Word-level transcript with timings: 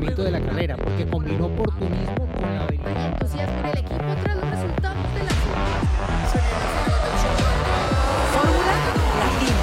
funcionamiento 0.00 0.24
de 0.24 0.30
la 0.30 0.40
carrera, 0.40 0.76
porque 0.76 1.06
combinó 1.06 1.46
oportunismo 1.46 2.26
con 2.32 2.54
la 2.54 2.62
habilidad. 2.64 3.12
entusiasmo 3.12 3.58
en 3.60 3.66
el 3.66 3.78
equipo 3.78 4.04
tras 4.22 4.36
los 4.36 4.50
resultados 4.50 5.14
de 5.14 5.24
la 5.24 5.30
Fórmula 8.32 8.66
Latina. 8.66 9.56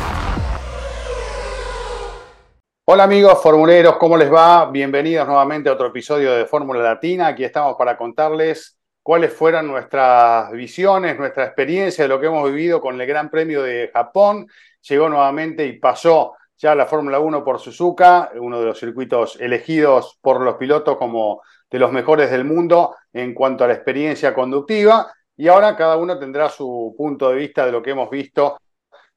Hola 2.86 3.04
amigos 3.04 3.42
formuleros, 3.42 3.98
¿cómo 3.98 4.16
les 4.18 4.32
va? 4.32 4.70
Bienvenidos 4.70 5.28
nuevamente 5.28 5.70
a 5.70 5.74
otro 5.74 5.88
episodio 5.88 6.34
de 6.34 6.46
Fórmula 6.46 6.82
Latina. 6.82 7.28
Aquí 7.28 7.44
estamos 7.44 7.76
para 7.76 7.98
contarles 7.98 8.78
cuáles 9.02 9.34
fueron 9.34 9.68
nuestras 9.68 10.52
visiones, 10.52 11.18
nuestra 11.18 11.46
experiencia 11.46 12.04
de 12.04 12.10
lo 12.10 12.20
que 12.20 12.28
hemos 12.28 12.48
vivido 12.50 12.80
con 12.80 13.00
el 13.00 13.08
Gran 13.08 13.30
Premio 13.30 13.64
de 13.64 13.90
Japón. 13.92 14.48
Llegó 14.82 15.10
nuevamente 15.10 15.66
y 15.66 15.80
pasó 15.80 16.37
ya 16.58 16.76
la 16.76 16.86
Fórmula 16.86 17.20
1 17.20 17.44
por 17.44 17.60
Suzuka, 17.60 18.32
uno 18.40 18.60
de 18.60 18.66
los 18.66 18.80
circuitos 18.80 19.40
elegidos 19.40 20.18
por 20.22 20.42
los 20.42 20.56
pilotos 20.56 20.98
como 20.98 21.42
de 21.70 21.80
los 21.80 21.92
mejores 21.92 22.32
del 22.32 22.46
mundo 22.46 22.96
en 23.14 23.34
cuanto 23.34 23.64
a 23.64 23.68
la 23.68 23.74
experiencia 23.74 24.34
conductiva. 24.34 25.12
Y 25.36 25.48
ahora 25.48 25.76
cada 25.76 25.98
uno 25.98 26.18
tendrá 26.18 26.50
su 26.50 26.96
punto 26.98 27.30
de 27.30 27.36
vista 27.36 27.66
de 27.66 27.72
lo 27.72 27.84
que 27.84 27.92
hemos 27.92 28.10
visto 28.10 28.58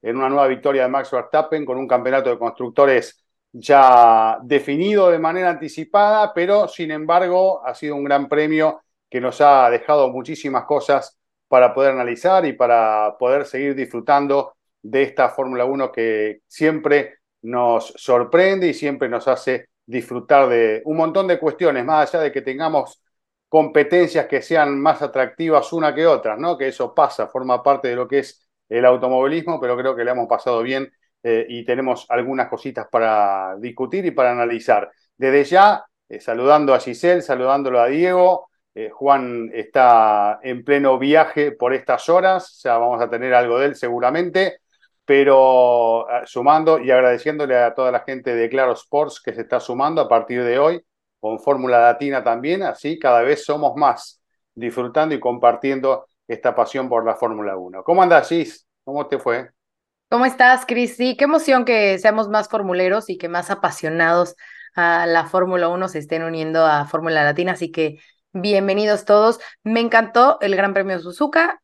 en 0.01 0.17
una 0.17 0.29
nueva 0.29 0.47
victoria 0.47 0.83
de 0.83 0.89
Max 0.89 1.11
Verstappen 1.11 1.65
con 1.65 1.77
un 1.77 1.87
campeonato 1.87 2.29
de 2.29 2.37
constructores 2.37 3.23
ya 3.53 4.37
definido 4.43 5.09
de 5.09 5.19
manera 5.19 5.49
anticipada, 5.49 6.33
pero 6.33 6.67
sin 6.67 6.91
embargo 6.91 7.65
ha 7.65 7.73
sido 7.73 7.95
un 7.95 8.03
gran 8.03 8.29
premio 8.29 8.81
que 9.09 9.19
nos 9.19 9.41
ha 9.41 9.69
dejado 9.69 10.09
muchísimas 10.09 10.63
cosas 10.65 11.17
para 11.47 11.73
poder 11.73 11.91
analizar 11.91 12.45
y 12.45 12.53
para 12.53 13.15
poder 13.19 13.45
seguir 13.45 13.75
disfrutando 13.75 14.53
de 14.81 15.03
esta 15.03 15.29
Fórmula 15.29 15.65
1 15.65 15.91
que 15.91 16.41
siempre 16.47 17.20
nos 17.43 17.93
sorprende 17.95 18.67
y 18.67 18.73
siempre 18.73 19.09
nos 19.09 19.27
hace 19.27 19.69
disfrutar 19.85 20.49
de 20.49 20.81
un 20.85 20.97
montón 20.97 21.27
de 21.27 21.39
cuestiones, 21.39 21.83
más 21.85 22.13
allá 22.13 22.23
de 22.23 22.31
que 22.31 22.41
tengamos 22.41 23.01
competencias 23.49 24.27
que 24.27 24.41
sean 24.41 24.79
más 24.79 25.01
atractivas 25.01 25.73
una 25.73 25.93
que 25.93 26.07
otras, 26.07 26.39
¿no? 26.39 26.57
Que 26.57 26.69
eso 26.69 26.93
pasa, 26.95 27.27
forma 27.27 27.61
parte 27.61 27.89
de 27.89 27.95
lo 27.95 28.07
que 28.07 28.19
es 28.19 28.47
el 28.69 28.85
automovilismo, 28.85 29.59
pero 29.59 29.75
creo 29.77 29.95
que 29.95 30.05
le 30.05 30.11
hemos 30.11 30.27
pasado 30.27 30.61
bien 30.63 30.89
eh, 31.23 31.45
y 31.49 31.65
tenemos 31.65 32.05
algunas 32.09 32.47
cositas 32.47 32.87
para 32.89 33.57
discutir 33.59 34.05
y 34.05 34.11
para 34.11 34.31
analizar. 34.31 34.89
Desde 35.17 35.43
ya, 35.43 35.83
eh, 36.07 36.19
saludando 36.21 36.73
a 36.73 36.79
Giselle, 36.79 37.21
saludándolo 37.21 37.81
a 37.81 37.87
Diego. 37.87 38.49
Eh, 38.73 38.89
Juan 38.89 39.49
está 39.53 40.39
en 40.41 40.63
pleno 40.63 40.97
viaje 40.97 41.51
por 41.51 41.73
estas 41.73 42.07
horas, 42.07 42.61
ya 42.63 42.77
vamos 42.77 43.01
a 43.01 43.09
tener 43.09 43.33
algo 43.33 43.59
de 43.59 43.65
él 43.67 43.75
seguramente 43.75 44.61
pero 45.05 46.09
ah, 46.09 46.23
sumando 46.25 46.79
y 46.79 46.91
agradeciéndole 46.91 47.57
a 47.57 47.73
toda 47.73 47.91
la 47.91 48.01
gente 48.01 48.35
de 48.35 48.49
Claro 48.49 48.73
Sports 48.73 49.21
que 49.21 49.33
se 49.33 49.41
está 49.41 49.59
sumando 49.59 50.01
a 50.01 50.07
partir 50.07 50.43
de 50.43 50.59
hoy, 50.59 50.85
con 51.19 51.39
Fórmula 51.39 51.79
Latina 51.79 52.23
también, 52.23 52.63
así 52.63 52.97
cada 52.97 53.21
vez 53.21 53.45
somos 53.45 53.75
más 53.75 54.21
disfrutando 54.55 55.15
y 55.15 55.19
compartiendo 55.19 56.07
esta 56.27 56.55
pasión 56.55 56.89
por 56.89 57.05
la 57.05 57.15
Fórmula 57.15 57.57
1. 57.57 57.83
¿Cómo 57.83 58.01
andas, 58.01 58.29
Gis? 58.29 58.67
¿Cómo 58.83 59.07
te 59.07 59.19
fue? 59.19 59.49
¿Cómo 60.09 60.25
estás, 60.25 60.65
Cris? 60.65 60.97
Sí, 60.97 61.15
qué 61.15 61.23
emoción 61.23 61.63
que 61.63 61.97
seamos 61.99 62.27
más 62.27 62.49
formuleros 62.49 63.09
y 63.09 63.17
que 63.17 63.29
más 63.29 63.49
apasionados 63.49 64.35
a 64.75 65.05
la 65.05 65.25
Fórmula 65.25 65.69
1 65.69 65.87
se 65.87 65.99
estén 65.99 66.23
uniendo 66.23 66.65
a 66.65 66.85
Fórmula 66.85 67.23
Latina, 67.23 67.53
así 67.53 67.71
que 67.71 67.99
bienvenidos 68.33 69.05
todos. 69.05 69.39
Me 69.63 69.79
encantó 69.79 70.37
el 70.41 70.55
Gran 70.55 70.73
Premio 70.73 70.99
Suzuka, 70.99 71.61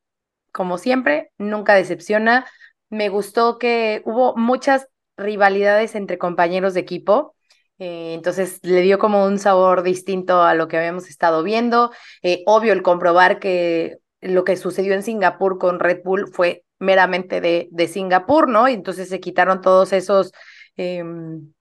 como 0.52 0.77
siempre, 0.77 1.31
nunca 1.38 1.73
decepciona 1.73 2.45
me 2.89 3.09
gustó 3.09 3.57
que 3.59 4.02
hubo 4.05 4.35
muchas 4.35 4.88
rivalidades 5.17 5.95
entre 5.95 6.17
compañeros 6.17 6.73
de 6.73 6.81
equipo. 6.81 7.35
Eh, 7.80 8.13
entonces 8.13 8.59
le 8.63 8.81
dio 8.81 8.97
como 8.97 9.25
un 9.25 9.38
sabor 9.39 9.83
distinto 9.83 10.41
a 10.41 10.55
lo 10.55 10.67
que 10.67 10.77
habíamos 10.77 11.09
estado 11.09 11.43
viendo. 11.43 11.91
Eh, 12.23 12.43
obvio 12.45 12.73
el 12.73 12.81
comprobar 12.83 13.39
que 13.39 13.97
lo 14.21 14.43
que 14.43 14.58
sucedió 14.58 14.93
en 14.93 15.03
Singapur 15.03 15.58
con 15.59 15.80
Red 15.80 16.02
Bull 16.03 16.27
fue 16.27 16.64
meramente 16.80 17.42
de, 17.42 17.67
de 17.71 17.87
Singapur, 17.87 18.49
¿no? 18.49 18.67
Y 18.67 18.73
entonces 18.73 19.09
se 19.09 19.19
quitaron 19.19 19.61
todos 19.61 19.93
esos 19.93 20.31
em, 20.75 21.54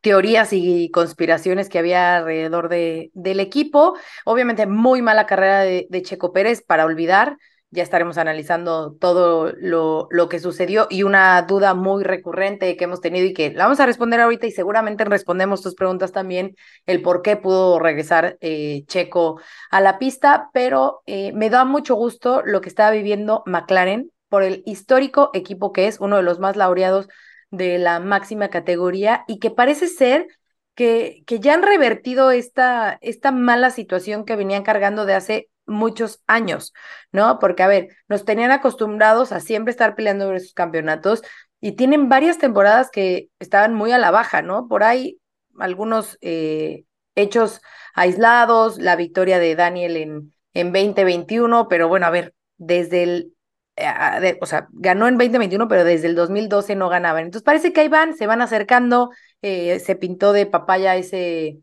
teorías 0.00 0.52
y 0.52 0.90
conspiraciones 0.90 1.68
que 1.68 1.78
había 1.78 2.16
alrededor 2.18 2.68
de, 2.68 3.10
del 3.14 3.40
equipo. 3.40 3.96
Obviamente 4.24 4.66
muy 4.66 5.02
mala 5.02 5.26
carrera 5.26 5.60
de, 5.60 5.86
de 5.90 6.02
Checo 6.02 6.32
Pérez 6.32 6.62
para 6.62 6.84
olvidar 6.84 7.38
ya 7.74 7.82
estaremos 7.82 8.18
analizando 8.18 8.94
todo 8.94 9.52
lo, 9.58 10.06
lo, 10.10 10.28
que 10.28 10.38
sucedió 10.38 10.86
y 10.88 11.02
una 11.02 11.42
duda 11.42 11.74
muy 11.74 12.04
recurrente 12.04 12.76
que 12.76 12.84
hemos 12.84 13.00
tenido 13.00 13.26
y 13.26 13.34
que 13.34 13.50
la 13.50 13.64
vamos 13.64 13.80
a 13.80 13.86
responder 13.86 14.20
ahorita 14.20 14.46
y 14.46 14.52
seguramente 14.52 15.04
respondemos 15.04 15.60
tus 15.60 15.74
preguntas 15.74 16.12
también, 16.12 16.54
el 16.86 17.02
por 17.02 17.22
qué 17.22 17.36
pudo 17.36 17.80
regresar 17.80 18.38
eh, 18.40 18.84
Checo 18.86 19.40
a 19.70 19.80
la 19.80 19.98
pista, 19.98 20.50
pero 20.54 21.02
eh, 21.06 21.32
me 21.32 21.50
da 21.50 21.64
mucho 21.64 21.96
gusto 21.96 22.42
lo 22.44 22.60
que 22.60 22.68
estaba 22.68 22.92
viviendo 22.92 23.42
McLaren 23.44 24.10
por 24.28 24.44
el 24.44 24.62
histórico 24.66 25.30
equipo 25.34 25.72
que 25.72 25.88
es 25.88 25.98
uno 26.00 26.16
de 26.16 26.22
los 26.22 26.38
más 26.38 26.56
laureados 26.56 27.08
de 27.50 27.78
la 27.78 27.98
máxima 27.98 28.48
categoría 28.48 29.24
y 29.26 29.40
que 29.40 29.50
parece 29.50 29.88
ser 29.88 30.28
que, 30.76 31.24
que 31.26 31.40
ya 31.40 31.54
han 31.54 31.62
revertido 31.62 32.30
esta, 32.30 32.98
esta 33.00 33.32
mala 33.32 33.70
situación 33.70 34.24
que 34.24 34.36
venían 34.36 34.62
cargando 34.62 35.06
de 35.06 35.14
hace 35.14 35.48
muchos 35.66 36.22
años, 36.26 36.72
¿no? 37.12 37.38
Porque, 37.38 37.62
a 37.62 37.68
ver, 37.68 37.88
nos 38.08 38.24
tenían 38.24 38.50
acostumbrados 38.50 39.32
a 39.32 39.40
siempre 39.40 39.70
estar 39.70 39.94
peleando 39.94 40.26
por 40.26 40.36
esos 40.36 40.54
campeonatos 40.54 41.22
y 41.60 41.72
tienen 41.72 42.08
varias 42.08 42.38
temporadas 42.38 42.90
que 42.90 43.30
estaban 43.38 43.74
muy 43.74 43.92
a 43.92 43.98
la 43.98 44.10
baja, 44.10 44.42
¿no? 44.42 44.68
Por 44.68 44.82
ahí 44.82 45.18
algunos 45.58 46.18
eh, 46.20 46.84
hechos 47.14 47.60
aislados, 47.94 48.78
la 48.78 48.96
victoria 48.96 49.38
de 49.38 49.54
Daniel 49.54 49.96
en, 49.96 50.34
en 50.52 50.72
2021, 50.72 51.68
pero 51.68 51.88
bueno, 51.88 52.06
a 52.06 52.10
ver, 52.10 52.34
desde 52.56 53.02
el, 53.02 53.34
eh, 53.76 54.38
o 54.40 54.46
sea, 54.46 54.68
ganó 54.72 55.08
en 55.08 55.18
2021, 55.18 55.68
pero 55.68 55.84
desde 55.84 56.06
el 56.08 56.14
2012 56.14 56.76
no 56.76 56.88
ganaban. 56.88 57.24
Entonces 57.24 57.44
parece 57.44 57.72
que 57.72 57.80
ahí 57.80 57.88
van, 57.88 58.16
se 58.16 58.26
van 58.26 58.40
acercando, 58.40 59.10
eh, 59.42 59.78
se 59.80 59.96
pintó 59.96 60.32
de 60.32 60.46
papaya 60.46 60.96
ese 60.96 61.58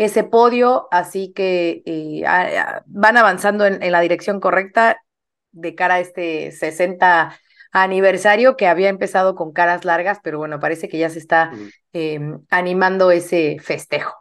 ese 0.00 0.24
podio, 0.24 0.88
así 0.90 1.30
que 1.34 1.82
eh, 1.84 2.24
van 2.86 3.18
avanzando 3.18 3.66
en, 3.66 3.92
la 3.92 4.00
dirección 4.00 4.40
correcta 4.40 5.02
de 5.52 5.74
cara 5.74 5.96
a 5.96 6.00
este 6.00 6.52
60 6.52 7.38
aniversario 7.70 8.56
que 8.56 8.66
había 8.66 8.88
empezado 8.88 9.34
con 9.34 9.52
caras 9.52 9.84
largas, 9.84 10.18
pero 10.24 10.38
bueno, 10.38 10.58
parece 10.58 10.88
que 10.88 10.96
ya 10.96 11.10
se 11.10 11.18
está 11.18 11.52
em, 11.92 12.40
animando 12.48 13.10
ese 13.10 13.58
festejo. 13.60 14.16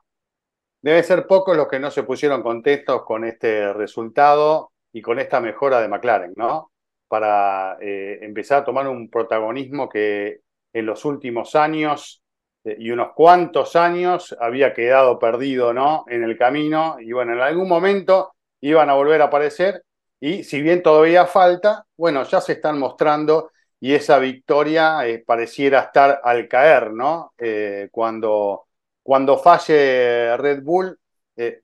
Debe 0.82 1.02
ser 1.02 1.26
pocos 1.26 1.56
los 1.56 1.70
que 1.70 1.80
no 1.80 1.92
se 1.92 2.04
pusieron 2.04 2.44
contentos 2.44 3.04
con 3.06 3.24
este 3.24 3.72
resultado 3.72 4.74
y 4.92 5.02
con 5.02 5.18
esta 5.18 5.40
mejora 5.40 5.80
de 5.80 5.88
McLaren, 5.88 6.34
¿no? 6.36 6.74
Para 7.08 7.78
eh, 7.80 8.20
empezar 8.22 8.64
a 8.64 8.66
tomar 8.66 8.86
un 8.90 9.10
protagonismo 9.10 9.88
que 9.88 10.42
en 10.74 10.86
los 10.86 11.06
últimos 11.06 11.56
años 11.56 12.19
y 12.64 12.92
unos 12.92 13.14
cuantos 13.14 13.76
años 13.76 14.36
había 14.40 14.74
quedado 14.74 15.18
perdido 15.18 15.74
¿no? 15.74 16.06
en 16.08 16.24
el 16.24 16.38
camino 16.38 16.98
y 17.00 17.12
bueno, 17.12 17.34
en 17.34 17.42
algún 17.42 17.68
momento 17.68 18.34
iban 18.62 18.90
a 18.90 18.94
volver 18.94 19.22
a 19.22 19.26
aparecer 19.26 19.84
y 20.20 20.44
si 20.44 20.62
bien 20.62 20.84
todavía 20.84 21.26
falta, 21.26 21.86
bueno, 21.96 22.24
ya 22.24 22.42
se 22.42 22.54
están 22.54 22.78
mostrando 22.78 23.52
y 23.80 23.94
esa 23.94 24.20
victoria 24.20 25.08
eh, 25.08 25.24
pareciera 25.26 25.80
estar 25.80 26.20
al 26.24 26.50
caer, 26.50 26.92
¿no? 26.92 27.34
Eh, 27.38 27.88
cuando, 27.92 28.68
cuando 29.02 29.38
falle 29.38 30.36
Red 30.36 30.62
Bull, 30.62 31.00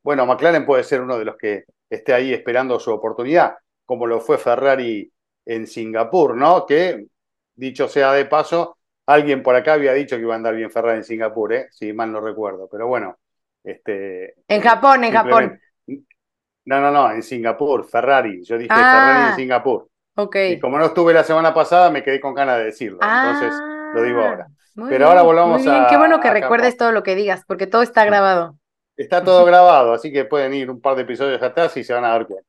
bueno, 0.02 0.26
McLaren 0.26 0.66
puede 0.66 0.86
ser 0.86 1.02
uno 1.02 1.20
de 1.20 1.26
los 1.26 1.36
que 1.36 1.66
esté 1.90 2.14
ahí 2.14 2.34
esperando 2.34 2.80
su 2.80 2.92
oportunidad, 2.92 3.58
como 3.86 4.08
lo 4.08 4.22
fue 4.22 4.38
Ferrari 4.38 5.12
en 5.46 5.68
Singapur, 5.68 6.36
¿no? 6.36 6.66
Que, 6.66 7.08
dicho 7.56 7.88
sea 7.88 8.14
de 8.14 8.26
paso, 8.26 8.75
Alguien 9.08 9.44
por 9.44 9.56
acá 9.56 9.74
había 9.74 9.94
dicho 9.94 10.16
que 10.16 10.24
iba 10.24 10.34
a 10.34 10.38
andar 10.38 10.56
bien 10.56 10.72
Ferrari 10.72 10.98
en 10.98 11.04
Singapur, 11.04 11.54
¿eh? 11.54 11.68
si 11.72 11.94
mal 11.94 12.12
no 12.12 12.22
recuerdo, 12.22 12.68
pero 12.72 12.88
bueno. 12.88 13.18
Este, 13.64 14.36
en 14.48 14.62
Japón, 14.62 15.04
en 15.04 15.14
Japón. 15.14 15.60
No, 16.66 16.82
no, 16.82 16.92
no, 16.92 17.12
en 17.12 17.22
Singapur, 17.22 17.86
Ferrari. 17.88 18.44
Yo 18.44 18.58
dije 18.58 18.74
Ferrari 18.74 19.20
en 19.20 19.32
ah, 19.32 19.36
Singapur. 19.36 19.88
Ok. 20.16 20.36
Y 20.52 20.60
como 20.60 20.78
no 20.78 20.86
estuve 20.86 21.14
la 21.14 21.24
semana 21.24 21.54
pasada, 21.54 21.92
me 21.92 22.04
quedé 22.04 22.20
con 22.20 22.34
ganas 22.34 22.58
de 22.58 22.66
decirlo. 22.66 23.00
entonces 23.02 23.54
lo 23.94 24.02
digo 24.02 24.22
ah, 24.22 24.30
ahora. 24.30 24.48
Pero 24.90 25.08
ahora 25.08 25.22
volvamos 25.22 25.62
muy 25.62 25.72
bien. 25.72 25.86
Qué 25.90 25.98
bueno 25.98 26.20
que 26.20 26.32
recuerdes 26.32 26.76
todo 26.76 26.92
lo 26.92 27.04
que 27.04 27.16
digas, 27.16 27.44
porque 27.48 27.68
todo 27.68 27.82
está 27.82 28.06
grabado. 28.06 28.58
Está 28.98 29.24
todo 29.24 29.46
grabado, 29.46 29.94
así 29.94 30.12
que 30.12 30.26
pueden 30.26 30.54
ir 30.54 30.70
un 30.70 30.82
par 30.82 30.96
de 30.96 31.04
episodios 31.04 31.42
atrás 31.42 31.76
y 31.78 31.84
se 31.84 31.94
van 31.94 32.06
a 32.06 32.10
dar 32.10 32.26
cuenta. 32.28 32.48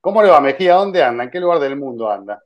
¿Cómo 0.00 0.22
le 0.22 0.30
va, 0.30 0.40
Mejía? 0.40 0.74
¿Dónde 0.74 1.02
anda? 1.02 1.24
¿En 1.24 1.30
qué 1.30 1.40
lugar 1.40 1.58
del 1.58 1.76
mundo 1.76 2.10
anda? 2.10 2.42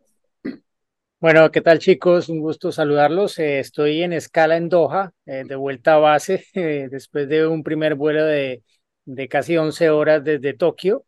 Bueno, 1.21 1.51
¿qué 1.51 1.61
tal 1.61 1.79
chicos? 1.79 2.31
Un 2.31 2.41
gusto 2.41 2.73
saludarlos. 2.73 3.39
Eh, 3.39 3.59
estoy 3.59 4.03
en 4.03 4.15
escala 4.15 4.57
en 4.57 4.71
Doha, 4.71 5.13
eh, 5.27 5.45
de 5.47 5.55
vuelta 5.55 5.95
a 5.95 5.99
base, 5.99 6.47
eh, 6.55 6.89
después 6.91 7.29
de 7.29 7.47
un 7.47 7.63
primer 7.63 7.95
vuelo 7.95 8.25
de, 8.25 8.63
de 9.05 9.29
casi 9.29 9.57
11 9.59 9.91
horas 9.91 10.25
desde 10.25 10.55
Tokio. 10.55 11.05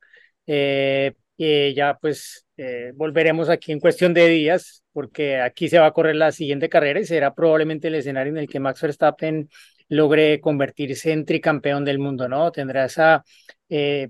ya 1.75 1.99
pues 2.01 2.47
volveremos 2.95 3.49
aquí 3.49 3.73
en 3.73 3.81
cuestión 3.81 4.15
de 4.15 4.29
días, 4.29 4.85
porque 4.93 5.41
aquí 5.41 5.69
se 5.69 5.79
va 5.79 5.87
a 5.87 5.93
correr 5.93 6.17
la 6.17 6.31
siguiente 6.33 6.69
carrera 6.69 7.01
y 7.01 7.05
será 7.07 7.35
probablemente 7.35 7.89
el 7.89 7.95
escenario 7.97 8.33
en 8.33 8.39
el 8.39 8.49
que 8.49 8.61
Max 8.61 8.83
Verstappen 8.83 9.49
logre 9.89 10.41
convertirse 10.41 11.13
en 11.13 11.25
tricampeón 11.25 11.85
del 11.85 11.99
mundo, 11.99 12.29
¿no? 12.29 12.53
Tendrá 12.53 12.85
esa 12.85 13.25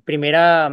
primera 0.05 0.71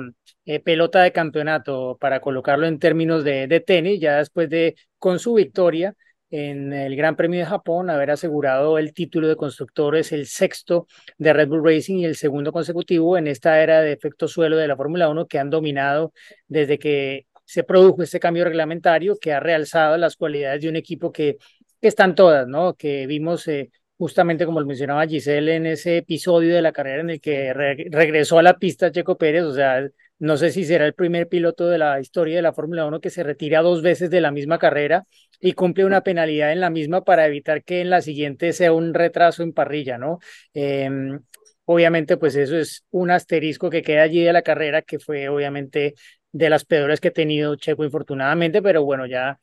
eh, 0.49 0.59
pelota 0.59 1.03
de 1.03 1.11
campeonato 1.11 1.95
para 2.01 2.21
colocarlo 2.21 2.65
en 2.65 2.79
términos 2.79 3.23
de, 3.23 3.45
de 3.45 3.59
tenis, 3.59 3.99
ya 4.01 4.17
después 4.17 4.49
de, 4.49 4.75
con 4.97 5.19
su 5.19 5.35
victoria, 5.35 5.95
en 6.31 6.73
el 6.73 6.95
Gran 6.95 7.15
Premio 7.15 7.39
de 7.39 7.45
Japón, 7.45 7.91
haber 7.91 8.09
asegurado 8.09 8.79
el 8.79 8.91
título 8.95 9.27
de 9.27 9.35
constructores, 9.35 10.11
el 10.11 10.25
sexto 10.25 10.87
de 11.19 11.33
Red 11.33 11.49
Bull 11.49 11.63
Racing 11.63 11.97
y 11.97 12.05
el 12.05 12.15
segundo 12.15 12.51
consecutivo 12.51 13.15
en 13.15 13.27
esta 13.27 13.61
era 13.61 13.81
de 13.81 13.91
efecto 13.91 14.27
suelo 14.27 14.57
de 14.57 14.67
la 14.67 14.75
Fórmula 14.75 15.07
1 15.09 15.27
que 15.27 15.37
han 15.37 15.51
dominado 15.51 16.13
desde 16.47 16.79
que 16.79 17.27
se 17.45 17.63
produjo 17.63 18.01
este 18.01 18.19
cambio 18.19 18.43
reglamentario 18.43 19.19
que 19.19 19.33
ha 19.33 19.39
realzado 19.39 19.97
las 19.97 20.15
cualidades 20.15 20.63
de 20.63 20.69
un 20.69 20.77
equipo 20.77 21.11
que, 21.11 21.37
que 21.79 21.87
están 21.87 22.15
todas, 22.15 22.47
¿no? 22.47 22.73
Que 22.73 23.05
vimos 23.05 23.47
eh, 23.47 23.69
justamente 23.99 24.47
como 24.47 24.61
lo 24.61 24.65
mencionaba 24.65 25.05
Giselle 25.05 25.55
en 25.57 25.67
ese 25.67 25.97
episodio 25.97 26.55
de 26.55 26.63
la 26.63 26.71
carrera 26.71 27.01
en 27.01 27.11
el 27.11 27.21
que 27.21 27.53
regresó 27.53 28.39
a 28.39 28.43
la 28.43 28.57
pista 28.57 28.91
Checo 28.91 29.15
Pérez, 29.15 29.43
o 29.43 29.53
sea, 29.53 29.87
no 30.19 30.37
sé 30.37 30.51
si 30.51 30.65
será 30.65 30.85
el 30.85 30.93
primer 30.93 31.27
piloto 31.27 31.67
de 31.67 31.77
la 31.77 31.99
historia 31.99 32.35
de 32.35 32.41
la 32.41 32.53
Fórmula 32.53 32.85
1 32.85 32.99
que 32.99 33.09
se 33.09 33.23
retira 33.23 33.61
dos 33.61 33.81
veces 33.81 34.09
de 34.09 34.21
la 34.21 34.31
misma 34.31 34.59
carrera 34.59 35.05
y 35.39 35.53
cumple 35.53 35.85
una 35.85 36.01
penalidad 36.03 36.51
en 36.51 36.59
la 36.59 36.69
misma 36.69 37.03
para 37.03 37.25
evitar 37.25 37.63
que 37.63 37.81
en 37.81 37.89
la 37.89 38.01
siguiente 38.01 38.51
sea 38.53 38.73
un 38.73 38.93
retraso 38.93 39.43
en 39.43 39.53
parrilla, 39.53 39.97
¿no? 39.97 40.19
Em, 40.53 41.19
obviamente, 41.65 42.17
pues 42.17 42.35
eso 42.35 42.57
es 42.57 42.83
un 42.91 43.11
asterisco 43.11 43.69
que 43.69 43.81
queda 43.81 44.03
allí 44.03 44.23
de 44.23 44.33
la 44.33 44.41
carrera, 44.41 44.81
que 44.81 44.99
fue 44.99 45.29
obviamente 45.29 45.95
de 46.31 46.49
las 46.49 46.65
peores 46.65 46.99
que 46.99 47.07
ha 47.09 47.11
tenido 47.11 47.55
Checo, 47.55 47.83
infortunadamente, 47.85 48.61
pero 48.61 48.83
bueno, 48.83 49.05
ya, 49.05 49.39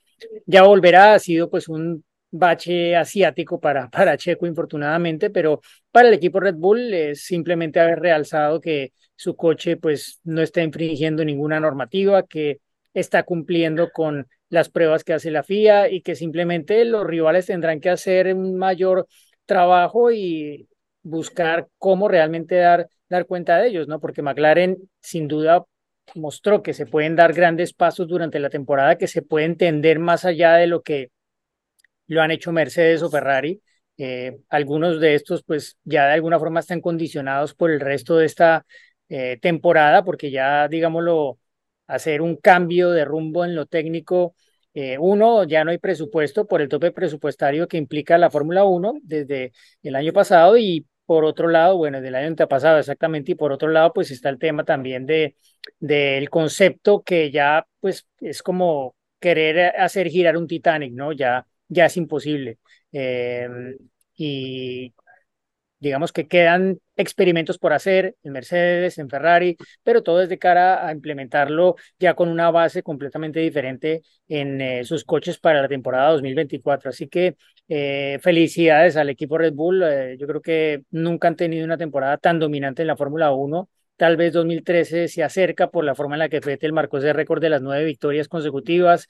ya 0.47 0.63
volverá, 0.63 1.15
ha 1.15 1.19
sido 1.19 1.51
pues 1.51 1.69
un 1.69 2.05
bache 2.39 2.97
asiático 2.97 3.61
para, 3.61 3.89
para 3.91 4.17
Checo, 4.17 4.47
infortunadamente, 4.47 5.31
pero 5.31 5.61
para 5.91 6.09
el 6.09 6.15
equipo 6.15 6.41
Red 6.41 6.57
Bull 6.57 6.93
es 6.93 7.25
simplemente 7.25 7.81
haber 7.81 8.01
realzado 8.01 8.61
que 8.61 8.93
su 9.15 9.37
coche 9.37 9.77
pues 9.77 10.21
no 10.25 10.43
está 10.43 10.63
infringiendo 10.63 11.25
ninguna 11.25 11.61
normativa, 11.61 12.23
que 12.25 12.61
está 12.95 13.23
cumpliendo 13.25 13.91
con 13.91 14.27
las 14.49 14.69
pruebas 14.69 15.05
que 15.05 15.13
hace 15.13 15.31
la 15.31 15.43
FIA 15.43 15.91
y 15.91 16.03
que 16.03 16.15
simplemente 16.15 16.85
los 16.85 17.07
rivales 17.07 17.47
tendrán 17.47 17.81
que 17.81 17.91
hacer 17.91 18.33
un 18.35 18.57
mayor 18.57 19.07
trabajo 19.45 20.13
y 20.13 20.69
buscar 21.03 21.69
cómo 21.79 22.09
realmente 22.09 22.57
dar, 22.57 22.89
dar 23.09 23.27
cuenta 23.27 23.59
de 23.59 23.69
ellos, 23.69 23.89
¿no? 23.89 24.01
Porque 24.01 24.23
McLaren 24.23 24.77
sin 25.01 25.29
duda 25.29 25.65
mostró 26.15 26.63
que 26.63 26.75
se 26.75 26.87
pueden 26.87 27.17
dar 27.17 27.33
grandes 27.33 27.73
pasos 27.73 28.07
durante 28.09 28.39
la 28.39 28.51
temporada, 28.51 28.99
que 28.99 29.09
se 29.09 29.23
puede 29.23 29.47
entender 29.47 29.99
más 29.99 30.25
allá 30.25 30.55
de 30.55 30.67
lo 30.67 30.83
que 30.83 31.11
lo 32.09 32.23
han 32.23 32.31
hecho 32.31 32.53
Mercedes 32.53 33.03
o 33.03 33.11
Ferrari. 33.11 33.61
Eh, 33.99 34.39
algunos 34.51 35.01
de 35.01 35.15
estos 35.15 35.43
pues 35.43 35.79
ya 35.85 36.07
de 36.07 36.15
alguna 36.15 36.39
forma 36.39 36.61
están 36.61 36.81
condicionados 36.81 37.55
por 37.55 37.71
el 37.71 37.81
resto 37.81 38.17
de 38.17 38.27
esta 38.27 38.67
eh, 39.09 39.39
temporada, 39.41 40.05
porque 40.05 40.31
ya 40.31 40.69
digámoslo, 40.69 41.39
hacer 41.87 42.21
un 42.23 42.37
cambio 42.37 42.91
de 42.91 43.05
rumbo 43.05 43.45
en 43.45 43.55
lo 43.55 43.67
técnico. 43.67 44.35
Eh, 44.75 44.99
uno, 44.99 45.45
ya 45.45 45.65
no 45.65 45.71
hay 45.71 45.79
presupuesto 45.79 46.47
por 46.47 46.61
el 46.61 46.69
tope 46.69 46.93
presupuestario 46.93 47.67
que 47.69 47.79
implica 47.79 48.19
la 48.19 48.31
Fórmula 48.31 48.65
1 48.65 48.95
desde 49.03 49.53
el 49.83 49.97
año 49.97 50.13
pasado 50.13 50.59
y 50.59 50.87
por 51.07 51.25
otro 51.25 51.49
lado, 51.49 51.77
bueno, 51.79 52.01
del 52.01 52.15
año 52.17 52.27
antepasado 52.27 52.79
exactamente, 52.79 53.33
y 53.33 53.35
por 53.37 53.53
otro 53.53 53.69
lado, 53.69 53.93
pues 53.95 54.11
está 54.11 54.29
el 54.29 54.39
tema 54.39 54.65
también 54.65 55.07
de 55.07 55.37
del 55.81 56.31
concepto 56.31 57.03
que 57.03 57.31
ya 57.31 57.67
pues 57.81 58.07
es 58.21 58.43
como 58.43 58.97
querer 59.21 59.77
hacer 59.81 60.09
girar 60.09 60.37
un 60.37 60.47
Titanic, 60.47 60.93
¿no? 60.93 61.13
Ya 61.13 61.47
ya 61.69 61.87
es 61.87 61.97
imposible. 61.97 62.59
Eh, 62.93 63.49
y 64.17 64.95
digamos 65.79 66.13
que 66.13 66.27
quedan 66.27 66.79
experimentos 66.97 67.59
por 67.59 67.73
hacer 67.73 68.17
en 68.23 68.33
Mercedes, 68.33 68.99
en 68.99 69.11
Ferrari, 69.11 69.57
pero 69.83 70.03
todo 70.03 70.23
es 70.23 70.29
de 70.29 70.39
cara 70.39 70.87
a 70.87 70.93
implementarlo 70.93 71.77
ya 71.99 72.15
con 72.15 72.29
una 72.31 72.51
base 72.51 72.83
completamente 72.83 73.41
diferente 73.41 74.03
en 74.29 74.61
eh, 74.61 74.85
sus 74.85 75.05
coches 75.05 75.39
para 75.39 75.61
la 75.63 75.69
temporada 75.69 76.13
2024. 76.13 76.91
Así 76.91 77.09
que 77.09 77.37
eh, 77.69 78.19
felicidades 78.23 78.97
al 78.97 79.11
equipo 79.11 79.39
Red 79.39 79.53
Bull. 79.55 79.85
yo 80.19 80.27
creo 80.27 80.41
que 80.41 80.83
nunca 80.91 81.29
han 81.29 81.37
tenido 81.37 81.65
una 81.65 81.77
temporada 81.77 82.17
tan 82.19 82.39
dominante 82.39 82.83
en 82.83 82.89
la 82.89 82.97
Fórmula 82.97 83.33
1. 83.33 83.69
Tal 83.97 84.17
vez 84.17 84.33
2013 84.33 85.09
se 85.09 85.23
acerca 85.23 85.71
por 85.71 85.85
la 85.85 85.95
forma 85.95 86.17
en 86.17 86.21
la 86.21 86.29
que 86.29 86.41
Vettel 86.41 86.73
marcó 86.73 86.99
ese 86.99 87.13
récord 87.15 87.41
de 87.41 87.51
las 87.51 87.63
nueve 87.63 87.85
victorias 87.85 88.29
consecutivas. 88.29 89.09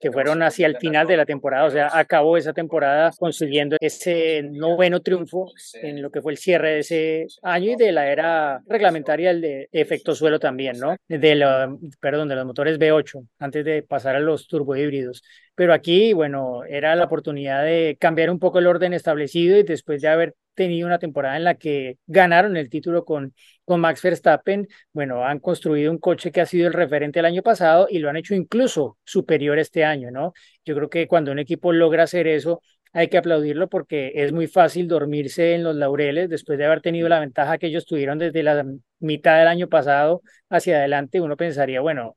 Que 0.00 0.12
fueron 0.12 0.42
hacia 0.42 0.66
el 0.66 0.76
final 0.76 1.06
de 1.06 1.16
la 1.16 1.26
temporada, 1.26 1.64
o 1.64 1.70
sea, 1.70 1.90
acabó 1.92 2.36
esa 2.36 2.52
temporada 2.52 3.10
consiguiendo 3.18 3.76
ese 3.80 4.42
noveno 4.44 5.00
triunfo 5.00 5.50
en 5.82 6.00
lo 6.00 6.10
que 6.10 6.22
fue 6.22 6.32
el 6.32 6.38
cierre 6.38 6.74
de 6.74 6.78
ese 6.80 7.26
año 7.42 7.72
y 7.72 7.76
de 7.76 7.90
la 7.90 8.10
era 8.10 8.60
reglamentaria 8.66 9.30
el 9.30 9.40
de 9.40 9.68
efecto 9.72 10.14
suelo 10.14 10.38
también, 10.38 10.78
¿no? 10.78 10.96
De 11.08 11.34
la, 11.34 11.74
perdón, 12.00 12.28
de 12.28 12.36
los 12.36 12.46
motores 12.46 12.78
V8, 12.78 13.26
antes 13.38 13.64
de 13.64 13.82
pasar 13.82 14.14
a 14.14 14.20
los 14.20 14.46
turbohíbridos. 14.46 15.22
Pero 15.54 15.74
aquí, 15.74 16.12
bueno, 16.12 16.62
era 16.64 16.94
la 16.94 17.04
oportunidad 17.04 17.64
de 17.64 17.96
cambiar 17.98 18.30
un 18.30 18.38
poco 18.38 18.60
el 18.60 18.68
orden 18.68 18.92
establecido 18.92 19.58
y 19.58 19.64
después 19.64 20.00
de 20.00 20.08
haber 20.08 20.34
tenido 20.58 20.86
una 20.86 20.98
temporada 20.98 21.36
en 21.38 21.44
la 21.44 21.54
que 21.54 21.98
ganaron 22.06 22.56
el 22.58 22.68
título 22.68 23.04
con, 23.06 23.32
con 23.64 23.80
Max 23.80 24.02
Verstappen, 24.02 24.68
bueno, 24.92 25.24
han 25.24 25.38
construido 25.38 25.90
un 25.90 25.98
coche 25.98 26.32
que 26.32 26.40
ha 26.42 26.46
sido 26.46 26.66
el 26.66 26.74
referente 26.74 27.20
el 27.20 27.24
año 27.26 27.42
pasado 27.42 27.86
y 27.90 28.00
lo 28.00 28.10
han 28.10 28.16
hecho 28.16 28.34
incluso 28.34 28.98
superior 29.04 29.58
este 29.58 29.84
año, 29.84 30.10
¿no? 30.10 30.32
Yo 30.64 30.74
creo 30.74 30.90
que 30.90 31.06
cuando 31.08 31.32
un 31.32 31.38
equipo 31.38 31.72
logra 31.72 32.02
hacer 32.02 32.26
eso, 32.26 32.60
hay 32.92 33.08
que 33.08 33.18
aplaudirlo 33.18 33.68
porque 33.68 34.12
es 34.14 34.32
muy 34.32 34.46
fácil 34.46 34.88
dormirse 34.88 35.54
en 35.54 35.62
los 35.64 35.76
laureles 35.76 36.28
después 36.28 36.58
de 36.58 36.64
haber 36.66 36.80
tenido 36.80 37.08
la 37.08 37.20
ventaja 37.20 37.58
que 37.58 37.66
ellos 37.68 37.86
tuvieron 37.86 38.18
desde 38.18 38.42
la 38.42 38.64
mitad 38.98 39.38
del 39.38 39.48
año 39.48 39.68
pasado 39.68 40.22
hacia 40.48 40.78
adelante. 40.78 41.20
Uno 41.20 41.36
pensaría, 41.36 41.80
bueno, 41.80 42.16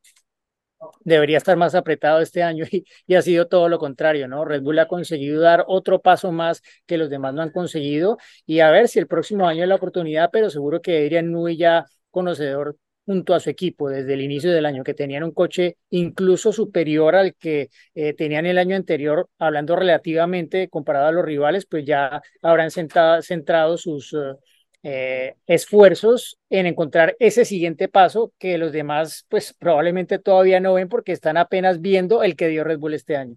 debería 1.04 1.38
estar 1.38 1.58
más 1.58 1.76
apretado 1.76 2.22
este 2.22 2.44
año 2.44 2.66
y, 3.08 3.16
ha 3.16 3.22
sido 3.22 3.48
todo 3.48 3.70
lo 3.70 3.80
contrario, 3.80 4.28
¿no? 4.28 4.46
Red 4.46 4.62
Bull 4.62 4.80
ha 4.80 4.88
conseguido 4.88 5.42
dar 5.42 5.66
otro 5.68 6.02
paso 6.02 6.32
más 6.32 6.62
que 6.86 6.98
los 6.98 7.10
demás 7.10 7.34
no 7.34 7.42
han 7.42 7.52
conseguido 7.52 8.18
y 8.46 8.60
a 8.60 8.72
ver 8.72 8.88
si 8.88 9.00
el 9.00 9.08
próximo 9.08 9.48
año 9.48 9.64
es 9.64 9.70
la 9.70 9.76
oportunidad, 9.76 10.30
pero 10.32 10.50
seguro 10.50 10.82
que 10.82 10.98
Adrian 11.06 11.32
Nui 11.32 11.58
ya 11.58 11.86
conocedor 12.10 12.78
junto 13.06 13.34
a 13.34 13.40
su 13.40 13.50
equipo 13.50 13.90
desde 13.90 14.14
el 14.14 14.22
inicio 14.22 14.52
del 14.52 14.66
año, 14.66 14.84
que 14.84 14.94
tenían 14.94 15.24
un 15.24 15.32
coche 15.32 15.78
incluso 15.90 16.54
superior 16.54 17.16
al 17.16 17.36
que 17.36 17.70
eh, 17.96 18.14
tenían 18.14 18.46
el 18.46 18.58
año 18.58 18.76
anterior, 18.76 19.28
hablando 19.40 19.76
relativamente 19.76 20.70
comparado 20.70 21.08
a 21.08 21.12
los 21.12 21.26
rivales, 21.26 21.66
pues 21.66 21.86
ya 21.86 22.22
habrán 22.42 22.70
centrado 22.72 23.78
sus... 23.78 24.14
Uh, 24.14 24.38
eh, 24.84 25.36
esfuerzos 25.46 26.40
en 26.50 26.66
encontrar 26.66 27.16
ese 27.20 27.46
siguiente 27.46 27.88
paso 27.88 28.34
que 28.40 28.58
los 28.58 28.72
demás 28.72 29.28
pues 29.30 29.54
probablemente 29.54 30.18
todavía 30.18 30.60
no 30.60 30.74
ven 30.74 30.90
porque 30.90 31.12
están 31.12 31.38
apenas 31.38 31.82
viendo 31.82 32.24
el 32.24 32.36
que 32.36 32.48
dio 32.48 32.64
Red 32.64 32.80
Bull 32.80 32.96
este 32.96 33.16
año. 33.16 33.36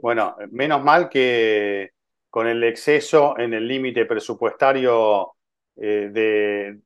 Bueno, 0.00 0.36
menos 0.52 0.84
mal 0.84 1.08
que 1.08 1.90
con 2.30 2.46
el 2.46 2.62
exceso 2.62 3.36
en 3.38 3.54
el 3.54 3.66
límite 3.66 4.04
presupuestario 4.04 5.32
eh, 5.76 6.10
de 6.12 6.78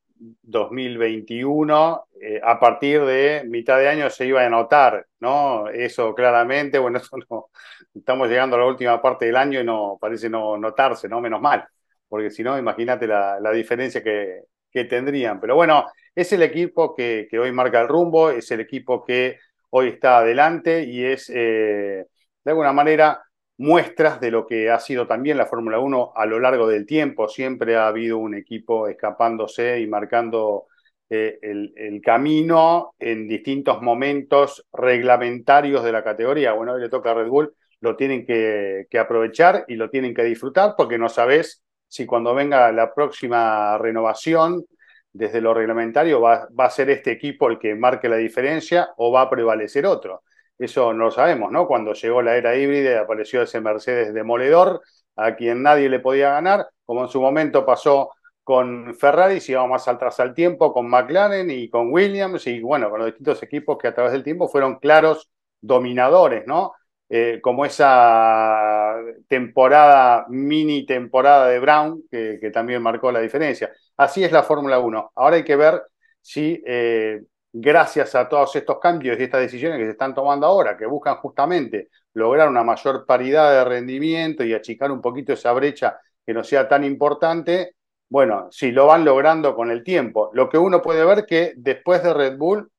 2021, 0.43 2.07
eh, 2.21 2.41
a 2.43 2.59
partir 2.59 3.05
de 3.05 3.43
mitad 3.47 3.79
de 3.79 3.89
año 3.89 4.09
se 4.09 4.27
iba 4.27 4.43
a 4.43 4.49
notar, 4.49 5.07
¿no? 5.19 5.69
Eso 5.69 6.15
claramente, 6.15 6.79
bueno, 6.79 7.01
no, 7.31 7.51
estamos 7.95 8.29
llegando 8.29 8.57
a 8.57 8.61
la 8.61 8.67
última 8.67 9.03
parte 9.03 9.27
del 9.27 9.37
año 9.37 9.61
y 9.61 9.65
no 9.65 9.99
parece 10.01 10.31
no 10.31 10.57
notarse, 10.57 11.09
¿no? 11.09 11.21
Menos 11.21 11.41
mal 11.41 11.67
porque 12.11 12.31
si 12.31 12.43
no, 12.43 12.59
imagínate 12.59 13.07
la, 13.07 13.53
diferencia 13.53 14.03
que, 14.03 14.45
tendrían. 14.89 15.41
Pero 15.41 15.55
bueno, 15.55 15.87
es 16.15 16.33
el 16.33 16.43
equipo 16.43 16.95
que, 16.95 17.29
hoy 17.41 17.53
marca 17.53 17.81
el 17.81 17.89
rumbo, 17.89 18.31
es 18.31 18.51
el 18.51 18.61
equipo 18.61 19.05
que 19.05 19.39
hoy 19.71 19.89
está 19.89 20.19
adelante 20.19 20.85
y 20.85 21.05
es, 21.05 21.31
eh, 21.31 22.05
de 22.45 22.51
alguna 22.51 22.73
manera, 22.73 23.23
muestras 23.59 24.21
de 24.21 24.31
lo 24.31 24.47
que 24.47 24.71
ha 24.71 24.81
sido 24.81 25.07
también 25.07 25.37
la 25.37 25.47
Fórmula 25.47 25.79
1 25.79 26.13
a 26.17 26.27
lo 26.27 26.41
largo 26.41 26.67
del 26.67 26.85
tiempo. 26.87 27.29
Siempre 27.29 27.77
ha 27.77 27.87
habido 27.87 28.19
un 28.19 28.35
equipo 28.35 28.89
escapándose 28.89 29.81
y 29.81 29.87
marcando 29.87 30.67
eh, 31.11 31.39
el, 31.43 32.01
camino 32.03 32.95
en 32.99 33.29
distintos 33.29 33.83
momentos 33.83 34.67
reglamentarios 34.73 35.85
de 35.85 35.93
la 35.93 36.03
categoría. 36.03 36.53
Bueno, 36.55 36.73
hoy 36.73 36.81
le 36.81 36.89
toca 36.89 37.13
a 37.13 37.15
Red 37.15 37.29
Bull, 37.29 37.55
lo 37.81 37.97
tienen 37.97 38.27
que, 38.27 38.87
que 38.91 38.99
aprovechar 38.99 39.65
y 39.69 39.77
lo 39.77 39.91
tienen 39.91 40.15
que 40.15 40.25
disfrutar 40.25 40.75
porque 40.77 40.99
no 40.99 41.09
sabes 41.09 41.63
si 41.91 42.07
cuando 42.07 42.35
venga 42.35 42.71
la 42.71 42.95
próxima 42.95 43.77
renovación 43.77 44.65
desde 45.13 45.41
lo 45.41 45.53
reglamentario 45.53 46.21
va, 46.21 46.49
a 46.57 46.71
ser 46.71 46.89
este 46.91 47.11
equipo 47.11 47.49
el 47.51 47.59
que 47.59 47.75
marque 47.75 48.09
la 48.09 48.17
diferencia 48.17 48.91
o 48.97 49.11
va 49.11 49.23
a 49.23 49.31
prevalecer 49.31 49.87
otro. 49.87 50.23
Eso 50.57 50.93
no 50.95 51.07
lo 51.07 51.11
sabemos, 51.11 51.51
¿no? 51.51 51.67
Cuando 51.67 51.93
llegó 51.95 52.23
la 52.23 52.37
era 52.37 52.57
híbrida 52.57 53.01
apareció 53.01 53.43
ese 53.43 53.61
Mercedes 53.61 54.15
demoledor 54.15 54.83
a 55.17 55.35
quien 55.35 55.63
nadie 55.63 55.89
le 55.89 55.99
podía 55.99 56.31
ganar, 56.31 56.69
como 56.85 57.03
en 57.03 57.09
su 57.09 57.21
momento 57.21 57.67
pasó 57.67 58.11
con 58.45 58.95
Ferrari, 58.95 59.41
si 59.41 59.55
vamos 59.55 59.71
más 59.71 59.89
atrás 59.89 60.21
al 60.21 60.33
tiempo, 60.33 60.73
con 60.73 60.89
McLaren 60.89 61.51
y 61.51 61.69
con 61.69 61.93
Williams, 61.93 62.47
y 62.47 62.61
bueno, 62.61 62.89
con 62.89 63.01
los 63.01 63.07
distintos 63.07 63.43
equipos 63.43 63.79
que 63.79 63.89
a 63.89 63.95
través 63.95 64.13
del 64.13 64.23
tiempo 64.23 64.49
fueron 64.49 64.77
claros 64.79 65.29
dominadores, 65.61 66.47
¿no? 66.47 66.73
Eh, 67.13 67.41
como 67.43 67.65
esa 67.65 68.95
temporada, 69.27 70.27
mini 70.29 70.87
temporada 70.87 71.49
de 71.49 71.59
Brown, 71.59 72.05
que, 72.09 72.51
también 72.53 72.81
marcó 72.81 73.11
la 73.11 73.19
diferencia. 73.21 73.73
Así 73.97 74.23
es 74.23 74.31
la 74.31 74.45
Fórmula 74.45 74.79
1. 74.79 75.13
Ahora 75.17 75.35
hay 75.35 75.43
que 75.43 75.57
ver 75.57 75.83
si, 76.21 76.63
eh, 76.65 77.21
gracias 77.53 78.15
a 78.15 78.29
todos 78.29 78.55
estos 78.55 78.79
cambios 78.79 79.19
y 79.19 79.25
estas 79.25 79.41
decisiones 79.41 79.79
que 79.79 79.87
se 79.87 79.91
están 79.91 80.15
tomando 80.15 80.47
ahora, 80.47 80.77
que 80.77 80.87
buscan 80.87 81.17
justamente 81.17 81.89
lograr 82.15 82.49
una 82.49 82.63
mayor 82.63 83.05
paridad 83.05 83.51
de 83.51 83.65
rendimiento 83.65 84.45
y 84.45 84.55
achicar 84.55 84.93
un 84.93 85.01
poquito 85.01 85.33
esa 85.33 85.53
brecha 85.53 85.99
que 86.25 86.33
no 86.33 86.45
sea 86.45 86.69
tan 86.69 86.85
importante, 86.85 87.75
bueno, 88.09 88.49
si 88.53 88.71
lo 88.71 88.87
van 88.87 89.05
logrando 89.05 89.57
con 89.57 89.73
el 89.73 89.83
tiempo. 89.83 90.31
Lo 90.33 90.49
que 90.49 90.59
uno 90.59 90.81
puede 90.81 91.05
ver 91.05 91.27
que 91.27 91.55
después 91.57 92.05
de 92.05 92.15
Red 92.15 92.37
Bull, 92.37 92.71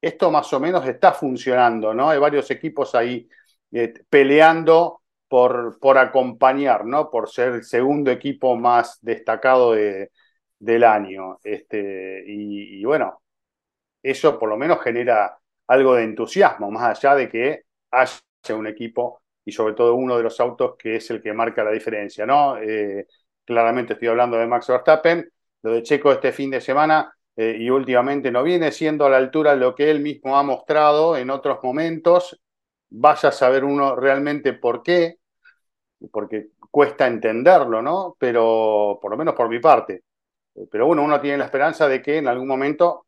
esto 0.00 0.30
más 0.32 0.52
o 0.52 0.58
menos 0.58 0.86
está 0.88 1.12
funcionando, 1.12 1.94
¿no? 1.94 2.10
Hay 2.10 2.18
varios 2.18 2.50
equipos 2.50 2.94
ahí 2.96 3.28
eh, 3.72 3.94
peleando 4.08 5.02
por, 5.28 5.78
por 5.80 5.98
acompañar, 5.98 6.84
¿no? 6.86 7.10
Por 7.10 7.30
ser 7.30 7.54
el 7.54 7.64
segundo 7.64 8.10
equipo 8.10 8.56
más 8.56 8.98
destacado 9.02 9.72
de, 9.72 10.10
del 10.60 10.84
año. 10.84 11.38
Este, 11.42 12.24
y, 12.26 12.84
bueno, 12.84 13.22
eso 14.02 14.38
por 14.38 14.48
lo 14.48 14.56
menos 14.56 14.80
genera 14.82 15.38
algo 15.68 15.94
de 15.94 16.04
entusiasmo, 16.04 16.70
más 16.70 16.98
allá 16.98 17.14
de 17.16 17.28
que 17.28 17.62
haya 17.90 18.56
un 18.56 18.66
equipo 18.66 19.22
y 19.44 19.52
sobre 19.52 19.74
todo 19.74 19.94
uno 19.94 20.16
de 20.16 20.22
los 20.24 20.40
autos 20.40 20.76
que 20.78 20.96
es 20.96 21.10
el 21.10 21.22
que 21.22 21.32
marca 21.32 21.64
la 21.64 21.72
diferencia, 21.72 22.26
¿no? 22.26 22.58
Eh, 22.58 23.06
claramente 23.44 23.94
estoy 23.94 24.08
hablando 24.08 24.38
de 24.38 24.46
Max 24.46 24.68
Verstappen, 24.68 25.28
lo 25.62 25.72
de 25.72 25.82
Checo 25.82 26.12
este 26.12 26.32
fin 26.32 26.50
de 26.50 26.60
semana 26.60 27.12
eh, 27.36 27.56
y 27.58 27.70
últimamente 27.70 28.30
no 28.30 28.42
viene 28.42 28.72
siendo 28.72 29.06
a 29.06 29.10
la 29.10 29.16
altura 29.16 29.54
lo 29.54 29.74
que 29.74 29.90
él 29.90 30.00
mismo 30.00 30.36
ha 30.38 30.42
mostrado 30.42 31.16
en 31.16 31.30
otros 31.30 31.58
momentos. 31.62 32.40
Vaya 32.90 33.28
a 33.28 33.32
saber 33.32 33.64
uno 33.64 33.94
realmente 33.96 34.52
por 34.52 34.82
qué, 34.82 35.18
porque 36.10 36.48
cuesta 36.70 37.06
entenderlo, 37.06 37.82
¿no? 37.82 38.16
Pero 38.18 38.98
por 39.00 39.10
lo 39.10 39.16
menos 39.16 39.34
por 39.34 39.48
mi 39.48 39.60
parte. 39.60 40.04
Pero 40.70 40.86
bueno, 40.86 41.02
uno 41.02 41.20
tiene 41.20 41.38
la 41.38 41.44
esperanza 41.44 41.88
de 41.88 42.02
que 42.02 42.18
en 42.18 42.28
algún 42.28 42.48
momento 42.48 43.06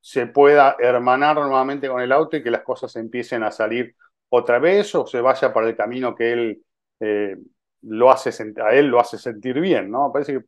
se 0.00 0.26
pueda 0.26 0.76
hermanar 0.78 1.36
nuevamente 1.36 1.88
con 1.88 2.00
el 2.00 2.12
auto 2.12 2.36
y 2.36 2.42
que 2.42 2.50
las 2.50 2.62
cosas 2.62 2.94
empiecen 2.96 3.42
a 3.42 3.50
salir 3.50 3.94
otra 4.30 4.58
vez 4.58 4.94
o 4.94 5.06
se 5.06 5.20
vaya 5.20 5.52
por 5.52 5.64
el 5.64 5.76
camino 5.76 6.14
que 6.14 6.32
él 6.32 6.62
eh, 7.00 7.36
lo 7.82 8.10
hace 8.10 8.30
a 8.62 8.72
él 8.72 8.86
lo 8.86 9.00
hace 9.00 9.18
sentir 9.18 9.60
bien, 9.60 9.90
¿no? 9.90 10.12
Parece 10.12 10.34
que 10.34 10.44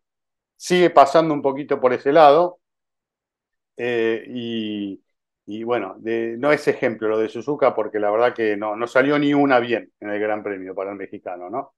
sigue 0.56 0.90
pasando 0.90 1.34
un 1.34 1.42
poquito 1.42 1.80
por 1.80 1.92
ese 1.92 2.12
lado 2.12 2.60
eh, 3.76 4.24
y, 4.28 5.00
y, 5.46 5.64
bueno, 5.64 5.96
de, 5.98 6.36
no 6.38 6.52
es 6.52 6.66
ejemplo 6.68 7.08
lo 7.08 7.18
de 7.18 7.28
Suzuka 7.28 7.74
porque 7.74 7.98
la 7.98 8.10
verdad 8.10 8.34
que 8.34 8.56
no, 8.56 8.76
no 8.76 8.86
salió 8.86 9.18
ni 9.18 9.34
una 9.34 9.58
bien 9.58 9.92
en 10.00 10.10
el 10.10 10.20
Gran 10.20 10.42
Premio 10.42 10.74
para 10.74 10.90
el 10.90 10.96
mexicano, 10.96 11.50
¿no? 11.50 11.74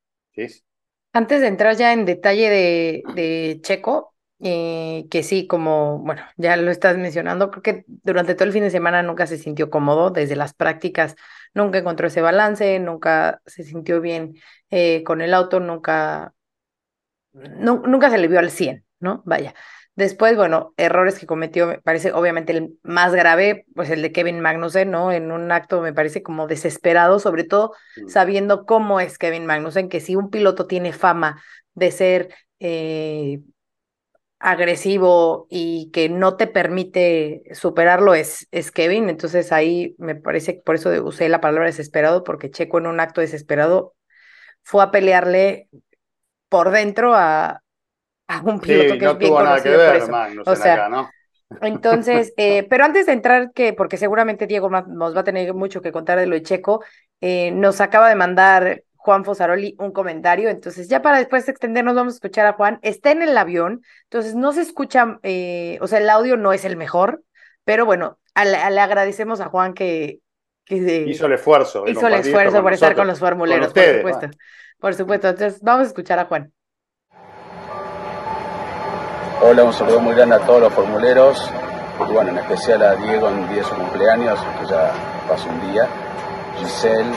Antes 1.12 1.40
de 1.40 1.46
entrar 1.48 1.76
ya 1.76 1.92
en 1.92 2.04
detalle 2.04 2.48
de, 2.48 3.02
de 3.14 3.60
Checo, 3.62 4.14
eh, 4.44 5.06
que 5.10 5.22
sí, 5.22 5.46
como, 5.46 6.00
bueno, 6.00 6.22
ya 6.36 6.56
lo 6.56 6.70
estás 6.70 6.96
mencionando, 6.96 7.50
creo 7.50 7.62
que 7.62 7.84
durante 7.86 8.34
todo 8.34 8.44
el 8.46 8.52
fin 8.52 8.64
de 8.64 8.70
semana 8.70 9.02
nunca 9.02 9.26
se 9.26 9.38
sintió 9.38 9.70
cómodo, 9.70 10.10
desde 10.10 10.36
las 10.36 10.54
prácticas 10.54 11.14
nunca 11.54 11.78
encontró 11.78 12.08
ese 12.08 12.22
balance, 12.22 12.78
nunca 12.80 13.40
se 13.46 13.62
sintió 13.62 14.00
bien 14.00 14.34
eh, 14.70 15.04
con 15.04 15.20
el 15.20 15.34
auto, 15.34 15.60
nunca, 15.60 16.34
nunca 17.32 18.10
se 18.10 18.18
le 18.18 18.28
vio 18.28 18.38
al 18.38 18.50
100, 18.50 18.84
¿no? 19.00 19.22
Vaya. 19.26 19.54
Después, 19.94 20.36
bueno, 20.36 20.72
errores 20.78 21.18
que 21.18 21.26
cometió, 21.26 21.66
me 21.66 21.78
parece 21.78 22.12
obviamente 22.12 22.52
el 22.52 22.78
más 22.82 23.14
grave, 23.14 23.66
pues 23.74 23.90
el 23.90 24.00
de 24.00 24.10
Kevin 24.10 24.40
Magnussen, 24.40 24.90
¿no? 24.90 25.12
En 25.12 25.30
un 25.30 25.52
acto 25.52 25.82
me 25.82 25.92
parece 25.92 26.22
como 26.22 26.46
desesperado, 26.46 27.18
sobre 27.18 27.44
todo 27.44 27.74
sabiendo 28.08 28.64
cómo 28.64 29.00
es 29.00 29.18
Kevin 29.18 29.44
Magnussen, 29.44 29.90
que 29.90 30.00
si 30.00 30.16
un 30.16 30.30
piloto 30.30 30.66
tiene 30.66 30.94
fama 30.94 31.42
de 31.74 31.90
ser 31.90 32.34
eh, 32.58 33.40
agresivo 34.38 35.46
y 35.50 35.90
que 35.92 36.08
no 36.08 36.36
te 36.36 36.46
permite 36.46 37.42
superarlo 37.52 38.14
es, 38.14 38.48
es 38.50 38.72
Kevin. 38.72 39.10
Entonces 39.10 39.52
ahí 39.52 39.94
me 39.98 40.14
parece 40.16 40.54
que 40.56 40.62
por 40.62 40.74
eso 40.74 40.90
usé 41.04 41.28
la 41.28 41.42
palabra 41.42 41.66
desesperado, 41.66 42.24
porque 42.24 42.50
Checo 42.50 42.78
en 42.78 42.86
un 42.86 42.98
acto 42.98 43.20
desesperado 43.20 43.94
fue 44.62 44.82
a 44.82 44.90
pelearle 44.90 45.68
por 46.48 46.70
dentro 46.70 47.14
a, 47.14 47.62
a 48.38 48.42
un 48.42 48.60
piloto 48.60 48.94
sí, 48.94 48.98
que 48.98 49.04
no 49.04 49.10
es 49.12 49.18
bien 49.18 49.30
tuvo 49.30 49.42
nada 49.42 49.56
conocido 49.56 49.78
que 49.78 50.00
por 50.00 50.10
ver, 50.10 50.42
O 50.46 50.56
sea, 50.56 50.74
acá, 50.74 50.88
¿no? 50.88 51.10
Entonces, 51.60 52.32
eh, 52.36 52.66
pero 52.68 52.84
antes 52.84 53.06
de 53.06 53.12
entrar, 53.12 53.52
que 53.52 53.72
porque 53.72 53.96
seguramente 53.96 54.46
Diego 54.46 54.70
nos 54.70 55.16
va 55.16 55.20
a 55.20 55.24
tener 55.24 55.52
mucho 55.54 55.82
que 55.82 55.92
contar 55.92 56.18
de 56.18 56.26
lo 56.26 56.34
de 56.34 56.42
Checo, 56.42 56.82
eh, 57.20 57.50
nos 57.50 57.80
acaba 57.80 58.08
de 58.08 58.14
mandar 58.14 58.82
Juan 58.96 59.24
Fosaroli 59.24 59.74
un 59.78 59.92
comentario, 59.92 60.48
entonces 60.48 60.88
ya 60.88 61.02
para 61.02 61.18
después 61.18 61.48
extendernos 61.48 61.94
vamos 61.94 62.14
a 62.14 62.16
escuchar 62.16 62.46
a 62.46 62.52
Juan, 62.52 62.78
está 62.82 63.10
en 63.10 63.22
el 63.22 63.36
avión, 63.36 63.82
entonces 64.04 64.36
no 64.36 64.52
se 64.52 64.62
escucha, 64.62 65.18
eh, 65.24 65.78
o 65.80 65.88
sea, 65.88 65.98
el 65.98 66.08
audio 66.08 66.36
no 66.36 66.52
es 66.52 66.64
el 66.64 66.76
mejor, 66.76 67.22
pero 67.64 67.84
bueno, 67.84 68.18
le 68.36 68.80
agradecemos 68.80 69.40
a 69.40 69.46
Juan 69.46 69.74
que, 69.74 70.20
Hizo 70.64 71.26
el 71.26 71.32
esfuerzo. 71.32 71.84
hizo 71.86 72.06
el 72.06 72.14
esfuerzo 72.14 72.62
por 72.62 72.72
estar 72.72 72.94
con 72.94 73.06
los 73.06 73.18
formuleros, 73.18 73.66
por 73.66 73.68
ustedes, 73.68 73.96
supuesto, 73.96 74.38
por 74.78 74.94
supuesto, 74.94 75.28
entonces 75.28 75.60
vamos 75.60 75.84
a 75.84 75.88
escuchar 75.88 76.18
a 76.20 76.24
Juan. 76.26 76.52
Hola, 79.44 79.64
un 79.64 79.72
saludo 79.72 79.98
muy 79.98 80.14
grande 80.14 80.36
a 80.36 80.38
todos 80.38 80.60
los 80.60 80.72
formuleros. 80.72 81.50
Y 82.08 82.12
bueno, 82.12 82.30
en 82.30 82.38
especial 82.38 82.80
a 82.80 82.94
Diego 82.94 83.28
en 83.28 83.48
día 83.48 83.56
de 83.56 83.64
su 83.64 83.74
cumpleaños, 83.74 84.38
que 84.60 84.66
ya 84.68 84.92
pasó 85.28 85.48
un 85.48 85.72
día, 85.72 85.88
Giselle, 86.58 87.10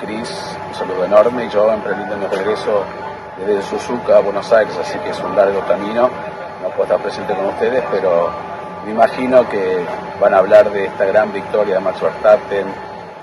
Cris, 0.00 0.56
un 0.68 0.74
saludo 0.74 1.04
enorme. 1.04 1.50
Yo 1.50 1.70
emprendiendo 1.70 2.16
mi 2.16 2.26
regreso 2.34 2.82
desde 3.36 3.60
Suzuka 3.60 4.16
a 4.16 4.20
Buenos 4.20 4.50
Aires, 4.54 4.74
así 4.80 4.98
que 5.00 5.10
es 5.10 5.20
un 5.20 5.36
largo 5.36 5.60
camino, 5.68 6.08
no 6.62 6.68
puedo 6.70 6.84
estar 6.84 6.98
presente 6.98 7.34
con 7.34 7.44
ustedes, 7.44 7.84
pero 7.90 8.30
me 8.86 8.92
imagino 8.92 9.46
que 9.50 9.84
van 10.18 10.32
a 10.32 10.38
hablar 10.38 10.70
de 10.70 10.86
esta 10.86 11.04
gran 11.04 11.30
victoria 11.30 11.74
de 11.74 11.80
Max 11.80 12.00
Verstappen, 12.00 12.68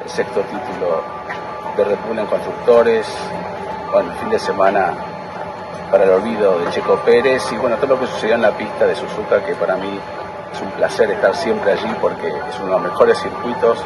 el 0.04 0.10
sexto 0.10 0.42
título 0.42 1.02
de 1.76 1.84
Red 1.86 1.98
Bull 2.08 2.20
en 2.20 2.28
constructores, 2.28 3.08
bueno, 3.92 4.14
fin 4.20 4.30
de 4.30 4.38
semana 4.38 4.94
para 5.94 6.06
el 6.06 6.10
olvido 6.10 6.58
de 6.58 6.72
Checo 6.72 6.96
Pérez 7.06 7.52
y 7.52 7.56
bueno, 7.58 7.76
todo 7.76 7.94
lo 7.94 8.00
que 8.00 8.08
sucedió 8.08 8.34
en 8.34 8.42
la 8.42 8.58
pista 8.58 8.88
de 8.88 8.96
Suzuka, 8.96 9.46
que 9.46 9.54
para 9.54 9.76
mí 9.76 10.00
es 10.52 10.60
un 10.60 10.72
placer 10.72 11.12
estar 11.12 11.36
siempre 11.36 11.74
allí 11.74 11.96
porque 12.02 12.30
es 12.30 12.60
uno 12.60 12.66
de 12.66 12.72
los 12.72 12.82
mejores 12.82 13.20
circuitos, 13.20 13.78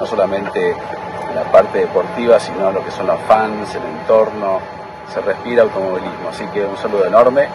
no 0.00 0.04
solamente 0.04 0.70
en 0.70 1.34
la 1.36 1.44
parte 1.52 1.78
deportiva, 1.78 2.40
sino 2.40 2.72
lo 2.72 2.84
que 2.84 2.90
son 2.90 3.06
los 3.06 3.20
fans, 3.28 3.72
el 3.72 3.84
entorno, 4.00 4.58
se 5.14 5.20
respira 5.20 5.62
automovilismo. 5.62 6.28
Así 6.28 6.44
que 6.48 6.64
un 6.64 6.76
saludo 6.76 7.06
enorme, 7.06 7.46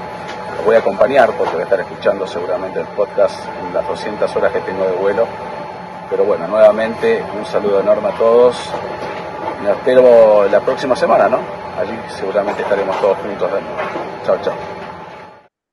los 0.55 0.65
voy 0.65 0.77
a 0.77 0.79
acompañar 0.79 1.31
porque 1.31 1.51
voy 1.51 1.61
a 1.63 1.65
estar 1.65 1.81
escuchando 1.81 2.25
seguramente 2.25 2.79
el 2.79 2.87
podcast 2.87 3.37
en 3.67 3.73
las 3.73 3.85
200 3.85 4.33
horas 4.33 4.53
que 4.53 4.59
tengo 4.61 4.85
de 4.85 4.93
vuelo. 4.93 5.27
Pero 6.09 6.23
bueno, 6.23 6.47
nuevamente 6.47 7.21
un 7.37 7.45
saludo 7.45 7.81
enorme 7.81 8.07
a 8.07 8.11
todos. 8.13 8.55
Nos 9.63 9.77
espero 9.77 10.47
la 10.49 10.59
próxima 10.59 10.95
semana, 10.95 11.27
¿no? 11.27 11.37
Allí 11.77 11.97
seguramente 12.09 12.61
estaremos 12.61 12.99
todos 12.99 13.17
juntos 13.17 13.51
de 13.51 13.61
nuevo. 13.61 13.77
Chao, 14.25 14.37
chao. 14.41 14.53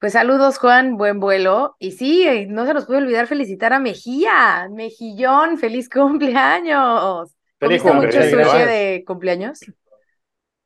Pues 0.01 0.15
saludos, 0.15 0.59
Juan, 0.59 0.97
buen 0.97 1.21
vuelo. 1.21 1.77
Y 1.79 1.93
sí, 1.93 2.27
eh, 2.27 2.47
no 2.49 2.65
se 2.65 2.73
nos 2.73 2.87
puede 2.87 3.01
olvidar 3.01 3.27
felicitar 3.27 3.75
a 3.75 3.79
Mejía, 3.79 4.69
Mejillón, 4.71 5.59
feliz 5.59 5.91
cumpleaños. 5.91 7.37
Feliz 7.59 7.83
¿Comiste 7.83 7.93
mucho 7.93 8.23
sushi 8.23 8.59
de 8.65 9.05
cumpleaños? 9.07 9.61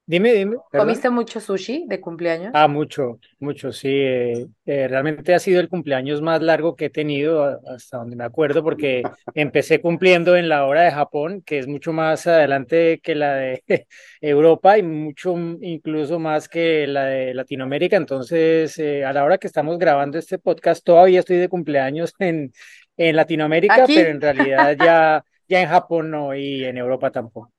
Dime, 0.06 0.34
dime. 0.34 0.56
perdón. 0.70 0.87
¿Comiste 0.87 1.08
mucho 1.08 1.40
sushi 1.40 1.87
de 1.88 2.00
cumpleaños? 2.00 2.50
Ah, 2.54 2.68
mucho, 2.68 3.18
mucho, 3.40 3.73
sí. 3.73 3.88
eh, 3.88 4.46
eh, 4.66 4.87
realmente 4.87 5.34
ha 5.34 5.38
sido 5.38 5.61
el 5.61 5.68
cumpleaños 5.70 6.20
más 6.20 6.42
largo 6.42 6.76
que 6.76 6.87
he 6.87 6.90
tenido 6.90 7.58
hasta 7.66 7.96
donde 7.99 8.14
me 8.14 8.25
acuerdo, 8.25 8.62
porque 8.62 9.02
empecé 9.34 9.80
cumpliendo 9.80 10.37
en 10.37 10.50
la 10.50 10.66
hora 10.66 10.82
de 10.82 10.90
Japón, 10.90 11.40
que 11.40 11.58
es 11.58 11.66
mucho 11.66 11.94
más 11.94 12.26
adelante 12.26 13.00
que 13.02 13.14
la 13.14 13.34
de 13.34 13.62
Europa 14.20 14.76
y 14.76 14.82
mucho 14.82 15.34
incluso 15.62 16.18
más 16.18 16.49
que 16.50 16.87
la 16.87 17.06
de 17.06 17.32
Latinoamérica. 17.32 17.96
Entonces, 17.96 18.78
eh, 18.78 19.04
a 19.06 19.12
la 19.14 19.25
hora 19.25 19.38
que 19.38 19.46
estamos 19.46 19.78
grabando 19.78 20.18
este 20.18 20.38
podcast, 20.38 20.84
todavía 20.84 21.20
estoy 21.20 21.38
de 21.38 21.49
cumpleaños 21.49 22.12
en, 22.18 22.52
en 22.99 23.16
Latinoamérica, 23.16 23.84
Aquí. 23.84 23.94
pero 23.94 24.11
en 24.11 24.20
realidad 24.20 24.76
ya, 24.78 25.25
ya 25.49 25.62
en 25.62 25.68
Japón 25.70 26.11
no 26.11 26.34
y 26.34 26.62
en 26.64 26.76
Europa 26.76 27.11
tampoco. 27.11 27.50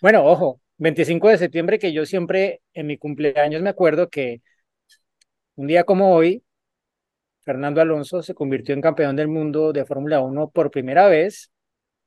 Bueno, 0.00 0.24
ojo, 0.24 0.60
25 0.82 1.28
de 1.28 1.38
septiembre, 1.38 1.78
que 1.78 1.92
yo 1.92 2.04
siempre 2.04 2.60
en 2.74 2.88
mi 2.88 2.98
cumpleaños 2.98 3.62
me 3.62 3.70
acuerdo 3.70 4.08
que 4.08 4.42
un 5.54 5.68
día 5.68 5.84
como 5.84 6.12
hoy, 6.12 6.42
Fernando 7.44 7.80
Alonso 7.80 8.20
se 8.22 8.34
convirtió 8.34 8.74
en 8.74 8.80
campeón 8.80 9.14
del 9.14 9.28
mundo 9.28 9.72
de 9.72 9.84
Fórmula 9.84 10.20
1 10.20 10.50
por 10.50 10.72
primera 10.72 11.06
vez 11.06 11.52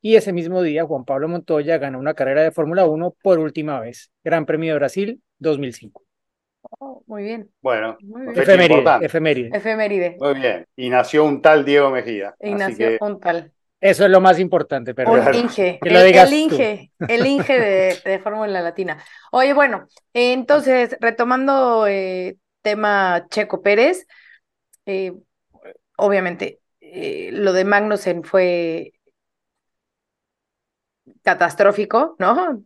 y 0.02 0.18
ese 0.18 0.34
mismo 0.34 0.62
día 0.62 0.86
Juan 0.86 1.06
Pablo 1.06 1.30
Montoya 1.30 1.78
ganó 1.78 2.00
una 2.00 2.16
carrera 2.16 2.44
de 2.44 2.52
Fórmula 2.52 2.86
1 2.86 3.16
por 3.24 3.40
última 3.40 3.80
vez, 3.80 4.12
Gran 4.24 4.46
Premio 4.46 4.74
de 4.74 4.80
Brasil 4.80 5.22
2005. 5.40 6.04
Oh, 6.80 7.02
muy 7.08 7.24
bien, 7.24 7.50
Bueno, 7.62 7.96
muy 8.02 8.24
bien. 8.24 8.40
Efeméride, 8.40 9.06
efeméride. 9.06 9.50
Efeméride. 9.54 10.18
muy 10.20 10.34
bien. 10.34 10.66
Y 10.76 10.90
nació 10.90 11.24
un 11.24 11.42
tal 11.42 11.64
Diego 11.64 11.92
Mejía. 11.92 12.36
Así 12.40 12.50
Ignacio 12.50 12.88
que 12.90 12.98
Untal. 13.00 13.54
Eso 13.82 14.06
es 14.06 14.10
lo 14.12 14.22
más 14.22 14.40
importante, 14.40 14.96
pero 14.96 15.12
Claro. 15.12 15.38
Inge, 15.38 15.80
Que 15.82 15.90
lo 15.92 16.00
el, 16.00 16.06
digas 16.08 16.30
el 16.32 16.48
tú. 16.48 16.56
Inge, 16.56 16.92
el 17.08 17.26
Inge 17.26 17.60
de, 17.60 18.02
de 18.04 18.20
Fórmula 18.20 18.62
Latina. 18.62 19.04
Oye, 19.32 19.54
bueno, 19.54 19.88
entonces, 20.14 20.98
retomando 21.00 21.86
eh, 21.88 22.38
tema 22.62 23.28
Checo 23.30 23.62
Pérez, 23.62 24.08
eh, 24.86 25.14
obviamente 25.98 26.62
eh, 26.82 27.30
lo 27.34 27.54
de 27.54 27.66
Magnussen 27.66 28.24
fue 28.24 28.94
catastrófico, 31.24 32.16
¿no? 32.20 32.64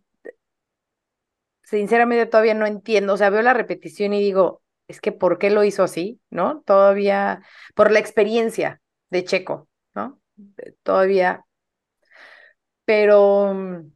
Sinceramente 1.63 2.25
todavía 2.25 2.56
no 2.56 2.66
entiendo, 2.66 3.13
o 3.13 3.18
sea, 3.18 3.30
veo 3.30 3.42
la 3.44 3.54
repetición 3.54 4.13
y 4.13 4.22
digo, 4.22 4.63
es 4.88 5.01
que 5.01 5.12
¿por 5.12 5.38
qué 5.38 5.51
lo 5.51 5.63
hizo 5.63 5.84
así? 5.84 6.20
¿No? 6.32 6.62
Todavía, 6.66 7.44
por 7.75 7.92
la 7.92 8.00
experiencia 8.00 8.82
de 9.12 9.24
Checo, 9.24 9.69
Todavía, 10.84 11.46
pero 12.86 13.53
mm, 13.53 13.91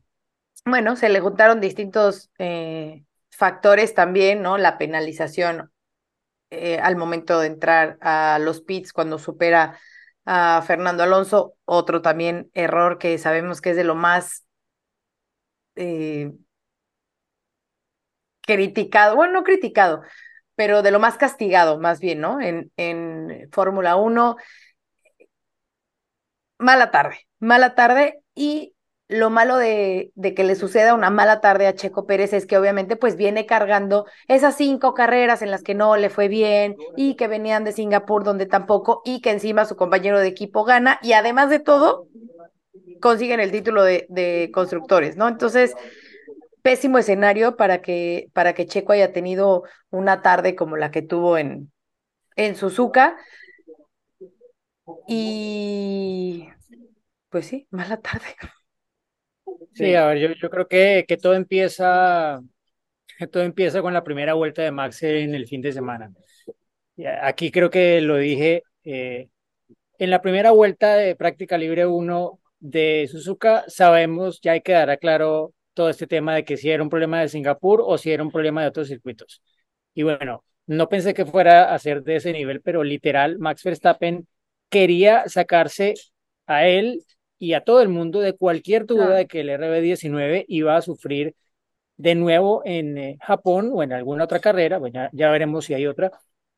bueno, 0.66 0.96
se 0.96 1.10
le 1.10 1.20
juntaron 1.22 1.62
distintos 1.62 2.32
eh, 2.40 3.06
factores 3.32 3.94
también, 3.94 4.42
¿no? 4.42 4.58
La 4.58 4.78
penalización 4.78 5.72
eh, 6.52 6.80
al 6.80 6.96
momento 6.98 7.40
de 7.42 7.48
entrar 7.48 7.98
a 8.02 8.40
los 8.42 8.62
pits 8.62 8.94
cuando 8.94 9.20
supera 9.20 9.80
a 10.26 10.64
Fernando 10.68 11.04
Alonso, 11.04 11.56
otro 11.66 12.02
también 12.02 12.52
error 12.54 13.00
que 13.00 13.18
sabemos 13.20 13.62
que 13.62 13.72
es 13.72 13.78
de 13.78 13.86
lo 13.86 13.96
más 13.96 14.46
eh, 15.76 16.32
criticado, 18.42 19.16
bueno, 19.16 19.34
no 19.34 19.44
criticado, 19.44 20.02
pero 20.56 20.82
de 20.84 20.92
lo 20.92 21.00
más 21.00 21.18
castigado, 21.18 21.80
más 21.80 22.00
bien, 22.00 22.22
¿no? 22.22 22.42
En, 22.42 22.72
en 22.78 23.50
Fórmula 23.52 23.96
1, 23.96 24.38
mala 26.64 26.92
tarde, 26.92 27.28
mala 27.40 27.76
tarde 27.76 28.20
y 28.36 28.74
lo 29.10 29.30
malo 29.30 29.58
de, 29.58 30.12
que 30.36 30.44
le 30.44 30.56
suceda 30.56 30.96
una 30.96 31.10
mala 31.10 31.40
tarde 31.40 31.68
a 31.68 31.76
Checo 31.76 32.08
Pérez 32.08 32.34
es 32.34 32.46
que 32.46 32.58
obviamente 32.58 32.96
pues 32.96 33.16
viene 33.16 33.46
cargando 33.46 34.06
esas 34.28 34.56
cinco 34.56 34.94
carreras 34.94 35.42
en 35.42 35.52
las 35.52 35.62
que 35.62 35.76
no 35.76 35.96
le 35.98 36.10
fue 36.10 36.30
bien 36.30 36.76
y 36.96 37.16
que 37.16 37.28
venían 37.28 37.64
de 37.64 37.74
Singapur 37.74 38.24
donde 38.24 38.46
tampoco 38.46 39.02
y 39.06 39.22
que 39.22 39.32
encima 39.32 39.66
su 39.66 39.76
compañero 39.76 40.20
de 40.20 40.28
equipo 40.28 40.64
gana 40.64 41.00
y 41.04 41.14
además 41.14 41.50
de 41.50 41.60
todo 41.60 42.08
consiguen 43.02 43.40
el 43.40 43.52
título 43.52 43.84
de, 43.84 44.08
de 44.10 44.50
constructores, 44.54 45.18
¿no? 45.18 45.28
Entonces, 45.28 45.76
pésimo 46.64 46.98
escenario 46.98 47.58
para 47.58 47.82
que, 47.82 48.30
para 48.34 48.54
que 48.54 48.66
Checo 48.66 48.94
haya 48.94 49.12
tenido 49.12 49.64
una 49.92 50.22
tarde 50.22 50.56
como 50.56 50.78
la 50.78 50.90
que 50.90 51.02
tuvo 51.02 51.38
en, 51.38 51.72
en 52.36 52.56
Suzuka. 52.56 53.18
Y 55.08 56.48
pues 57.30 57.48
sí, 57.48 57.68
mala 57.72 58.00
tarde. 58.02 58.26
Sí, 59.74 59.96
a 59.96 60.06
ver, 60.06 60.20
yo, 60.20 60.30
yo 60.40 60.50
creo 60.50 60.68
que, 60.68 61.06
que 61.08 61.18
todo 61.18 61.34
empieza, 61.34 62.40
que 63.18 63.28
todo 63.28 63.44
empieza 63.44 63.82
con 63.82 63.94
la 63.94 64.04
primera 64.04 64.34
vuelta 64.36 64.62
de 64.62 64.72
Max 64.72 65.04
en 65.04 65.36
el 65.36 65.48
fin 65.48 65.62
de 65.62 65.74
semana. 65.74 66.14
Aquí 67.22 67.52
creo 67.52 67.70
que 67.70 68.02
lo 68.02 68.18
dije, 68.18 68.64
eh, 68.84 69.30
en 70.00 70.10
la 70.10 70.22
primera 70.22 70.52
vuelta 70.52 70.96
de 70.96 71.16
práctica 71.16 71.58
libre 71.58 71.86
1 71.88 72.40
de 72.60 73.08
Suzuka, 73.12 73.66
sabemos, 73.68 74.40
ya 74.42 74.60
que 74.60 74.74
dar 74.74 74.90
a 74.90 74.98
claro 74.98 75.54
todo 75.74 75.90
este 75.90 76.08
tema 76.08 76.36
de 76.36 76.46
que 76.46 76.58
si 76.58 76.70
era 76.70 76.84
un 76.84 76.90
problema 76.90 77.22
de 77.22 77.30
Singapur 77.30 77.82
o 77.84 77.98
si 77.98 78.12
era 78.12 78.24
un 78.24 78.32
problema 78.32 78.62
de 78.62 78.68
otros 78.70 78.88
circuitos. 78.88 79.42
Y 79.94 80.04
bueno, 80.04 80.44
no 80.68 80.90
pensé 80.90 81.14
que 81.14 81.26
fuera 81.26 81.74
a 81.74 81.80
ser 81.80 82.04
de 82.04 82.18
ese 82.18 82.34
nivel, 82.34 82.62
pero 82.62 82.84
literal, 82.84 83.40
Max 83.40 83.64
Verstappen 83.64 84.28
quería 84.74 85.28
sacarse 85.30 85.94
a 86.48 86.68
él 86.68 87.04
y 87.40 87.54
a 87.54 87.62
todo 87.62 87.82
el 87.82 87.90
mundo 87.90 88.20
de 88.22 88.34
cualquier 88.34 88.86
duda 88.86 89.06
Claro. 89.06 89.18
de 89.20 89.28
que 89.28 89.42
el 89.42 89.50
RB19 89.50 90.46
iba 90.48 90.76
a 90.78 90.82
sufrir 90.82 91.36
de 91.98 92.16
nuevo 92.16 92.62
en 92.66 92.98
eh, 92.98 93.18
Japón 93.22 93.72
o 93.74 93.84
en 93.84 93.94
alguna 93.94 94.24
otra 94.26 94.40
carrera, 94.40 94.80
bueno, 94.80 94.94
ya, 94.96 95.10
ya 95.14 95.32
veremos 95.32 95.66
si 95.66 95.74
hay 95.74 95.88
otra, 95.88 96.12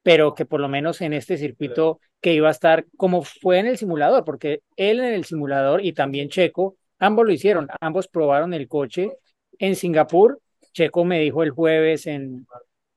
pero 0.03 0.33
que 0.35 0.45
por 0.45 0.59
lo 0.61 0.67
menos 0.69 1.01
en 1.01 1.13
este 1.13 1.37
circuito 1.37 1.99
que 2.21 2.33
iba 2.33 2.47
a 2.47 2.51
estar 2.51 2.85
como 2.97 3.23
fue 3.23 3.59
en 3.59 3.67
el 3.67 3.77
simulador, 3.77 4.23
porque 4.23 4.61
él 4.77 4.99
en 4.99 5.13
el 5.13 5.25
simulador 5.25 5.83
y 5.83 5.93
también 5.93 6.29
Checo, 6.29 6.77
ambos 6.99 7.25
lo 7.25 7.33
hicieron, 7.33 7.67
ambos 7.81 8.07
probaron 8.07 8.53
el 8.53 8.67
coche 8.67 9.11
en 9.59 9.75
Singapur. 9.75 10.39
Checo 10.73 11.05
me 11.05 11.19
dijo 11.19 11.43
el 11.43 11.51
jueves 11.51 12.07
en, 12.07 12.45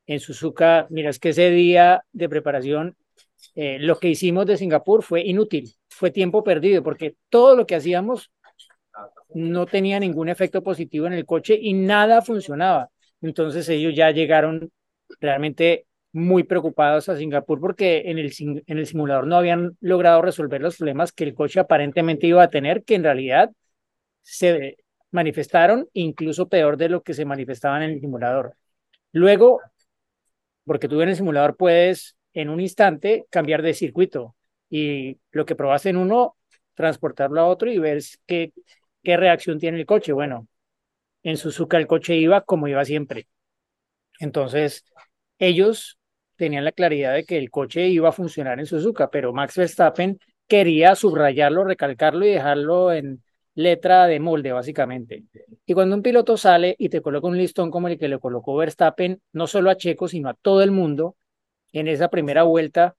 en 0.06 0.20
Suzuka, 0.20 0.86
mira, 0.90 1.10
es 1.10 1.18
que 1.18 1.30
ese 1.30 1.50
día 1.50 2.02
de 2.12 2.28
preparación, 2.28 2.96
eh, 3.60 3.76
lo 3.80 3.98
que 3.98 4.08
hicimos 4.08 4.46
de 4.46 4.56
Singapur 4.56 5.02
fue 5.02 5.22
inútil, 5.22 5.74
fue 5.88 6.12
tiempo 6.12 6.44
perdido, 6.44 6.80
porque 6.84 7.16
todo 7.28 7.56
lo 7.56 7.66
que 7.66 7.74
hacíamos 7.74 8.30
no 9.34 9.66
tenía 9.66 9.98
ningún 9.98 10.28
efecto 10.28 10.62
positivo 10.62 11.08
en 11.08 11.12
el 11.14 11.26
coche 11.26 11.58
y 11.60 11.72
nada 11.72 12.22
funcionaba. 12.22 12.88
Entonces 13.20 13.68
ellos 13.68 13.96
ya 13.96 14.12
llegaron 14.12 14.70
realmente 15.18 15.86
muy 16.12 16.44
preocupados 16.44 17.08
a 17.08 17.16
Singapur 17.16 17.58
porque 17.58 18.02
en 18.06 18.18
el, 18.18 18.32
en 18.38 18.78
el 18.78 18.86
simulador 18.86 19.26
no 19.26 19.34
habían 19.34 19.76
logrado 19.80 20.22
resolver 20.22 20.60
los 20.60 20.76
problemas 20.76 21.10
que 21.10 21.24
el 21.24 21.34
coche 21.34 21.58
aparentemente 21.58 22.28
iba 22.28 22.44
a 22.44 22.50
tener, 22.50 22.84
que 22.84 22.94
en 22.94 23.02
realidad 23.02 23.50
se 24.22 24.76
manifestaron 25.10 25.88
incluso 25.94 26.48
peor 26.48 26.76
de 26.76 26.90
lo 26.90 27.02
que 27.02 27.12
se 27.12 27.24
manifestaban 27.24 27.82
en 27.82 27.90
el 27.90 28.00
simulador. 28.00 28.54
Luego, 29.10 29.60
porque 30.64 30.86
tú 30.86 31.00
en 31.00 31.08
el 31.08 31.16
simulador 31.16 31.56
puedes 31.56 32.17
en 32.34 32.48
un 32.50 32.60
instante 32.60 33.26
cambiar 33.30 33.62
de 33.62 33.74
circuito 33.74 34.36
y 34.70 35.18
lo 35.30 35.46
que 35.46 35.56
probaste 35.56 35.90
en 35.90 35.96
uno, 35.96 36.36
transportarlo 36.74 37.40
a 37.40 37.46
otro 37.46 37.70
y 37.70 37.78
ver 37.78 38.02
qué, 38.26 38.52
qué 39.02 39.16
reacción 39.16 39.58
tiene 39.58 39.78
el 39.78 39.86
coche. 39.86 40.12
Bueno, 40.12 40.48
en 41.22 41.36
Suzuka 41.36 41.78
el 41.78 41.86
coche 41.86 42.16
iba 42.16 42.42
como 42.42 42.68
iba 42.68 42.84
siempre. 42.84 43.28
Entonces, 44.20 44.84
ellos 45.38 45.98
tenían 46.36 46.64
la 46.64 46.72
claridad 46.72 47.14
de 47.14 47.24
que 47.24 47.38
el 47.38 47.50
coche 47.50 47.88
iba 47.88 48.08
a 48.10 48.12
funcionar 48.12 48.58
en 48.58 48.66
Suzuka, 48.66 49.10
pero 49.10 49.32
Max 49.32 49.56
Verstappen 49.56 50.18
quería 50.46 50.94
subrayarlo, 50.94 51.64
recalcarlo 51.64 52.24
y 52.24 52.30
dejarlo 52.30 52.92
en 52.92 53.22
letra 53.54 54.06
de 54.06 54.20
molde, 54.20 54.52
básicamente. 54.52 55.24
Y 55.66 55.74
cuando 55.74 55.96
un 55.96 56.02
piloto 56.02 56.36
sale 56.36 56.76
y 56.78 56.88
te 56.88 57.02
coloca 57.02 57.26
un 57.26 57.36
listón 57.36 57.70
como 57.70 57.88
el 57.88 57.98
que 57.98 58.08
le 58.08 58.20
colocó 58.20 58.56
Verstappen, 58.56 59.20
no 59.32 59.46
solo 59.46 59.70
a 59.70 59.76
Checo, 59.76 60.06
sino 60.08 60.28
a 60.28 60.34
todo 60.34 60.62
el 60.62 60.70
mundo, 60.70 61.16
en 61.72 61.88
esa 61.88 62.08
primera 62.08 62.42
vuelta, 62.44 62.96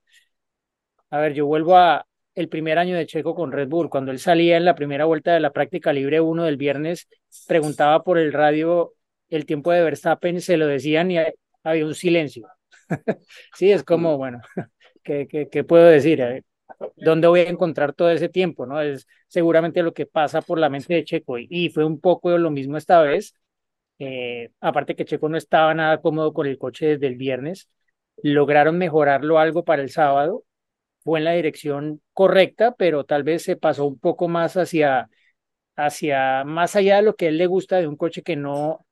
a 1.09 1.19
ver, 1.19 1.33
yo 1.33 1.45
vuelvo 1.45 1.75
a 1.77 2.05
el 2.35 2.49
primer 2.49 2.77
año 2.77 2.95
de 2.95 3.05
Checo 3.05 3.35
con 3.35 3.51
Red 3.51 3.67
Bull, 3.67 3.89
cuando 3.89 4.11
él 4.11 4.19
salía 4.19 4.55
en 4.57 4.65
la 4.65 4.75
primera 4.75 5.05
vuelta 5.05 5.33
de 5.33 5.39
la 5.39 5.51
práctica 5.51 5.91
libre 5.91 6.21
1 6.21 6.43
del 6.45 6.57
viernes, 6.57 7.07
preguntaba 7.47 8.03
por 8.03 8.17
el 8.17 8.31
radio 8.31 8.93
el 9.29 9.45
tiempo 9.45 9.71
de 9.71 9.83
Verstappen, 9.83 10.39
se 10.41 10.57
lo 10.57 10.67
decían 10.67 11.11
y 11.11 11.17
había 11.63 11.85
un 11.85 11.95
silencio. 11.95 12.47
sí, 13.55 13.71
es 13.71 13.83
como, 13.83 14.17
bueno, 14.17 14.41
¿qué, 15.03 15.27
qué, 15.27 15.49
qué 15.49 15.63
puedo 15.63 15.85
decir? 15.85 16.43
¿Dónde 16.95 17.27
voy 17.27 17.41
a 17.41 17.49
encontrar 17.49 17.93
todo 17.93 18.09
ese 18.11 18.29
tiempo? 18.29 18.65
¿no? 18.65 18.81
Es 18.81 19.05
seguramente 19.27 19.83
lo 19.83 19.93
que 19.93 20.05
pasa 20.05 20.41
por 20.41 20.59
la 20.59 20.69
mente 20.69 20.93
de 20.93 21.03
Checo 21.03 21.37
y, 21.37 21.47
y 21.49 21.69
fue 21.69 21.83
un 21.85 21.99
poco 21.99 22.37
lo 22.37 22.51
mismo 22.51 22.77
esta 22.77 23.01
vez. 23.01 23.33
Eh, 23.99 24.51
aparte 24.61 24.95
que 24.95 25.05
Checo 25.05 25.29
no 25.29 25.37
estaba 25.37 25.73
nada 25.73 26.01
cómodo 26.01 26.33
con 26.33 26.47
el 26.47 26.57
coche 26.57 26.87
desde 26.87 27.07
el 27.07 27.15
viernes, 27.15 27.69
lograron 28.23 28.77
mejorarlo 28.77 29.39
algo 29.39 29.63
para 29.63 29.81
el 29.81 29.89
sábado, 29.89 30.43
fue 31.03 31.19
en 31.19 31.25
la 31.25 31.33
dirección 31.33 32.01
correcta, 32.13 32.75
pero 32.75 33.05
tal 33.05 33.23
vez 33.23 33.43
se 33.43 33.55
pasó 33.55 33.85
un 33.87 33.99
poco 33.99 34.27
más 34.27 34.57
hacia, 34.57 35.09
hacia 35.75 36.43
más 36.45 36.75
allá 36.75 36.97
de 36.97 37.03
lo 37.03 37.15
que 37.15 37.27
a 37.27 37.29
él 37.29 37.37
le 37.37 37.47
gusta 37.47 37.77
de 37.77 37.87
un 37.87 37.97
coche 37.97 38.23
que 38.23 38.35
no 38.35 38.85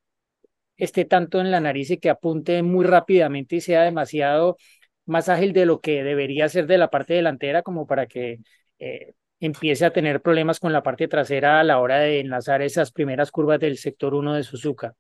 esté 0.77 1.05
tanto 1.05 1.41
en 1.41 1.51
la 1.51 1.59
nariz 1.59 1.91
y 1.91 1.97
que 1.97 2.09
apunte 2.09 2.63
muy 2.63 2.85
rápidamente 2.85 3.57
y 3.57 3.61
sea 3.61 3.83
demasiado 3.83 4.57
más 5.05 5.29
ágil 5.29 5.53
de 5.53 5.65
lo 5.65 5.81
que 5.81 6.03
debería 6.03 6.49
ser 6.49 6.67
de 6.67 6.77
la 6.77 6.89
parte 6.89 7.13
delantera 7.15 7.63
como 7.63 7.87
para 7.87 8.07
que 8.07 8.39
eh, 8.79 9.13
empiece 9.39 9.85
a 9.85 9.93
tener 9.93 10.21
problemas 10.21 10.59
con 10.59 10.73
la 10.73 10.83
parte 10.83 11.07
trasera 11.07 11.59
a 11.59 11.63
la 11.63 11.79
hora 11.79 11.99
de 11.99 12.19
enlazar 12.19 12.61
esas 12.61 12.91
primeras 12.91 13.31
curvas 13.31 13.59
del 13.59 13.77
sector 13.77 14.13
1 14.13 14.33
de 14.35 14.43
Suzuka. 14.43 14.95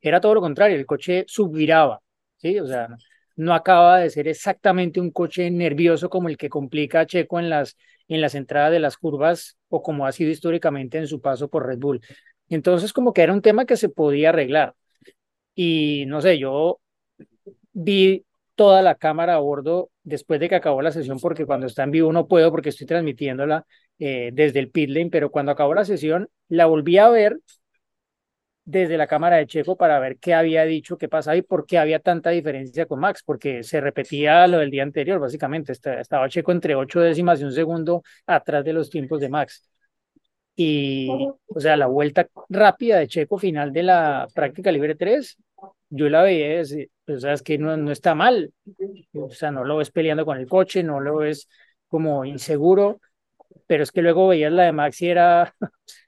Era 0.00 0.20
todo 0.20 0.34
lo 0.34 0.40
contrario, 0.40 0.76
el 0.76 0.86
coche 0.86 1.24
subviraba, 1.26 2.00
¿sí? 2.36 2.58
O 2.60 2.66
sea, 2.66 2.88
no 3.36 3.54
acaba 3.54 3.98
de 4.00 4.10
ser 4.10 4.28
exactamente 4.28 5.00
un 5.00 5.10
coche 5.10 5.50
nervioso 5.50 6.10
como 6.10 6.28
el 6.28 6.36
que 6.36 6.48
complica 6.48 7.00
a 7.00 7.06
Checo 7.06 7.38
en 7.38 7.50
las, 7.50 7.76
en 8.08 8.20
las 8.20 8.34
entradas 8.34 8.72
de 8.72 8.80
las 8.80 8.96
curvas 8.96 9.58
o 9.68 9.82
como 9.82 10.06
ha 10.06 10.12
sido 10.12 10.30
históricamente 10.30 10.98
en 10.98 11.06
su 11.06 11.20
paso 11.20 11.48
por 11.48 11.66
Red 11.66 11.78
Bull. 11.78 12.00
Entonces, 12.48 12.92
como 12.92 13.12
que 13.12 13.22
era 13.22 13.32
un 13.32 13.42
tema 13.42 13.66
que 13.66 13.76
se 13.76 13.88
podía 13.88 14.30
arreglar. 14.30 14.74
Y 15.54 16.04
no 16.06 16.20
sé, 16.20 16.38
yo 16.38 16.80
vi 17.72 18.24
toda 18.54 18.82
la 18.82 18.94
cámara 18.94 19.34
a 19.34 19.38
bordo 19.38 19.90
después 20.02 20.40
de 20.40 20.48
que 20.48 20.54
acabó 20.54 20.82
la 20.82 20.92
sesión, 20.92 21.18
porque 21.20 21.46
cuando 21.46 21.66
está 21.66 21.82
en 21.84 21.90
vivo 21.90 22.12
no 22.12 22.26
puedo 22.26 22.50
porque 22.50 22.70
estoy 22.70 22.86
transmitiéndola 22.86 23.66
eh, 23.98 24.30
desde 24.32 24.60
el 24.60 24.70
pit 24.70 24.90
lane, 24.90 25.10
pero 25.10 25.30
cuando 25.30 25.52
acabó 25.52 25.74
la 25.74 25.84
sesión 25.84 26.28
la 26.48 26.66
volví 26.66 26.98
a 26.98 27.08
ver 27.08 27.38
desde 28.66 28.98
la 28.98 29.06
cámara 29.06 29.36
de 29.36 29.46
Checo 29.46 29.76
para 29.76 29.98
ver 30.00 30.18
qué 30.18 30.34
había 30.34 30.64
dicho, 30.64 30.98
qué 30.98 31.08
pasaba 31.08 31.36
y 31.36 31.42
por 31.42 31.66
qué 31.66 31.78
había 31.78 32.00
tanta 32.00 32.30
diferencia 32.30 32.86
con 32.86 33.00
Max, 33.00 33.22
porque 33.24 33.62
se 33.62 33.80
repetía 33.80 34.46
lo 34.48 34.58
del 34.58 34.70
día 34.70 34.82
anterior, 34.82 35.20
básicamente. 35.20 35.72
Estaba 35.72 36.28
Checo 36.28 36.52
entre 36.52 36.74
ocho 36.74 37.00
décimas 37.00 37.40
y 37.40 37.44
un 37.44 37.52
segundo 37.52 38.02
atrás 38.26 38.64
de 38.64 38.72
los 38.72 38.90
tiempos 38.90 39.20
de 39.20 39.28
Max. 39.28 39.70
Y, 40.56 41.08
o 41.46 41.60
sea, 41.60 41.76
la 41.76 41.86
vuelta 41.86 42.28
rápida 42.48 42.98
de 42.98 43.08
Checo 43.08 43.38
final 43.38 43.72
de 43.72 43.84
la 43.84 44.26
práctica 44.34 44.72
libre 44.72 44.96
3, 44.96 45.36
yo 45.90 46.08
la 46.08 46.22
veía 46.22 46.62
pues, 47.04 47.18
o 47.18 47.20
sea, 47.20 47.34
es 47.34 47.42
que 47.42 47.58
no, 47.58 47.76
no 47.76 47.92
está 47.92 48.14
mal. 48.14 48.52
O 49.12 49.30
sea, 49.30 49.52
no 49.52 49.64
lo 49.64 49.76
ves 49.76 49.90
peleando 49.92 50.24
con 50.26 50.38
el 50.38 50.48
coche, 50.48 50.82
no 50.82 51.00
lo 51.00 51.18
ves 51.18 51.48
como 51.88 52.24
inseguro, 52.24 53.00
pero 53.66 53.82
es 53.84 53.92
que 53.92 54.02
luego 54.02 54.28
veías 54.28 54.52
la 54.52 54.64
de 54.64 54.72
Max 54.72 55.02
y 55.02 55.08
era, 55.08 55.54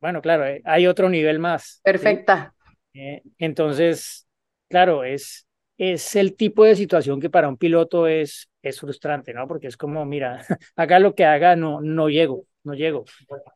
bueno, 0.00 0.22
claro, 0.22 0.46
eh, 0.46 0.62
hay 0.64 0.86
otro 0.86 1.08
nivel 1.08 1.38
más. 1.38 1.80
Perfecta. 1.84 2.54
Eh, 2.94 3.22
entonces, 3.38 4.26
claro, 4.68 5.04
es, 5.04 5.46
es 5.76 6.16
el 6.16 6.36
tipo 6.36 6.64
de 6.64 6.76
situación 6.76 7.20
que 7.20 7.30
para 7.30 7.48
un 7.48 7.56
piloto 7.56 8.06
es, 8.06 8.48
es 8.62 8.80
frustrante, 8.80 9.32
¿no? 9.34 9.46
Porque 9.46 9.66
es 9.66 9.76
como, 9.76 10.04
mira, 10.04 10.44
haga 10.76 10.98
lo 10.98 11.14
que 11.14 11.24
haga, 11.24 11.56
no, 11.56 11.80
no 11.80 12.08
llego, 12.08 12.44
no 12.64 12.74
llego. 12.74 13.04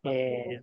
Eh, 0.04 0.60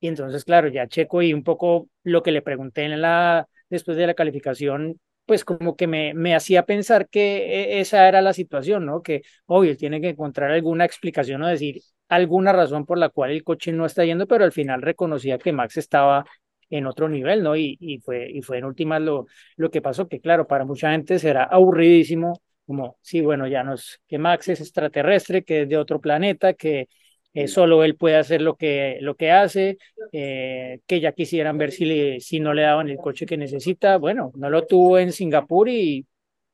y 0.00 0.08
entonces, 0.08 0.44
claro, 0.44 0.68
ya 0.68 0.88
checo 0.88 1.22
y 1.22 1.34
un 1.34 1.44
poco 1.44 1.88
lo 2.02 2.22
que 2.22 2.32
le 2.32 2.42
pregunté 2.42 2.84
en 2.84 3.00
la, 3.00 3.46
después 3.68 3.96
de 3.96 4.06
la 4.06 4.14
calificación, 4.14 4.98
pues 5.26 5.44
como 5.44 5.76
que 5.76 5.86
me, 5.86 6.14
me 6.14 6.34
hacía 6.34 6.64
pensar 6.64 7.08
que 7.08 7.76
e, 7.76 7.80
esa 7.80 8.08
era 8.08 8.22
la 8.22 8.32
situación, 8.32 8.86
¿no? 8.86 9.02
Que, 9.02 9.22
obvio, 9.46 9.76
tiene 9.76 10.00
que 10.00 10.08
encontrar 10.10 10.50
alguna 10.50 10.84
explicación 10.86 11.42
o 11.42 11.48
decir 11.48 11.82
alguna 12.10 12.52
razón 12.52 12.86
por 12.86 12.98
la 12.98 13.08
cual 13.08 13.30
el 13.30 13.44
coche 13.44 13.72
no 13.72 13.86
está 13.86 14.04
yendo, 14.04 14.26
pero 14.26 14.44
al 14.44 14.52
final 14.52 14.82
reconocía 14.82 15.38
que 15.38 15.52
Max 15.52 15.76
estaba 15.78 16.24
en 16.70 16.86
otro 16.86 17.08
nivel, 17.08 17.42
¿no? 17.42 17.56
Y, 17.56 17.76
y 17.80 17.98
fue, 18.00 18.30
y 18.30 18.42
fue 18.42 18.58
en 18.58 18.64
últimas 18.64 19.00
lo, 19.02 19.26
lo 19.56 19.70
que 19.70 19.82
pasó, 19.82 20.08
que 20.08 20.20
claro, 20.20 20.46
para 20.46 20.64
mucha 20.64 20.90
gente 20.92 21.18
será 21.18 21.44
aburridísimo, 21.44 22.40
como, 22.66 22.98
sí, 23.02 23.20
bueno, 23.20 23.48
ya 23.48 23.64
no 23.64 23.74
es 23.74 24.00
que 24.06 24.18
Max 24.18 24.48
es 24.48 24.60
extraterrestre, 24.60 25.42
que 25.44 25.62
es 25.62 25.68
de 25.68 25.76
otro 25.76 26.00
planeta, 26.00 26.54
que 26.54 26.88
eh, 27.34 27.48
solo 27.48 27.84
él 27.84 27.96
puede 27.96 28.16
hacer 28.16 28.40
lo 28.42 28.56
que, 28.56 28.98
lo 29.00 29.16
que 29.16 29.30
hace, 29.32 29.78
eh, 30.12 30.80
que 30.86 31.00
ya 31.00 31.12
quisieran 31.12 31.58
ver 31.58 31.72
si, 31.72 31.84
le, 31.84 32.20
si 32.20 32.40
no 32.40 32.54
le 32.54 32.62
daban 32.62 32.88
el 32.88 32.98
coche 32.98 33.26
que 33.26 33.36
necesita. 33.36 33.96
Bueno, 33.98 34.32
no 34.36 34.50
lo 34.50 34.66
tuvo 34.66 34.98
en 34.98 35.12
Singapur 35.12 35.68
y, 35.68 36.06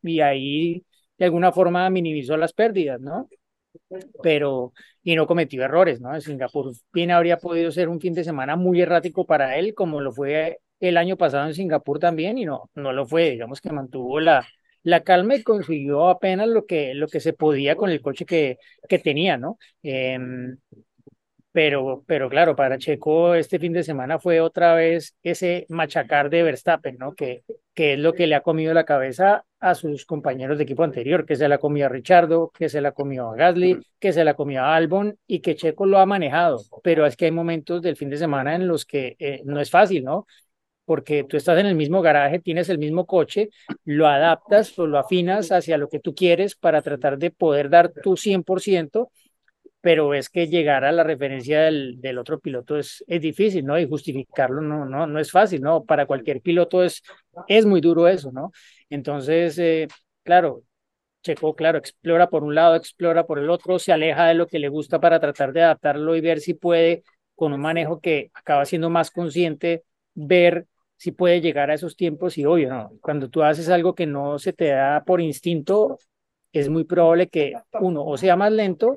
y 0.03 0.21
ahí 0.21 0.85
de 1.19 1.25
alguna 1.27 1.53
forma 1.53 1.88
minimizó 1.90 2.37
las 2.37 2.53
pérdidas, 2.53 3.01
¿no? 3.01 3.29
Pero, 4.23 4.73
y 5.03 5.15
no 5.15 5.27
cometió 5.27 5.65
errores, 5.65 6.01
¿no? 6.01 6.19
Singapur 6.21 6.73
bien 6.93 7.11
habría 7.11 7.39
podido 7.39 7.71
ser 7.71 7.89
un 7.89 8.01
fin 8.01 8.15
de 8.15 8.25
semana 8.25 8.57
muy 8.57 8.81
errático 8.81 9.27
para 9.27 9.57
él, 9.57 9.75
como 9.75 10.01
lo 10.01 10.12
fue 10.12 10.61
el 10.81 10.97
año 10.97 11.17
pasado 11.17 11.47
en 11.47 11.55
Singapur 11.55 11.99
también, 11.99 12.39
y 12.39 12.45
no, 12.45 12.71
no 12.75 12.93
lo 12.93 13.07
fue, 13.07 13.31
digamos 13.31 13.61
que 13.61 13.73
mantuvo 13.73 14.21
la, 14.21 14.47
la 14.83 15.03
calma 15.03 15.35
y 15.37 15.43
consiguió 15.43 16.09
apenas 16.09 16.49
lo 16.49 16.67
que, 16.67 16.95
lo 16.95 17.09
que 17.09 17.21
se 17.21 17.33
podía 17.33 17.77
con 17.77 17.91
el 17.91 18.01
coche 18.01 18.25
que, 18.25 18.59
que 18.89 18.99
tenía, 18.99 19.37
¿no? 19.37 19.59
Em, 19.83 20.59
pero, 21.53 22.05
pero 22.07 22.29
claro, 22.29 22.55
para 22.55 22.79
Checo 22.79 23.35
este 23.35 23.59
fin 23.59 23.73
de 23.73 23.83
semana 23.83 24.19
fue 24.19 24.41
otra 24.41 24.75
vez 24.75 25.17
ese 25.23 25.65
machacar 25.71 26.29
de 26.29 26.43
Verstappen, 26.43 26.99
¿no? 26.99 27.15
Que, 27.15 27.45
que 27.75 27.95
es 27.95 27.99
lo 27.99 28.12
que 28.12 28.27
le 28.27 28.35
ha 28.35 28.43
comido 28.43 28.75
la 28.75 28.85
cabeza 28.85 29.45
a 29.61 29.75
sus 29.75 30.05
compañeros 30.05 30.59
de 30.59 30.64
equipo 30.64 30.85
anterior, 30.85 31.25
que 31.25 31.37
se 31.37 31.49
la 31.49 31.59
comió 31.59 31.87
a 31.87 31.88
Richardo, 31.88 32.51
que 32.51 32.69
se 32.69 32.81
la 32.81 32.92
comió 32.92 33.31
a 33.31 33.37
Gasly, 33.37 33.79
que 33.99 34.12
se 34.12 34.25
la 34.25 34.35
comió 34.35 34.62
a 34.62 34.77
Albon 34.77 35.19
y 35.27 35.40
que 35.40 35.57
Checo 35.57 35.87
lo 35.87 35.99
ha 35.99 36.07
manejado. 36.07 36.62
Pero 36.83 37.07
es 37.07 37.16
que 37.16 37.27
hay 37.27 37.31
momentos 37.31 37.83
del 37.83 37.97
fin 37.97 38.11
de 38.11 38.19
semana 38.19 38.55
en 38.55 38.69
los 38.69 38.85
que 38.85 39.16
eh, 39.19 39.42
no 39.45 39.61
es 39.61 39.71
fácil, 39.71 40.05
¿no? 40.05 40.27
porque 40.87 41.25
tú 41.25 41.37
estás 41.37 41.59
en 41.59 41.66
el 41.66 41.75
mismo 41.75 42.01
garaje, 42.01 42.38
tienes 42.38 42.69
el 42.71 42.79
mismo 42.79 43.07
coche, 43.07 43.51
lo 43.85 44.07
adaptas 44.07 44.79
o 44.79 44.87
lo 44.87 44.99
afinas 44.99 45.53
hacia 45.53 45.77
lo 45.77 45.88
que 45.88 45.99
tú 45.99 46.14
quieres 46.14 46.55
para 46.55 46.81
tratar 46.81 47.19
de 47.19 47.31
poder 47.33 47.69
dar 47.69 47.92
tu 47.92 48.16
100%, 48.16 49.11
pero 49.81 50.14
es 50.14 50.29
que 50.31 50.47
llegar 50.47 50.85
a 50.85 50.92
la 50.92 51.03
referencia 51.03 51.62
del, 51.62 52.01
del 52.01 52.19
otro 52.19 52.38
piloto 52.38 52.79
es, 52.79 53.05
es 53.09 53.21
difícil, 53.21 53.64
¿no? 53.66 53.79
Y 53.79 53.88
justificarlo 53.88 54.61
no, 54.61 54.85
no, 54.85 55.07
no 55.07 55.19
es 55.19 55.31
fácil, 55.31 55.61
¿no? 55.61 55.85
Para 55.85 56.07
cualquier 56.07 56.40
piloto 56.40 56.83
es, 56.83 57.03
es 57.49 57.66
muy 57.66 57.81
duro 57.81 58.09
eso, 58.09 58.31
¿no? 58.33 58.53
Entonces, 58.90 59.59
eh, 59.59 59.88
claro, 60.22 60.62
Checo, 61.22 61.57
claro, 61.57 61.79
explora 61.79 62.29
por 62.29 62.44
un 62.44 62.55
lado, 62.55 62.77
explora 62.77 63.27
por 63.27 63.38
el 63.38 63.51
otro, 63.51 63.79
se 63.79 63.92
aleja 63.92 64.27
de 64.27 64.35
lo 64.35 64.46
que 64.46 64.61
le 64.61 64.68
gusta 64.68 65.01
para 65.01 65.18
tratar 65.20 65.53
de 65.53 65.62
adaptarlo 65.62 66.14
y 66.14 66.20
ver 66.20 66.40
si 66.40 66.55
puede, 66.55 67.03
con 67.35 67.53
un 67.53 67.61
manejo 67.61 68.01
que 68.01 68.31
acaba 68.33 68.64
siendo 68.64 68.90
más 68.90 69.11
consciente, 69.11 69.83
ver 70.14 70.66
si 70.96 71.12
puede 71.12 71.40
llegar 71.40 71.70
a 71.70 71.75
esos 71.75 71.96
tiempos 71.96 72.38
y 72.38 72.44
obvio. 72.44 72.92
Cuando 73.01 73.29
tú 73.29 73.42
haces 73.42 73.68
algo 73.68 73.94
que 73.94 74.07
no 74.07 74.38
se 74.38 74.53
te 74.53 74.68
da 74.68 75.03
por 75.05 75.20
instinto, 75.20 75.99
es 76.53 76.68
muy 76.68 76.85
probable 76.85 77.29
que 77.29 77.55
uno 77.81 78.05
o 78.05 78.16
sea 78.16 78.37
más 78.37 78.53
lento 78.53 78.96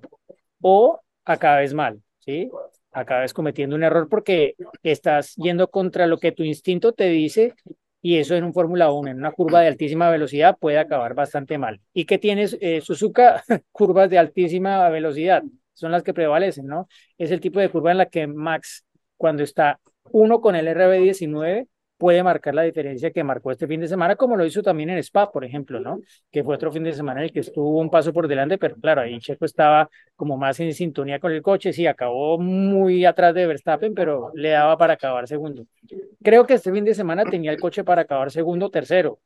o 0.61 1.01
acabes 1.25 1.73
mal, 1.73 2.01
¿sí? 2.19 2.49
Acabes 2.91 3.33
cometiendo 3.33 3.75
un 3.75 3.83
error 3.83 4.07
porque 4.07 4.55
estás 4.83 5.35
yendo 5.35 5.69
contra 5.69 6.07
lo 6.07 6.19
que 6.19 6.31
tu 6.31 6.43
instinto 6.43 6.93
te 6.93 7.09
dice 7.09 7.55
y 8.01 8.17
eso 8.17 8.35
en 8.35 8.43
un 8.43 8.53
Fórmula 8.53 8.91
1, 8.91 9.11
en 9.11 9.17
una 9.17 9.31
curva 9.31 9.61
de 9.61 9.67
altísima 9.67 10.09
velocidad, 10.09 10.57
puede 10.59 10.77
acabar 10.77 11.13
bastante 11.13 11.57
mal. 11.57 11.81
¿Y 11.93 12.05
qué 12.05 12.17
tienes, 12.17 12.57
eh, 12.61 12.81
Suzuka? 12.81 13.43
Curvas 13.71 14.09
de 14.09 14.17
altísima 14.17 14.87
velocidad, 14.89 15.43
son 15.73 15.91
las 15.91 16.03
que 16.03 16.13
prevalecen, 16.13 16.67
¿no? 16.67 16.87
Es 17.17 17.31
el 17.31 17.39
tipo 17.39 17.59
de 17.59 17.69
curva 17.69 17.91
en 17.91 17.97
la 17.97 18.05
que 18.07 18.27
Max, 18.27 18.85
cuando 19.17 19.43
está 19.43 19.79
uno 20.11 20.41
con 20.41 20.55
el 20.55 20.67
RB19, 20.67 21.67
puede 21.99 22.23
marcar 22.23 22.55
la 22.55 22.63
diferencia 22.63 23.11
que 23.11 23.25
marcó 23.25 23.51
este 23.51 23.67
fin 23.67 23.81
de 23.81 23.87
semana, 23.87 24.15
como 24.15 24.37
lo 24.37 24.45
hizo 24.45 24.63
también 24.63 24.89
en 24.89 24.97
Spa, 24.99 25.31
por 25.31 25.43
ejemplo, 25.43 25.81
¿no? 25.81 25.99
Que 26.31 26.45
fue 26.45 26.55
otro 26.55 26.71
fin 26.71 26.83
de 26.85 26.93
semana 26.93 27.19
en 27.19 27.25
el 27.25 27.33
que 27.33 27.41
estuvo 27.41 27.77
un 27.77 27.89
paso 27.89 28.13
por 28.13 28.29
delante, 28.29 28.57
pero 28.57 28.75
claro, 28.77 29.01
ahí 29.01 29.19
Checo 29.19 29.43
estaba 29.43 29.89
como 30.15 30.37
más 30.37 30.57
en 30.61 30.73
sintonía 30.73 31.19
con 31.19 31.33
el 31.33 31.41
coche, 31.41 31.73
sí, 31.73 31.85
acabó 31.87 32.39
muy 32.39 33.03
atrás 33.03 33.35
de 33.35 33.45
Verstappen, 33.45 33.93
pero 33.93 34.31
le 34.33 34.51
daba 34.51 34.77
para 34.77 34.93
acabar 34.93 35.27
segundo. 35.27 35.65
Creo 36.23 36.47
que 36.47 36.53
este 36.53 36.71
fin 36.71 36.85
de 36.85 36.95
semana 36.95 37.25
tenía 37.25 37.51
el 37.51 37.59
coche 37.59 37.83
para 37.83 38.03
acabar 38.03 38.31
segundo, 38.31 38.69
tercero. 38.69 39.19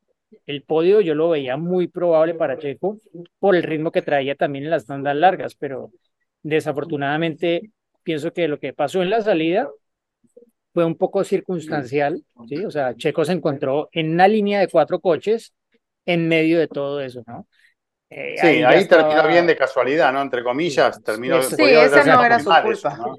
El 0.47 0.63
podio 0.63 0.99
yo 0.99 1.13
lo 1.13 1.29
veía 1.29 1.57
muy 1.57 1.87
probable 1.87 2.33
para 2.33 2.57
Checo 2.57 2.97
por 3.37 3.55
el 3.55 3.61
ritmo 3.61 3.91
que 3.91 4.01
traía 4.01 4.33
también 4.33 4.65
en 4.65 4.71
las 4.71 4.87
tandas 4.87 5.15
largas, 5.15 5.53
pero 5.53 5.91
desafortunadamente 6.41 7.69
pienso 8.01 8.33
que 8.33 8.47
lo 8.47 8.57
que 8.57 8.73
pasó 8.73 9.03
en 9.03 9.11
la 9.11 9.21
salida 9.21 9.69
fue 10.73 10.85
un 10.85 10.95
poco 10.95 11.23
circunstancial, 11.23 12.23
¿sí? 12.47 12.65
O 12.65 12.71
sea, 12.71 12.95
Checo 12.95 13.23
se 13.23 13.33
encontró 13.33 13.89
en 13.91 14.11
una 14.11 14.27
línea 14.27 14.59
de 14.59 14.67
cuatro 14.67 14.99
coches 14.99 15.53
en 16.05 16.27
medio 16.27 16.59
de 16.59 16.67
todo 16.67 16.99
eso, 16.99 17.21
¿no? 17.27 17.47
Eh, 18.09 18.35
sí, 18.37 18.47
ahí, 18.63 18.87
terminó 18.87 19.27
bien 19.27 19.47
de 19.47 19.55
casualidad, 19.55 20.11
¿no? 20.11 20.21
Entre 20.21 20.43
comillas, 20.43 21.01
terminó. 21.03 21.41
Sí, 21.41 21.63
esa 21.63 22.03
no 22.03 22.23
era 22.23 22.39
su 22.39 22.51
culpa. 22.63 22.97
¿no? 22.97 23.17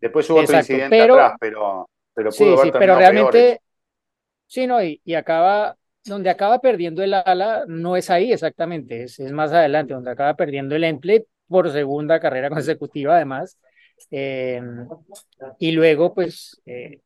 Después 0.00 0.28
hubo 0.30 0.40
otro 0.40 0.56
incidente 0.56 1.02
atrás, 1.02 1.32
pero, 1.40 1.88
pero 2.14 2.30
pudo 2.30 2.56
sí, 2.58 2.62
sí, 2.64 2.70
pero 2.78 2.96
realmente, 2.96 3.60
sí, 4.46 4.66
no, 4.66 4.82
y, 4.82 5.00
y, 5.04 5.14
acaba, 5.14 5.76
donde 6.04 6.30
acaba 6.30 6.60
perdiendo 6.60 7.02
el 7.02 7.14
ala, 7.14 7.64
no 7.66 7.96
es 7.96 8.10
ahí 8.10 8.32
exactamente, 8.32 9.04
es, 9.04 9.18
es 9.18 9.32
más 9.32 9.52
adelante, 9.52 9.94
donde 9.94 10.10
acaba 10.10 10.34
perdiendo 10.34 10.76
el 10.76 10.84
Emple 10.84 11.26
por 11.48 11.70
segunda 11.70 12.20
carrera 12.20 12.50
consecutiva, 12.50 13.16
además. 13.16 13.58
Eh, 14.10 14.60
y 15.58 15.72
luego, 15.72 16.14
pues, 16.14 16.60
eh, 16.66 17.00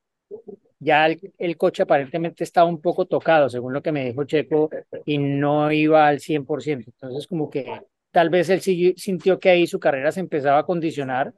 ya 0.79 1.07
el, 1.07 1.57
coche 1.57 1.83
aparentemente 1.83 2.45
estaba 2.45 2.69
un 2.69 2.81
poco 2.81 3.05
tocado, 3.05 3.51
según 3.51 3.73
lo 3.73 3.83
que 3.83 3.93
me 3.93 4.07
dijo 4.07 4.25
Checo, 4.25 4.71
y 5.05 5.19
no 5.19 5.71
iba 5.71 6.07
al 6.07 6.21
100%. 6.21 6.87
Entonces, 6.87 7.27
como 7.27 7.51
que 7.51 7.67
tal 8.11 8.31
vez 8.31 8.49
él 8.49 8.61
sintió 8.97 9.39
que 9.39 9.51
ahí 9.51 9.67
su 9.67 9.79
carrera 9.79 10.11
se 10.11 10.21
empezaba 10.21 10.59
a 10.59 10.67
condicionar. 10.67 11.35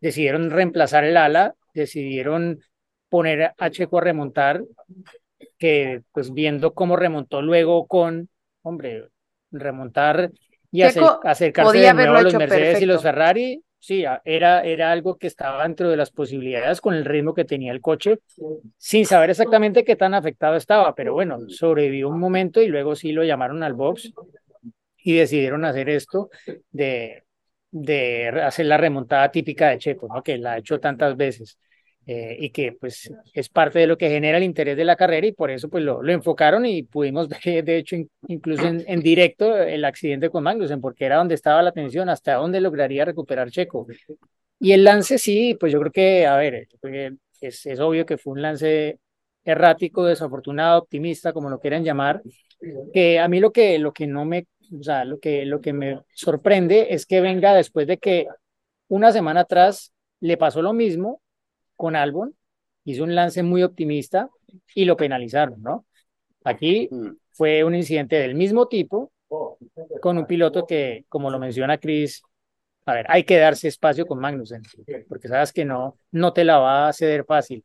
Decidieron 0.00 0.50
reemplazar 0.50 1.04
el 1.04 1.16
ala, 1.16 1.54
decidieron 1.74 2.60
poner 3.08 3.52
a 3.56 3.70
Checo 3.70 3.98
a 3.98 4.02
remontar, 4.02 4.62
que 5.58 6.02
pues 6.12 6.32
viendo 6.32 6.74
cómo 6.74 6.96
remontó 6.96 7.42
luego 7.42 7.86
con, 7.86 8.28
hombre, 8.62 9.08
remontar 9.50 10.30
y 10.70 10.82
acercarse 10.82 11.78
de 11.78 11.94
nuevo 11.94 12.16
a 12.16 12.22
los 12.22 12.34
Mercedes 12.34 12.82
y 12.82 12.86
los 12.86 13.02
Ferrari, 13.02 13.62
sí, 13.80 14.04
era, 14.24 14.62
era 14.62 14.92
algo 14.92 15.18
que 15.18 15.26
estaba 15.26 15.62
dentro 15.64 15.88
de 15.90 15.96
las 15.96 16.10
posibilidades 16.10 16.80
con 16.80 16.94
el 16.94 17.04
ritmo 17.04 17.34
que 17.34 17.44
tenía 17.44 17.72
el 17.72 17.80
coche, 17.80 18.20
sin 18.76 19.06
saber 19.06 19.30
exactamente 19.30 19.84
qué 19.84 19.96
tan 19.96 20.14
afectado 20.14 20.56
estaba, 20.56 20.94
pero 20.94 21.14
bueno, 21.14 21.38
sobrevivió 21.48 22.08
un 22.08 22.20
momento 22.20 22.60
y 22.62 22.68
luego 22.68 22.94
sí 22.94 23.12
lo 23.12 23.24
llamaron 23.24 23.62
al 23.62 23.74
box 23.74 24.12
y 24.98 25.14
decidieron 25.16 25.64
hacer 25.64 25.88
esto 25.88 26.30
de, 26.70 27.24
de 27.70 28.28
hacer 28.28 28.66
la 28.66 28.76
remontada 28.76 29.30
típica 29.30 29.70
de 29.70 29.78
Checo, 29.78 30.08
¿no? 30.08 30.22
que 30.22 30.38
la 30.38 30.52
ha 30.52 30.58
hecho 30.58 30.78
tantas 30.80 31.16
veces. 31.16 31.58
Eh, 32.12 32.36
y 32.40 32.50
que 32.50 32.72
pues 32.72 33.08
es 33.32 33.48
parte 33.48 33.78
de 33.78 33.86
lo 33.86 33.96
que 33.96 34.10
genera 34.10 34.36
el 34.36 34.42
interés 34.42 34.76
de 34.76 34.84
la 34.84 34.96
carrera 34.96 35.28
y 35.28 35.32
por 35.32 35.48
eso 35.48 35.68
pues 35.68 35.84
lo, 35.84 36.02
lo 36.02 36.12
enfocaron 36.12 36.66
y 36.66 36.82
pudimos 36.82 37.28
ver 37.44 37.64
de 37.64 37.76
hecho 37.76 37.94
incluso 38.26 38.66
en, 38.66 38.82
en, 38.88 38.98
directo 38.98 39.56
el 39.56 39.84
accidente 39.84 40.28
con 40.28 40.42
Magnussen 40.42 40.80
porque 40.80 41.04
era 41.04 41.18
donde 41.18 41.36
estaba 41.36 41.62
la 41.62 41.70
tensión, 41.70 42.08
hasta 42.08 42.34
dónde 42.34 42.60
lograría 42.60 43.04
recuperar 43.04 43.52
Checo. 43.52 43.86
Y 44.58 44.72
el 44.72 44.82
lance 44.82 45.18
sí, 45.18 45.54
pues 45.54 45.72
yo 45.72 45.78
creo 45.78 45.92
que, 45.92 46.26
a 46.26 46.36
ver, 46.36 46.66
es, 47.40 47.66
es 47.66 47.78
obvio 47.78 48.04
que 48.04 48.18
fue 48.18 48.32
un 48.32 48.42
lance 48.42 48.98
errático, 49.44 50.04
desafortunado, 50.04 50.80
optimista, 50.80 51.32
como 51.32 51.48
lo 51.48 51.60
quieran 51.60 51.84
llamar, 51.84 52.22
que 52.92 53.20
a 53.20 53.28
mí 53.28 53.38
lo 53.38 53.52
que, 53.52 53.78
lo 53.78 53.92
que 53.92 54.08
no 54.08 54.24
me, 54.24 54.48
o 54.76 54.82
sea, 54.82 55.04
lo 55.04 55.20
que, 55.20 55.44
lo 55.44 55.60
que 55.60 55.72
me 55.72 56.00
sorprende 56.12 56.88
es 56.90 57.06
que 57.06 57.20
venga 57.20 57.54
después 57.54 57.86
de 57.86 57.98
que 57.98 58.26
una 58.88 59.12
semana 59.12 59.42
atrás 59.42 59.92
le 60.18 60.36
pasó 60.36 60.60
lo 60.60 60.72
mismo 60.72 61.20
con 61.80 61.96
Albon, 61.96 62.36
hizo 62.84 63.04
un 63.04 63.14
lance 63.14 63.42
muy 63.42 63.62
optimista 63.62 64.28
y 64.74 64.84
lo 64.84 64.96
penalizaron, 64.96 65.62
¿no? 65.62 65.86
Aquí 66.44 66.88
Mm. 66.90 67.10
fue 67.32 67.64
un 67.64 67.74
incidente 67.74 68.16
del 68.16 68.34
mismo 68.34 68.68
tipo 68.68 69.12
con 70.00 70.18
un 70.18 70.26
piloto 70.26 70.66
que, 70.66 71.04
como 71.08 71.30
lo 71.30 71.38
menciona 71.38 71.78
Chris, 71.78 72.22
a 72.86 72.94
ver, 72.94 73.06
hay 73.08 73.24
que 73.24 73.38
darse 73.38 73.68
espacio 73.68 74.06
con 74.06 74.18
Magnussen, 74.18 74.62
porque 75.08 75.28
sabes 75.28 75.52
que 75.52 75.64
no, 75.64 75.96
no 76.10 76.32
te 76.32 76.44
la 76.44 76.58
va 76.58 76.88
a 76.88 76.92
ceder 76.92 77.24
fácil. 77.24 77.64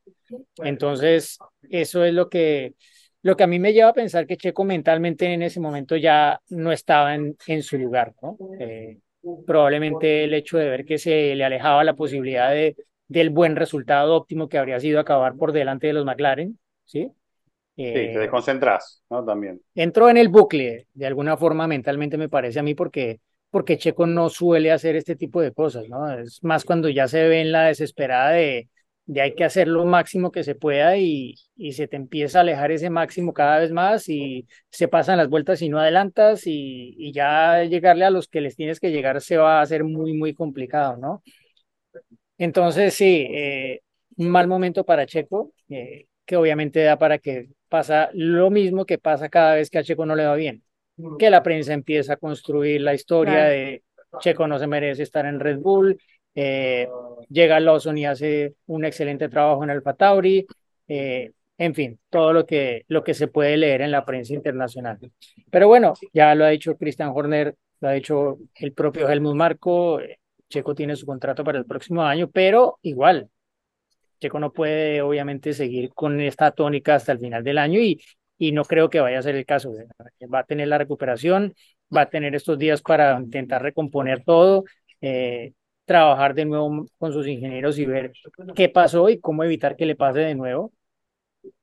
Entonces, 0.58 1.38
eso 1.70 2.06
es 2.06 2.14
lo 2.14 2.30
que, 2.30 2.76
lo 3.22 3.36
que 3.36 3.44
a 3.44 3.48
mí 3.48 3.60
me 3.60 3.74
lleva 3.74 3.90
a 3.90 3.94
pensar 3.94 4.28
que 4.28 4.38
Checo 4.38 4.64
mentalmente 4.64 5.26
en 5.34 5.42
ese 5.42 5.60
momento 5.60 5.96
ya 5.96 6.40
no 6.50 6.72
estaba 6.72 7.16
en, 7.16 7.36
en 7.48 7.64
su 7.64 7.78
lugar, 7.78 8.14
¿no? 8.22 8.38
Eh, 8.60 9.00
probablemente 9.48 10.24
el 10.24 10.34
hecho 10.34 10.58
de 10.58 10.70
ver 10.70 10.86
que 10.86 10.98
se 11.00 11.34
le 11.36 11.44
alejaba 11.44 11.84
la 11.84 11.96
posibilidad 11.96 12.52
de, 12.52 12.76
del 13.08 13.30
buen 13.30 13.56
resultado 13.56 14.16
óptimo 14.16 14.50
que 14.50 14.58
habría 14.58 14.80
sido 14.80 15.00
acabar 15.00 15.36
por 15.38 15.52
delante 15.52 15.88
de 15.88 15.94
los 15.94 16.06
McLaren, 16.06 16.60
¿sí? 16.86 17.12
Sí, 17.94 18.00
Eh, 18.00 18.12
te 18.12 18.20
desconcentrás, 18.20 19.04
¿no? 19.10 19.24
También. 19.26 19.62
entró 19.76 20.10
en 20.10 20.18
el 20.18 20.30
bucle 20.30 20.88
de 20.94 21.06
alguna 21.08 21.38
forma 21.38 21.68
mentalmente 21.68 22.18
me 22.18 22.30
parece 22.30 22.60
a 22.60 22.64
mí 22.64 22.76
porque 22.76 23.20
porque 23.50 23.78
Checo 23.78 24.06
no 24.06 24.30
suele 24.30 24.72
hacer 24.72 24.98
este 24.98 25.16
tipo 25.16 25.40
de 25.42 25.54
cosas, 25.54 25.88
¿no? 25.88 26.12
Es 26.20 26.44
más 26.44 26.66
cuando 26.66 26.90
ya 26.90 27.08
se 27.08 27.26
ve 27.30 27.40
en 27.42 27.54
la 27.54 27.64
desesperada 27.68 28.32
de, 28.32 28.70
de 29.06 29.22
hay 29.22 29.34
que 29.34 29.46
hacer 29.46 29.70
lo 29.70 29.86
máximo 29.86 30.30
que 30.32 30.44
se 30.44 30.56
pueda 30.56 30.98
y, 30.98 31.36
y 31.56 31.72
se 31.72 31.88
te 31.88 31.96
empieza 31.96 32.40
a 32.40 32.42
alejar 32.42 32.72
ese 32.74 32.90
máximo 32.90 33.32
cada 33.34 33.60
vez 33.60 33.72
más 33.72 34.10
y 34.10 34.46
se 34.72 34.90
pasan 34.90 35.18
las 35.18 35.30
vueltas 35.30 35.62
y 35.62 35.70
no 35.70 35.80
adelantas 35.80 36.48
y, 36.48 36.96
y 36.98 37.14
ya 37.14 37.64
llegarle 37.64 38.04
a 38.06 38.10
los 38.10 38.28
que 38.28 38.42
les 38.42 38.58
tienes 38.58 38.82
que 38.82 38.92
llegar 38.92 39.22
se 39.22 39.38
va 39.38 39.60
a 39.60 39.62
hacer 39.62 39.86
muy, 39.86 40.14
muy 40.14 40.34
complicado, 40.34 40.98
¿no? 40.98 41.24
Entonces, 42.38 42.94
sí, 42.94 43.28
eh, 43.32 43.82
un 44.18 44.30
mal 44.30 44.48
momento 44.48 44.84
para 44.86 45.06
Checo, 45.06 45.54
eh, 45.70 46.08
que 46.26 46.36
obviamente 46.36 46.82
da 46.84 46.98
para 46.98 47.18
que 47.20 47.50
pasa 47.70 48.10
lo 48.14 48.50
mismo 48.50 48.86
que 48.86 48.98
pasa 48.98 49.30
cada 49.30 49.56
vez 49.56 49.70
que 49.70 49.78
a 49.80 49.84
Checo 49.84 50.06
no 50.06 50.16
le 50.16 50.26
va 50.26 50.36
bien, 50.36 50.64
que 51.20 51.30
la 51.30 51.44
prensa 51.44 51.74
empieza 51.74 52.14
a 52.14 52.18
construir 52.18 52.82
la 52.82 52.94
historia 52.94 53.34
Claro. 53.34 53.50
de 53.50 53.84
Checo 54.20 54.48
no 54.48 54.58
se 54.60 54.68
merece 54.68 55.04
estar 55.04 55.26
en 55.26 55.40
Red 55.40 55.60
Bull, 55.60 55.98
eh, 56.36 56.88
llega 57.30 57.60
Lawson 57.60 57.98
y 57.98 58.06
hace 58.06 58.56
un 58.68 58.86
excelente 58.86 59.30
trabajo 59.30 59.64
en 59.64 59.70
Alfa 59.70 59.94
Tauri, 59.94 60.46
eh, 60.88 61.32
en 61.58 61.74
fin, 61.74 62.00
todo 62.10 62.34
lo 62.34 62.46
que, 62.46 62.84
lo 62.88 63.04
que 63.04 63.14
se 63.14 63.28
puede 63.28 63.56
leer 63.58 63.82
en 63.82 63.92
la 63.92 64.04
prensa 64.06 64.34
internacional. 64.34 65.00
Pero 65.50 65.68
bueno, 65.68 65.94
ya 66.14 66.36
lo 66.36 66.46
ha 66.46 66.50
dicho 66.50 66.76
Christian 66.78 67.12
Horner, 67.14 67.56
lo 67.80 67.88
ha 67.90 67.92
dicho 67.94 68.40
el 68.56 68.74
propio 68.74 69.10
Helmut 69.10 69.36
Marko, 69.36 70.00
eh, 70.02 70.20
Checo 70.50 70.76
tiene 70.76 70.96
su 70.96 71.06
contrato 71.06 71.44
para 71.44 71.58
el 71.58 71.66
próximo 71.66 72.04
año, 72.04 72.30
pero 72.30 72.80
igual, 72.82 73.30
Checo 74.20 74.40
no 74.40 74.52
puede 74.52 75.02
obviamente 75.02 75.54
seguir 75.54 75.92
con 75.94 76.20
esta 76.22 76.52
tónica 76.52 76.96
hasta 76.96 77.12
el 77.12 77.20
final 77.20 77.44
del 77.44 77.58
año 77.58 77.80
y, 77.80 78.02
y 78.38 78.52
no 78.52 78.64
creo 78.64 78.90
que 78.90 79.00
vaya 79.00 79.20
a 79.20 79.24
ser 79.24 79.36
el 79.36 79.46
caso. 79.46 79.74
Va 80.34 80.40
a 80.40 80.44
tener 80.46 80.68
la 80.68 80.78
recuperación, 80.78 81.54
va 81.96 82.02
a 82.02 82.10
tener 82.10 82.36
estos 82.36 82.58
días 82.58 82.82
para 82.82 83.20
intentar 83.20 83.62
recomponer 83.62 84.24
todo, 84.24 84.64
eh, 85.02 85.54
trabajar 85.86 86.34
de 86.34 86.46
nuevo 86.46 86.86
con 86.98 87.14
sus 87.14 87.28
ingenieros 87.28 87.78
y 87.78 87.86
ver 87.86 88.12
qué 88.56 88.70
pasó 88.70 89.10
y 89.10 89.20
cómo 89.20 89.44
evitar 89.44 89.76
que 89.76 89.86
le 89.86 89.96
pase 89.96 90.20
de 90.20 90.36
nuevo. 90.36 90.74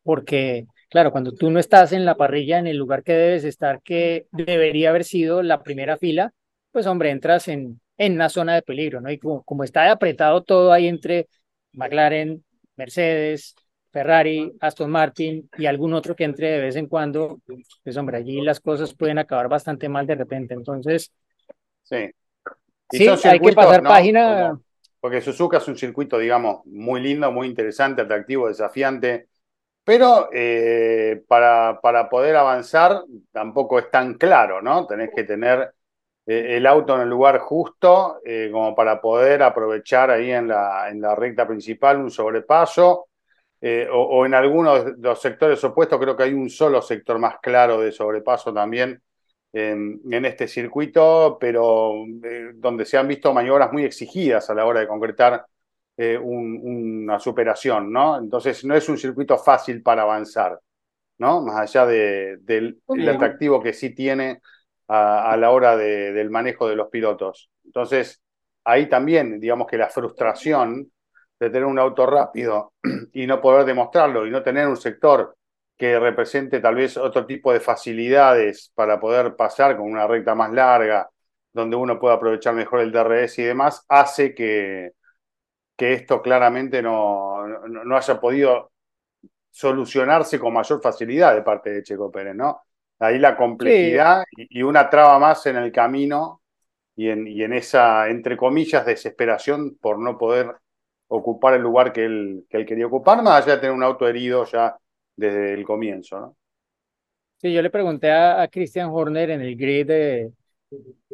Porque, 0.03 0.67
claro, 0.91 1.11
cuando 1.13 1.33
tú 1.33 1.51
no 1.51 1.59
estás 1.59 1.93
en 1.93 2.05
la 2.05 2.17
parrilla, 2.17 2.59
en 2.59 2.67
el 2.67 2.77
lugar 2.77 3.03
que 3.03 3.13
debes 3.15 3.45
estar, 3.45 3.83
que 3.83 4.27
debería 4.31 4.91
haber 4.91 5.05
sido 5.05 5.43
la 5.43 5.63
primera 5.63 5.97
fila, 5.97 6.33
pues 6.71 6.87
hombre, 6.87 7.11
entras 7.11 7.49
en, 7.49 7.81
en 7.97 8.15
una 8.15 8.29
zona 8.29 8.55
de 8.55 8.63
peligro, 8.63 9.01
¿no? 9.01 9.11
Y 9.11 9.19
como, 9.19 9.43
como 9.43 9.65
está 9.65 9.91
apretado 9.91 10.43
todo 10.43 10.73
ahí 10.73 10.89
entre 10.89 11.29
McLaren, 11.73 12.45
Mercedes, 12.77 13.55
Ferrari, 13.91 14.53
Aston 14.61 14.91
Martin 14.91 15.49
y 15.59 15.67
algún 15.67 15.93
otro 15.93 16.17
que 16.17 16.25
entre 16.25 16.51
de 16.51 16.61
vez 16.61 16.77
en 16.77 16.87
cuando, 16.87 17.41
pues 17.85 17.97
hombre, 17.97 18.17
allí 18.17 18.41
las 18.41 18.61
cosas 18.61 18.95
pueden 18.95 19.19
acabar 19.19 19.49
bastante 19.49 19.89
mal 19.89 20.07
de 20.07 20.15
repente. 20.15 20.55
Entonces, 20.55 21.13
Sí. 21.83 22.11
Sí, 22.91 23.09
hay 23.09 23.41
que 23.41 23.53
pasar 23.53 23.83
¿no? 23.83 23.89
página. 23.89 24.59
Porque 25.01 25.21
Suzuka 25.21 25.57
es 25.59 25.69
un 25.69 25.77
circuito, 25.77 26.19
digamos, 26.19 26.65
muy 26.67 27.01
lindo, 27.01 27.33
muy 27.33 27.49
interesante, 27.49 28.03
atractivo, 28.03 28.49
desafiante. 28.49 29.29
Pero 29.85 30.29
eh, 30.33 31.23
para, 31.27 31.81
para 31.83 32.09
poder 32.09 32.37
avanzar 32.37 33.03
tampoco 33.33 33.79
es 33.79 33.91
tan 33.91 34.15
claro, 34.15 34.63
¿no? 34.63 34.87
Tenés 34.87 35.11
que 35.15 35.25
tener 35.25 35.75
eh, 36.27 36.57
el 36.57 36.67
auto 36.67 36.95
en 36.97 37.03
el 37.03 37.09
lugar 37.09 37.39
justo 37.41 38.21
eh, 38.25 38.49
como 38.53 38.75
para 38.75 39.01
poder 39.01 39.43
aprovechar 39.43 40.11
ahí 40.11 40.31
en 40.33 40.49
la, 40.49 40.89
en 40.91 41.01
la 41.01 41.15
recta 41.15 41.47
principal 41.47 41.99
un 41.99 42.11
sobrepaso. 42.11 43.09
eh, 43.61 43.89
o, 43.93 44.01
o 44.03 44.27
en 44.27 44.35
algunos 44.35 44.85
de 44.87 44.95
los 44.99 45.21
sectores 45.21 45.63
opuestos, 45.65 45.99
creo 46.01 46.17
que 46.17 46.25
hay 46.25 46.35
un 46.35 46.51
solo 46.51 46.83
sector 46.83 47.19
más 47.19 47.37
claro 47.43 47.81
de 47.81 47.93
sobrepaso 47.93 48.53
también 48.53 49.03
en, 49.53 50.01
en 50.11 50.25
este 50.25 50.49
circuito, 50.49 51.39
pero 51.41 51.95
donde 52.55 52.85
se 52.85 52.97
han 52.99 53.09
visto 53.09 53.33
maniobras 53.35 53.73
muy 53.73 53.85
exigidas 53.85 54.49
a 54.51 54.55
la 54.55 54.67
hora 54.67 54.81
de 54.81 54.89
concretar 54.89 55.47
un- 56.23 56.61
una 57.05 57.19
superación, 57.19 57.93
¿no? 57.93 58.19
Entonces 58.19 58.65
no 58.65 58.75
es 58.75 58.89
un 58.89 58.99
circuito 58.99 59.39
fácil 59.39 59.83
para 59.83 60.03
avanzar, 60.03 60.59
¿no? 61.19 61.43
Más 61.43 61.57
allá 61.61 61.87
de- 61.87 62.39
del 62.43 62.81
el 62.95 63.09
atractivo 63.09 63.63
que 63.63 63.73
sí 63.75 63.95
tiene 63.95 64.41
a, 64.89 65.37
la 65.37 65.51
hora 65.51 65.77
de- 65.77 66.13
del 66.13 66.31
manejo 66.31 66.69
de 66.69 66.77
los 66.77 66.89
pilotos. 66.89 67.51
Entonces, 67.65 68.23
ahí 68.65 68.89
también, 68.89 69.41
digamos 69.41 69.67
que 69.67 69.79
la 69.79 69.89
frustración 69.89 70.91
de 71.41 71.51
tener 71.51 71.65
un 71.65 71.79
auto 71.79 72.07
rápido 72.07 72.75
y 73.13 73.27
no 73.27 73.41
poder 73.41 73.65
demostrarlo 73.67 74.27
y 74.27 74.31
no 74.31 74.43
tener 74.43 74.69
un 74.69 74.77
sector 74.77 75.37
que 75.77 75.99
represente 75.99 76.61
tal 76.61 76.77
vez 76.77 76.97
otro 76.97 77.27
tipo 77.27 77.53
de 77.53 77.61
facilidades 77.61 78.71
para 78.75 79.01
poder 79.01 79.35
pasar 79.37 79.77
con 79.77 79.91
una 79.91 80.07
recta 80.07 80.35
más 80.35 80.53
larga, 80.53 81.09
donde 81.53 81.77
uno 81.77 81.99
pueda 81.99 82.15
aprovechar 82.15 82.55
mejor 82.55 82.81
el 82.81 82.93
DRS 82.93 83.43
y 83.43 83.45
demás, 83.45 83.85
hace 83.89 84.35
que, 84.35 84.93
que 85.77 85.93
esto 85.95 86.23
claramente 86.23 86.83
no, 86.83 87.47
no, 87.47 87.85
no 87.85 87.97
haya 87.97 88.21
podido 88.21 88.73
solucionarse 89.51 90.39
con 90.41 90.55
mayor 90.55 90.81
facilidad 90.83 91.35
de 91.35 91.43
parte 91.43 91.71
de 91.71 91.83
Checo 91.83 92.11
Pérez, 92.13 92.35
¿no? 92.37 92.63
Ahí 93.03 93.19
la 93.19 93.37
complejidad 93.37 94.25
y, 94.37 94.61
y 94.61 94.63
una 94.63 94.89
traba 94.91 95.19
más 95.19 95.47
en 95.47 95.57
el 95.57 95.73
camino 95.73 96.43
y 96.97 97.09
en, 97.11 97.27
y 97.27 97.43
en 97.43 97.53
esa, 97.55 98.09
entre 98.09 98.37
comillas, 98.37 98.87
desesperación 98.87 99.77
por 99.81 99.99
no 99.99 100.19
poder 100.19 100.53
ocupar 101.09 101.55
el 101.55 101.63
lugar 101.63 101.93
que 101.93 102.05
él, 102.05 102.47
que 102.49 102.59
él 102.59 102.67
quería 102.67 102.87
ocupar, 102.87 103.23
más 103.23 103.45
allá 103.45 103.55
de 103.57 103.61
tener 103.61 103.75
un 103.77 103.83
auto 103.83 104.09
herido 104.09 104.45
ya 104.47 104.77
desde 105.17 105.55
el 105.55 105.65
comienzo, 105.65 106.21
¿no? 106.21 106.37
Sí, 107.39 107.53
yo 107.53 107.61
le 107.61 107.71
pregunté 107.71 108.11
a, 108.11 108.41
a 108.43 108.49
Christian 108.49 108.91
Horner 108.91 109.31
en 109.31 109.41
el 109.41 109.57
grid 109.57 109.87
de, 109.87 110.33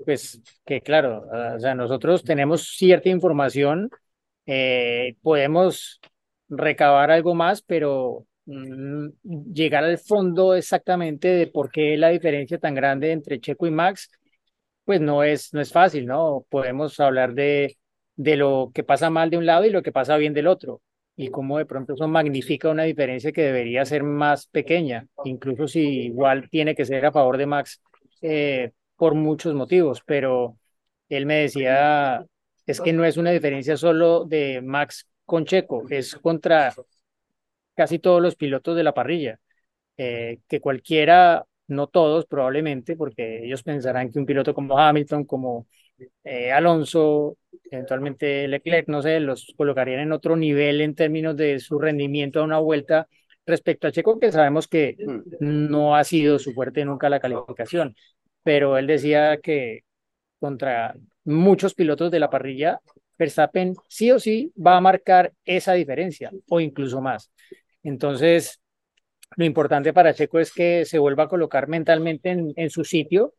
pues 0.05 0.41
que 0.67 0.81
claro, 0.83 1.27
ah, 1.33 1.55
o 1.57 1.61
sea, 1.61 1.75
nosotros 1.75 2.25
tenemos 2.25 2.77
cierta 2.77 3.09
información, 3.09 3.91
eh, 4.47 5.17
podemos 5.23 6.01
recabar 6.49 7.11
algo 7.11 7.35
más, 7.35 7.63
pero 7.63 8.27
llegar 9.53 9.85
al 9.85 9.99
fondo 9.99 10.55
exactamente 10.55 11.29
de 11.29 11.47
por 11.49 11.71
qué 11.71 11.97
la 11.97 12.09
diferencia 12.09 12.59
tan 12.59 12.75
grande 12.75 13.13
entre 13.13 13.41
Checo 13.41 13.67
y 13.67 13.71
Max, 13.71 14.11
pues 14.85 15.01
no 15.01 15.23
es, 15.23 15.53
no 15.53 15.61
es 15.61 15.73
fácil, 15.73 16.07
¿no? 16.07 16.47
Podemos 16.49 16.99
hablar 17.01 17.35
de, 17.35 17.77
de 18.17 18.37
lo 18.37 18.71
que 18.75 18.85
pasa 18.85 19.11
mal 19.11 19.31
de 19.31 19.37
un 19.37 19.47
lado 19.47 19.65
y 19.65 19.71
lo 19.71 19.83
que 19.83 19.93
pasa 19.93 20.17
bien 20.17 20.33
del 20.33 20.47
otro, 20.47 20.81
y 21.15 21.29
cómo 21.29 21.59
de 21.59 21.67
pronto 21.67 21.95
eso 21.95 22.09
magnifica 22.09 22.71
una 22.71 22.85
diferencia 22.85 23.33
que 23.33 23.43
debería 23.43 23.85
ser 23.85 24.03
más 24.03 24.47
pequeña, 24.47 25.07
incluso 25.25 25.69
si 25.69 26.07
igual 26.07 26.49
tiene 26.49 26.75
que 26.75 26.85
ser 26.85 27.05
a 27.05 27.13
favor 27.13 27.37
de 27.37 27.47
Max 27.47 27.83
eh, 28.23 28.73
por 28.97 29.15
muchos 29.15 29.55
motivos, 29.55 30.03
pero 30.07 30.57
él 31.09 31.27
me 31.27 31.41
decía, 31.41 32.25
es 32.67 32.81
que 32.81 32.93
no 32.93 33.05
es 33.05 33.17
una 33.17 33.31
diferencia 33.31 33.77
solo 33.77 34.25
de 34.25 34.63
Max 34.63 35.07
con 35.25 35.45
Checo, 35.45 35.85
es 35.91 36.15
contra 36.17 36.75
casi 37.79 38.01
todos 38.01 38.21
los 38.21 38.35
pilotos 38.35 38.75
de 38.77 38.83
la 38.83 38.93
parrilla, 38.93 39.39
eh, 39.97 40.41
que 40.49 40.61
cualquiera, 40.61 41.45
no 41.69 41.87
todos 41.87 42.27
probablemente, 42.27 42.97
porque 42.97 43.45
ellos 43.45 43.63
pensarán 43.63 44.11
que 44.11 44.19
un 44.19 44.27
piloto 44.27 44.53
como 44.53 44.77
Hamilton, 44.77 45.25
como 45.25 45.69
eh, 46.25 46.51
Alonso, 46.51 47.39
eventualmente 47.71 48.49
Leclerc, 48.49 48.89
no 48.89 49.01
sé, 49.01 49.21
los 49.21 49.55
colocarían 49.57 50.01
en 50.01 50.11
otro 50.11 50.35
nivel 50.35 50.81
en 50.81 50.97
términos 50.97 51.37
de 51.37 51.61
su 51.61 51.79
rendimiento 51.79 52.41
a 52.41 52.45
una 52.45 52.59
vuelta 52.59 53.07
respecto 53.47 53.87
a 53.87 53.93
Checo, 53.93 54.19
que 54.19 54.33
sabemos 54.33 54.67
que 54.67 54.97
no 55.39 55.95
ha 55.95 56.03
sido 56.03 56.41
su 56.41 56.55
fuerte 56.55 56.85
nunca 56.85 57.09
la 57.09 57.21
calificación, 57.21 57.95
pero 58.43 58.77
él 58.77 58.89
decía 58.89 59.39
que 59.41 59.83
contra 60.41 60.97
muchos 61.25 61.75
pilotos 61.75 62.11
de 62.11 62.19
la 62.19 62.29
parrilla 62.29 62.81
Verstappen 63.17 63.75
sí 63.89 64.11
o 64.11 64.19
sí 64.19 64.53
va 64.57 64.77
a 64.77 64.81
marcar 64.81 65.33
esa 65.45 65.75
diferencia 65.75 66.33
o 66.49 66.61
incluso 66.61 67.01
más. 67.01 67.31
Entonces, 67.89 68.61
lo 69.37 69.45
importante 69.45 69.93
para 69.93 70.15
Checo 70.15 70.39
es 70.41 70.53
que 70.53 70.85
se 70.85 70.99
vuelva 70.99 71.25
a 71.25 71.29
colocar 71.29 71.69
mentalmente 71.69 72.31
en, 72.31 72.53
en 72.57 72.71
su 72.71 72.85
sitio 72.85 73.35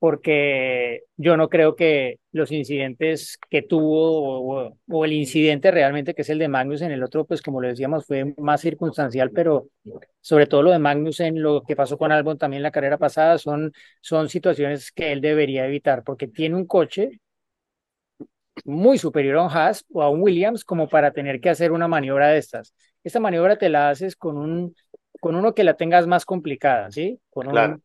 porque 0.00 1.02
yo 1.18 1.36
no 1.36 1.50
creo 1.50 1.76
que 1.76 2.20
los 2.32 2.50
incidentes 2.52 3.38
que 3.50 3.60
tuvo 3.60 4.72
o, 4.88 5.04
el 5.04 5.12
incidente 5.12 5.70
realmente 5.70 6.14
que 6.14 6.22
es 6.22 6.30
el 6.30 6.38
de 6.38 6.48
Magnus 6.48 6.80
en 6.80 6.90
el 6.90 7.02
otro, 7.04 7.26
pues 7.26 7.42
como 7.42 7.60
lo 7.60 7.68
decíamos, 7.68 8.06
fue 8.06 8.34
más 8.38 8.62
circunstancial, 8.62 9.30
pero 9.30 9.68
sobre 10.22 10.46
todo 10.46 10.62
lo 10.62 10.70
de 10.70 10.78
Magnus 10.78 11.20
en 11.20 11.42
lo 11.42 11.62
que 11.62 11.76
pasó 11.76 11.98
con 11.98 12.12
Albon 12.12 12.38
también 12.38 12.62
la 12.62 12.70
carrera 12.70 12.96
pasada 12.96 13.36
son, 13.36 13.72
son 14.00 14.30
situaciones 14.30 14.90
que 14.90 15.12
él 15.12 15.20
debería 15.20 15.66
evitar 15.66 16.02
porque 16.02 16.26
tiene 16.28 16.56
un 16.56 16.66
coche 16.66 17.20
muy 18.64 18.98
superior 18.98 19.38
a 19.38 19.42
un 19.44 19.50
Haas 19.50 19.84
o 19.92 20.02
a 20.02 20.10
un 20.10 20.22
Williams 20.22 20.64
como 20.64 20.88
para 20.88 21.12
tener 21.12 21.40
que 21.40 21.50
hacer 21.50 21.72
una 21.72 21.88
maniobra 21.88 22.28
de 22.28 22.38
estas. 22.38 22.74
Esta 23.04 23.20
maniobra 23.20 23.56
te 23.56 23.68
la 23.68 23.90
haces 23.90 24.16
con 24.16 24.36
un 24.38 24.74
con 25.20 25.34
uno 25.36 25.54
que 25.54 25.64
la 25.64 25.74
tengas 25.76 26.06
más 26.06 26.24
complicada, 26.24 26.90
¿sí? 26.90 27.20
Con 27.30 27.46
un 27.48 27.82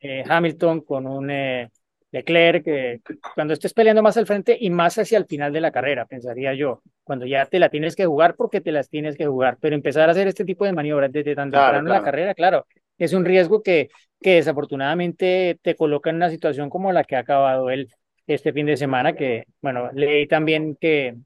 eh, 0.00 0.24
Hamilton, 0.26 0.80
con 0.82 1.06
un 1.06 1.30
eh, 1.30 1.68
Leclerc, 2.10 2.66
eh, 2.66 3.00
cuando 3.34 3.52
estés 3.52 3.74
peleando 3.74 4.02
más 4.02 4.16
al 4.16 4.26
frente 4.26 4.56
y 4.58 4.70
más 4.70 4.96
hacia 4.98 5.18
el 5.18 5.26
final 5.26 5.52
de 5.52 5.60
la 5.60 5.70
carrera, 5.70 6.06
pensaría 6.06 6.54
yo, 6.54 6.82
cuando 7.04 7.26
ya 7.26 7.44
te 7.46 7.58
la 7.58 7.68
tienes 7.68 7.94
que 7.94 8.06
jugar 8.06 8.34
porque 8.36 8.60
te 8.62 8.72
las 8.72 8.88
tienes 8.88 9.16
que 9.16 9.26
jugar, 9.26 9.58
pero 9.60 9.74
empezar 9.74 10.08
a 10.08 10.12
hacer 10.12 10.28
este 10.28 10.44
tipo 10.46 10.64
de 10.64 10.72
maniobras 10.72 11.12
desde 11.12 11.34
tan 11.34 11.50
Claro, 11.50 11.80
temprano 11.80 11.86
en 11.88 11.92
la 11.92 12.00
carrera, 12.00 12.34
claro, 12.34 12.66
es 12.96 13.12
un 13.12 13.24
riesgo 13.26 13.62
que, 13.62 13.88
que 14.20 14.36
desafortunadamente 14.36 15.58
te 15.62 15.74
coloca 15.76 16.08
en 16.10 16.16
una 16.16 16.30
situación 16.30 16.70
como 16.70 16.92
la 16.92 17.04
que 17.04 17.16
ha 17.16 17.20
acabado 17.20 17.68
él 17.70 17.88
este 18.28 18.52
fin 18.54 18.66
de 18.66 18.78
semana, 18.78 19.14
que, 19.14 19.44
bueno, 19.62 19.90
leí 19.94 20.28
también 20.28 20.76
que 20.76 21.16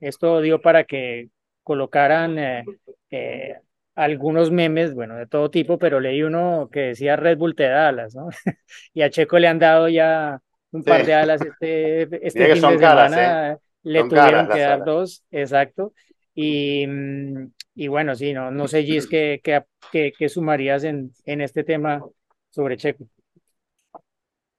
esto 0.00 0.40
dio 0.40 0.60
para 0.60 0.84
que 0.84 1.30
colocaran 1.62 2.38
eh, 2.38 2.68
eh, 3.10 3.56
algunos 3.94 4.50
memes, 4.50 4.94
bueno, 4.94 5.16
de 5.16 5.26
todo 5.26 5.50
tipo, 5.50 5.78
pero 5.78 6.00
leí 6.00 6.22
uno 6.22 6.68
que 6.72 6.80
decía 6.80 7.16
Red 7.16 7.38
Bull 7.38 7.54
te 7.54 7.64
da 7.68 7.88
alas, 7.88 8.14
¿no? 8.14 8.28
Y 8.94 9.02
a 9.02 9.10
Checo 9.10 9.38
le 9.38 9.48
han 9.48 9.58
dado 9.58 9.88
ya 9.88 10.40
un 10.72 10.84
Sí. 10.84 10.84
par 10.84 11.04
de 11.04 11.14
alas 11.14 11.42
este, 11.42 12.26
este 12.26 12.48
fin 12.48 12.66
de 12.66 12.78
caras, 12.78 13.12
semana, 13.12 13.58
le 13.82 14.04
Son 14.04 14.08
tuvieron 14.08 14.48
que 14.48 14.60
dar 14.60 14.82
alas. 14.82 14.84
dos, 14.84 15.24
exacto. 15.30 15.92
Y, 16.34 16.86
mm, 16.86 17.52
y 17.76 17.88
bueno, 17.88 18.14
sí, 18.16 18.32
no, 18.32 18.50
no 18.50 18.66
sé, 18.68 18.82
Gis, 18.84 19.06
¿qué, 19.06 19.40
qué, 19.42 19.62
qué, 19.92 20.12
qué 20.18 20.28
sumarías 20.28 20.84
en, 20.84 21.12
en 21.24 21.40
este 21.40 21.64
tema 21.64 22.02
sobre 22.50 22.76
Checo? 22.76 23.06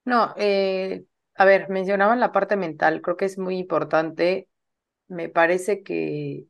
No, 0.05 0.33
eh, 0.37 1.05
a 1.35 1.45
ver, 1.45 1.69
mencionaban 1.69 2.19
la 2.19 2.31
parte 2.31 2.55
mental, 2.55 3.01
creo 3.01 3.17
que 3.17 3.25
es 3.25 3.37
muy 3.37 3.57
importante. 3.57 4.47
Me 5.07 5.29
parece 5.29 5.83
que, 5.83 6.45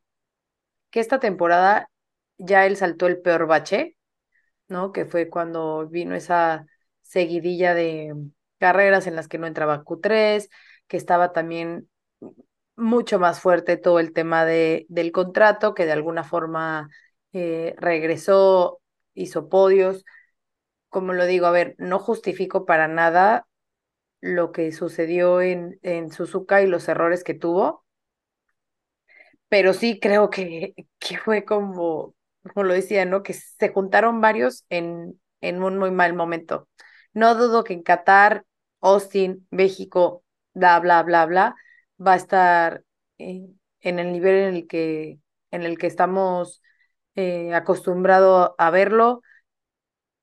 que 0.89 0.99
esta 0.99 1.19
temporada 1.19 1.89
ya 2.37 2.65
él 2.65 2.77
saltó 2.77 3.07
el 3.07 3.21
peor 3.21 3.47
bache, 3.47 3.97
¿no? 4.67 4.91
Que 4.91 5.05
fue 5.05 5.29
cuando 5.29 5.87
vino 5.87 6.15
esa 6.15 6.65
seguidilla 7.01 7.73
de 7.73 8.13
carreras 8.59 9.07
en 9.07 9.15
las 9.15 9.27
que 9.27 9.37
no 9.37 9.47
entraba 9.47 9.83
Q3, 9.83 10.49
que 10.87 10.97
estaba 10.97 11.33
también 11.33 11.89
mucho 12.75 13.19
más 13.19 13.39
fuerte 13.41 13.77
todo 13.77 13.99
el 13.99 14.13
tema 14.13 14.45
de, 14.45 14.85
del 14.89 15.11
contrato, 15.11 15.73
que 15.73 15.85
de 15.85 15.93
alguna 15.93 16.23
forma 16.23 16.89
eh, 17.33 17.75
regresó, 17.77 18.81
hizo 19.13 19.49
podios. 19.49 20.05
Como 20.89 21.13
lo 21.13 21.25
digo, 21.25 21.47
a 21.47 21.51
ver, 21.51 21.75
no 21.77 21.99
justifico 21.99 22.65
para 22.65 22.87
nada 22.87 23.47
lo 24.25 24.51
que 24.51 24.71
sucedió 24.71 25.39
en, 25.41 25.79
en 25.83 26.11
Suzuka 26.11 26.61
y 26.63 26.67
los 26.67 26.87
errores 26.89 27.23
que 27.23 27.35
tuvo, 27.35 27.85
pero 29.49 29.73
sí 29.73 29.99
creo 29.99 30.29
que, 30.29 30.73
que 30.99 31.17
fue 31.17 31.45
como, 31.45 32.15
como 32.53 32.63
lo 32.65 32.73
decía, 32.73 33.05
¿no? 33.05 33.23
Que 33.23 33.33
se 33.33 33.69
juntaron 33.69 34.21
varios 34.21 34.65
en, 34.69 35.19
en 35.41 35.63
un 35.63 35.77
muy 35.77 35.91
mal 35.91 36.13
momento. 36.13 36.67
No 37.13 37.35
dudo 37.35 37.63
que 37.63 37.73
en 37.73 37.83
Qatar, 37.83 38.45
Austin, 38.81 39.47
México, 39.51 40.23
bla, 40.53 40.79
bla, 40.79 41.03
bla, 41.03 41.25
bla, 41.25 41.55
va 42.05 42.13
a 42.13 42.15
estar 42.17 42.83
eh, 43.17 43.47
en 43.81 43.99
el 43.99 44.11
nivel 44.11 44.35
en 44.35 44.55
el 44.55 44.67
que, 44.67 45.19
en 45.51 45.63
el 45.63 45.77
que 45.77 45.87
estamos 45.87 46.61
eh, 47.15 47.53
acostumbrados 47.53 48.51
a 48.57 48.69
verlo. 48.71 49.21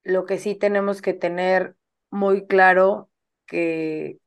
Lo 0.05 0.27
que 0.27 0.39
sí 0.39 0.55
tenemos 0.55 1.03
que 1.03 1.15
tener 1.15 1.77
muy 2.11 2.47
claro 2.47 3.11
que, 3.53 4.19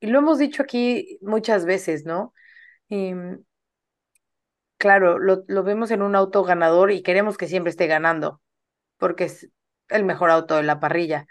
y 0.00 0.06
lo 0.08 0.18
hemos 0.18 0.38
dicho 0.38 0.62
aquí 0.62 1.18
muchas 1.22 1.64
veces, 1.66 2.04
¿no? 2.04 2.34
Em, 2.90 3.44
claro, 4.78 5.18
lo, 5.18 5.44
lo 5.48 5.62
vemos 5.62 5.90
en 5.90 6.02
un 6.02 6.14
auto 6.16 6.42
ganador 6.44 6.90
y 6.92 7.02
queremos 7.02 7.36
que 7.38 7.48
siempre 7.48 7.70
esté 7.70 7.86
ganando, 7.86 8.40
porque 8.98 9.24
es 9.24 9.50
el 9.88 10.04
mejor 10.04 10.30
auto 10.30 10.56
de 10.56 10.64
la 10.64 10.80
parrilla, 10.80 11.26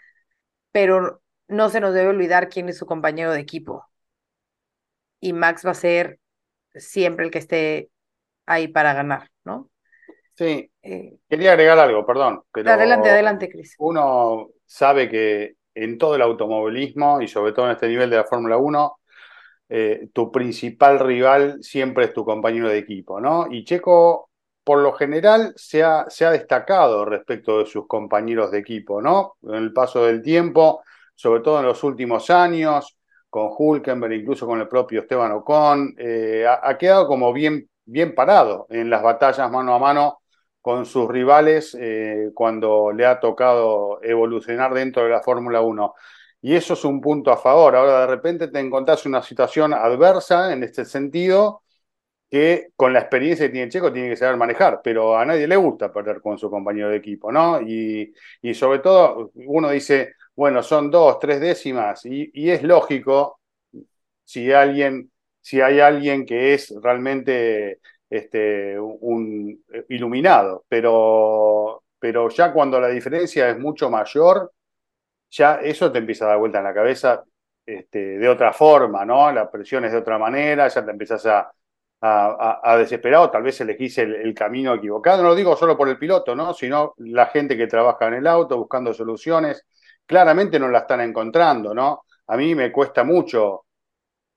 pero 0.72 1.24
no 1.50 1.70
se 1.70 1.82
nos 1.82 1.94
debe 1.96 2.10
olvidar 2.10 2.50
quién 2.50 2.70
es 2.70 2.78
su 2.78 2.86
compañero 2.88 3.32
de 3.34 3.42
equipo. 3.42 3.88
Y 5.20 5.34
Max 5.34 5.66
va 5.66 5.72
a 5.72 5.74
ser 5.74 6.20
siempre 6.76 7.26
el 7.26 7.32
que 7.32 7.40
esté 7.40 7.92
ahí 8.48 8.68
para 8.70 8.94
ganar, 8.94 9.32
¿no? 9.46 9.72
Sí, 10.36 10.72
Eh, 10.84 11.18
quería 11.30 11.52
agregar 11.52 11.78
algo, 11.80 12.06
perdón, 12.06 12.44
pero 12.52 12.74
adelante, 12.74 13.10
adelante, 13.10 13.50
Cris. 13.50 13.80
uno 13.80 14.50
sabe 14.66 15.10
que 15.10 15.56
en 15.76 15.98
todo 15.98 16.16
el 16.16 16.22
automovilismo 16.22 17.22
y 17.22 17.28
sobre 17.28 17.52
todo 17.54 17.66
en 17.66 17.74
este 17.74 17.88
nivel 17.88 18.10
de 18.10 18.18
la 18.18 18.24
Fórmula 18.26 18.58
1, 18.58 19.00
eh, 19.70 20.10
tu 20.14 20.32
principal 20.32 21.00
rival 21.00 21.64
siempre 21.64 22.06
es 22.06 22.14
tu 22.14 22.26
compañero 22.26 22.70
de 22.70 22.78
equipo, 22.78 23.20
¿no? 23.20 23.48
Y 23.50 23.64
Checo, 23.64 24.30
por 24.64 24.80
lo 24.80 24.94
general, 24.94 25.54
se 25.56 25.84
ha, 25.84 26.06
destacado 26.32 27.06
respecto 27.06 27.60
de 27.60 27.66
sus 27.66 27.88
compañeros 27.88 28.52
de 28.52 28.60
equipo, 28.60 29.02
¿no? 29.02 29.36
En 29.44 29.56
el 29.56 29.74
paso 29.74 30.06
del 30.06 30.22
tiempo, 30.22 30.84
sobre 31.16 31.42
todo 31.42 31.60
en 31.60 31.66
los 31.66 31.84
últimos 31.84 32.30
años, 32.30 32.98
con 33.30 33.50
Hulkenberg, 33.58 34.14
incluso 34.14 34.46
con 34.46 34.60
el 34.60 34.68
propio 34.68 35.02
Esteban 35.02 35.32
Ocon, 35.32 35.96
eh, 35.98 36.46
ha, 36.48 36.78
quedado 36.78 37.08
como 37.08 37.34
bien 37.34 37.68
parado 38.16 38.68
en 38.70 38.90
las 38.90 39.02
batallas 39.02 39.52
mano 39.52 39.74
a 39.74 39.80
mano 39.80 40.20
con 40.64 40.88
sus 40.88 41.10
rivales 41.10 41.78
eh, 41.80 42.32
cuando 42.36 42.92
le 42.94 43.06
ha 43.06 43.22
tocado 43.22 44.02
evolucionar 44.04 44.74
dentro 44.74 45.04
de 45.06 45.12
la 45.12 45.22
Fórmula 45.24 45.62
1. 45.62 45.96
Y 46.42 46.56
eso 46.56 46.74
es 46.76 46.86
un 46.86 47.02
punto 47.02 47.32
a 47.32 47.38
favor. 47.38 47.76
Ahora 47.76 48.02
de 48.02 48.08
repente 48.08 48.50
te 48.50 48.60
encontrás 48.62 49.06
una 49.06 49.22
situación 49.24 49.74
adversa 49.76 50.54
en 50.54 50.64
este 50.64 50.86
sentido 50.86 51.64
que 52.30 52.70
con 52.76 52.94
la 52.94 53.00
experiencia 53.00 53.46
que 53.48 53.52
tiene 53.54 53.70
Checo 53.72 53.94
tiene 53.94 54.10
que 54.10 54.16
saber 54.18 54.38
manejar, 54.38 54.82
pero 54.84 55.18
a 55.18 55.26
nadie 55.26 55.48
le 55.48 55.56
gusta 55.56 55.94
perder 55.94 56.22
con 56.22 56.38
su 56.40 56.50
compañero 56.50 56.90
de 56.90 56.98
equipo, 56.98 57.32
¿no? 57.32 57.62
Y, 57.62 58.14
y 58.42 58.54
sobre 58.56 58.80
todo 58.80 59.32
uno 59.36 59.70
dice, 59.70 60.16
bueno, 60.36 60.64
son 60.64 60.90
dos, 60.92 61.20
tres 61.20 61.40
décimas, 61.42 62.06
y, 62.06 62.32
y 62.34 62.50
es 62.50 62.64
lógico 62.64 63.40
si 64.24 64.52
alguien, 64.52 65.12
si 65.42 65.62
hay 65.62 65.80
alguien 65.80 66.26
que 66.26 66.54
es 66.54 66.74
realmente 66.82 67.80
este, 68.14 68.80
un 68.80 69.64
iluminado, 69.90 70.66
pero, 70.70 71.84
pero 71.98 72.30
ya 72.30 72.54
cuando 72.54 72.80
la 72.80 72.90
diferencia 72.90 73.50
es 73.50 73.58
mucho 73.58 73.90
mayor, 73.90 74.52
ya 75.32 75.56
eso 75.56 75.92
te 75.92 75.98
empieza 75.98 76.26
a 76.26 76.28
dar 76.30 76.38
vuelta 76.38 76.60
en 76.60 76.64
la 76.66 76.74
cabeza 76.76 77.24
este, 77.66 78.20
de 78.20 78.30
otra 78.30 78.54
forma, 78.54 79.04
¿no? 79.04 79.32
La 79.32 79.50
presión 79.50 79.86
es 79.86 79.94
de 79.94 79.98
otra 79.98 80.20
manera, 80.20 80.68
ya 80.68 80.86
te 80.86 80.92
empiezas 80.92 81.26
a, 81.26 81.52
a, 82.02 82.60
a 82.64 82.78
desesperar 82.78 83.22
o 83.22 83.32
tal 83.32 83.42
vez 83.42 83.60
elegís 83.62 83.98
el, 83.98 84.14
el, 84.14 84.34
camino 84.36 84.76
equivocado. 84.76 85.24
No 85.24 85.30
lo 85.30 85.36
digo 85.36 85.56
solo 85.56 85.76
por 85.76 85.90
el 85.90 85.98
piloto, 85.98 86.36
¿no? 86.36 86.54
Sino 86.54 86.94
la 86.98 87.28
gente 87.28 87.58
que 87.58 87.66
trabaja 87.66 88.08
en 88.10 88.16
el 88.16 88.28
auto 88.28 88.58
buscando 88.58 88.94
soluciones, 88.94 89.66
claramente 90.06 90.60
no 90.60 90.68
la 90.68 90.80
están 90.80 91.02
encontrando, 91.02 91.74
¿no? 91.74 92.04
A 92.28 92.38
mí 92.38 92.54
me 92.54 92.72
cuesta 92.72 93.04
mucho 93.04 93.66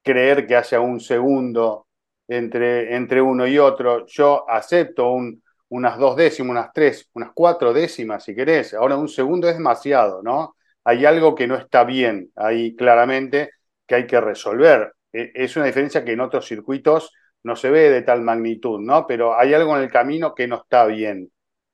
creer 0.03 0.47
que 0.47 0.57
haya 0.57 0.81
un 0.81 0.99
segundo 0.99 1.86
entre, 2.29 2.95
entre 2.97 3.21
uno 3.23 3.47
y 3.47 3.59
otro. 3.59 4.07
Yo 4.07 4.49
acepto 4.49 5.11
un, 5.11 5.43
unas 5.69 5.99
dos 5.99 6.17
décimas, 6.17 6.51
unas 6.51 6.73
tres, 6.73 7.09
unas 7.15 7.31
cuatro 7.35 7.73
décimas, 7.73 8.25
si 8.25 8.35
querés. 8.35 8.75
Ahora 8.75 8.97
un 8.97 9.09
segundo 9.09 9.49
es 9.49 9.57
demasiado, 9.57 10.23
¿no? 10.23 10.57
Hay 10.85 11.05
algo 11.05 11.35
que 11.35 11.47
no 11.47 11.57
está 11.57 11.85
bien 11.85 12.31
ahí 12.37 12.77
claramente 12.77 13.51
que 13.87 13.97
hay 13.97 14.07
que 14.07 14.21
resolver. 14.21 14.93
Es 15.13 15.57
una 15.57 15.67
diferencia 15.67 16.05
que 16.05 16.13
en 16.13 16.21
otros 16.21 16.47
circuitos 16.47 17.13
no 17.43 17.57
se 17.57 17.71
ve 17.71 17.91
de 17.91 18.03
tal 18.03 18.23
magnitud, 18.23 18.81
¿no? 18.81 19.07
Pero 19.07 19.39
hay 19.39 19.55
algo 19.55 19.77
en 19.77 19.85
el 19.85 19.91
camino 19.91 20.35
que 20.35 20.47
no 20.47 20.57
está 20.57 20.87
bien. 20.87 21.31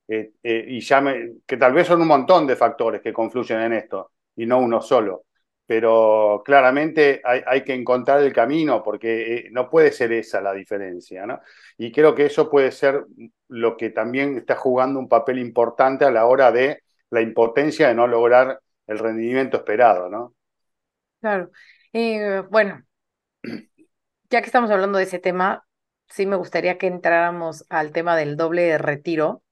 Eh, 0.07 0.33
eh, 0.43 0.65
y 0.67 0.81
ya 0.81 1.01
me, 1.01 1.33
que 1.45 1.57
tal 1.57 1.73
vez 1.73 1.87
son 1.87 2.01
un 2.01 2.07
montón 2.07 2.45
de 2.45 2.55
factores 2.55 3.01
que 3.01 3.13
confluyen 3.13 3.59
en 3.61 3.73
esto 3.73 4.11
y 4.35 4.45
no 4.45 4.59
uno 4.59 4.81
solo. 4.81 5.25
Pero 5.65 6.41
claramente 6.45 7.21
hay, 7.23 7.41
hay 7.45 7.63
que 7.63 7.73
encontrar 7.73 8.21
el 8.21 8.33
camino 8.33 8.83
porque 8.83 9.35
eh, 9.37 9.49
no 9.51 9.69
puede 9.69 9.91
ser 9.91 10.11
esa 10.11 10.41
la 10.41 10.53
diferencia, 10.53 11.25
¿no? 11.25 11.39
Y 11.77 11.91
creo 11.91 12.13
que 12.13 12.25
eso 12.25 12.49
puede 12.49 12.71
ser 12.71 13.05
lo 13.47 13.77
que 13.77 13.89
también 13.89 14.37
está 14.37 14.55
jugando 14.55 14.99
un 14.99 15.07
papel 15.07 15.39
importante 15.39 16.05
a 16.05 16.11
la 16.11 16.25
hora 16.25 16.51
de 16.51 16.83
la 17.11 17.21
impotencia 17.21 17.87
de 17.87 17.95
no 17.95 18.07
lograr 18.07 18.59
el 18.87 18.99
rendimiento 18.99 19.57
esperado, 19.57 20.09
¿no? 20.09 20.33
Claro. 21.21 21.49
Eh, 21.93 22.43
bueno, 22.49 22.83
ya 24.29 24.41
que 24.41 24.47
estamos 24.47 24.71
hablando 24.71 24.97
de 24.97 25.05
ese 25.05 25.19
tema, 25.19 25.65
sí 26.09 26.25
me 26.25 26.35
gustaría 26.35 26.77
que 26.77 26.87
entráramos 26.87 27.65
al 27.69 27.91
tema 27.91 28.15
del 28.17 28.35
doble 28.37 28.77
retiro, 28.77 29.43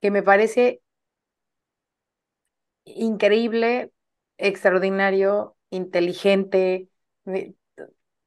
que 0.00 0.10
me 0.10 0.22
parece 0.22 0.82
increíble, 2.84 3.92
extraordinario, 4.38 5.56
inteligente. 5.70 6.88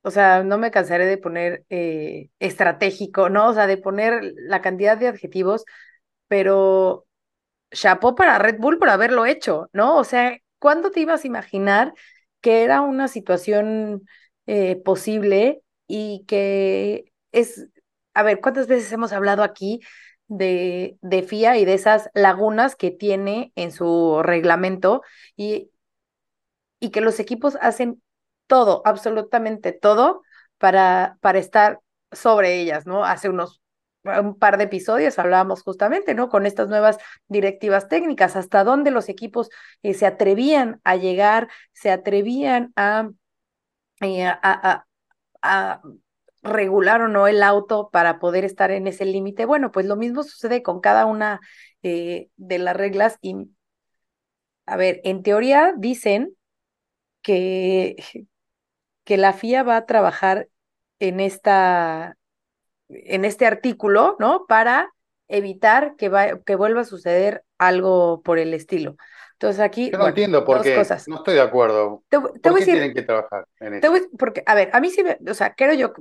O 0.04 0.12
sea, 0.12 0.44
no 0.44 0.58
me 0.58 0.72
cansaré 0.72 1.06
de 1.06 1.18
poner 1.18 1.66
eh, 1.70 2.30
estratégico, 2.40 3.30
¿no? 3.30 3.50
O 3.50 3.54
sea, 3.54 3.68
de 3.68 3.78
poner 3.78 4.34
la 4.36 4.62
cantidad 4.62 4.98
de 4.98 5.08
adjetivos, 5.08 5.64
pero 6.28 7.06
chapó 7.72 8.16
para 8.16 8.40
Red 8.40 8.60
Bull 8.60 8.80
por 8.80 8.90
haberlo 8.90 9.26
hecho, 9.26 9.70
¿no? 9.74 9.98
O 9.98 10.04
sea, 10.04 10.38
¿cuándo 10.60 10.92
te 10.92 11.02
ibas 11.02 11.24
a 11.24 11.28
imaginar 11.28 11.94
que 12.42 12.64
era 12.64 12.82
una 12.82 13.08
situación 13.08 14.04
eh, 14.48 14.78
posible 14.78 15.62
y 15.88 16.26
que 16.28 17.06
es, 17.32 17.68
a 18.14 18.24
ver, 18.24 18.42
¿cuántas 18.42 18.68
veces 18.68 18.92
hemos 18.92 19.14
hablado 19.14 19.44
aquí 19.44 19.82
de, 20.28 20.98
de 21.02 21.24
FIA 21.24 21.58
y 21.58 21.66
de 21.66 21.74
esas 21.76 22.10
lagunas 22.14 22.76
que 22.76 22.92
tiene 22.92 23.52
en 23.56 23.72
su 23.72 24.22
reglamento 24.24 25.04
y, 25.36 25.70
y 26.82 26.90
que 26.92 27.00
los 27.00 27.22
equipos 27.22 27.58
hacen 27.62 28.04
todo, 28.48 28.82
absolutamente 28.84 29.72
todo, 29.72 30.24
para, 30.58 31.18
para 31.22 31.40
estar 31.40 31.80
sobre 32.12 32.60
ellas, 32.60 32.86
¿no? 32.86 33.06
Hace 33.06 33.30
unos 33.30 33.62
un 34.04 34.38
par 34.38 34.58
de 34.58 34.64
episodios 34.64 35.20
hablábamos 35.20 35.62
justamente, 35.62 36.16
¿no? 36.16 36.28
Con 36.28 36.48
estas 36.48 36.68
nuevas 36.68 36.98
directivas 37.28 37.88
técnicas, 37.88 38.36
hasta 38.36 38.64
dónde 38.64 38.92
los 38.92 39.10
equipos 39.10 39.50
eh, 39.84 39.94
se 39.94 40.08
atrevían 40.08 40.82
a 40.84 40.96
llegar, 40.96 41.50
se 41.72 41.92
atrevían 41.92 42.74
a, 42.76 43.10
eh, 44.02 44.26
a, 44.26 44.38
a, 44.42 44.86
a 45.44 45.82
regular 46.44 47.02
o 47.02 47.08
no 47.08 47.28
el 47.28 47.44
auto 47.44 47.90
para 47.92 48.20
poder 48.20 48.46
estar 48.46 48.72
en 48.72 48.88
ese 48.88 49.06
límite. 49.06 49.46
Bueno, 49.46 49.72
pues 49.72 49.86
lo 49.86 49.96
mismo 49.96 50.24
sucede 50.24 50.64
con 50.64 50.82
cada 50.82 51.06
una 51.06 51.40
eh, 51.84 52.30
de 52.38 52.58
las 52.58 52.76
reglas 52.76 53.18
y, 53.22 53.36
a 54.66 54.76
ver, 54.78 55.02
en 55.04 55.24
teoría 55.24 55.74
dicen 55.78 56.36
que, 57.22 57.96
que 59.04 59.18
la 59.18 59.34
FIA 59.34 59.64
va 59.64 59.78
a 59.78 59.86
trabajar 59.86 60.50
en 61.00 61.20
esta 61.20 62.18
en 62.90 63.26
este 63.26 63.46
artículo, 63.48 64.18
¿no? 64.20 64.46
Para 64.48 64.94
evitar 65.30 65.96
que, 65.98 66.10
va, 66.10 66.40
que 66.42 66.56
vuelva 66.56 66.82
a 66.82 66.86
suceder 66.86 67.44
algo 67.58 68.22
por 68.24 68.40
el 68.40 68.54
estilo. 68.54 68.98
Entonces 69.34 69.62
aquí, 69.62 69.92
Yo 69.92 69.98
no 69.98 70.04
bueno, 70.04 70.10
entiendo 70.10 70.46
por 70.46 70.62
qué. 70.62 70.74
cosas. 70.76 71.06
No 71.06 71.18
estoy 71.18 71.36
de 71.36 71.42
acuerdo. 71.42 72.04
Te, 72.10 72.18
te 72.42 72.50
¿Por 72.50 72.52
voy 72.52 72.60
qué 72.60 72.66
decir, 72.66 72.82
tienen 72.82 72.94
que 72.94 73.02
trabajar 73.04 73.46
en 73.60 73.74
te 73.80 73.90
eso? 73.90 73.90
voy- 73.90 74.08
porque, 74.20 74.44
a 74.46 74.56
ver, 74.56 74.70
a 74.74 74.80
mí 74.82 74.90
sí 74.92 75.04
me, 75.04 75.18
o 75.30 75.34
sea, 75.34 75.56
creo 75.56 75.74
yo, 75.74 75.94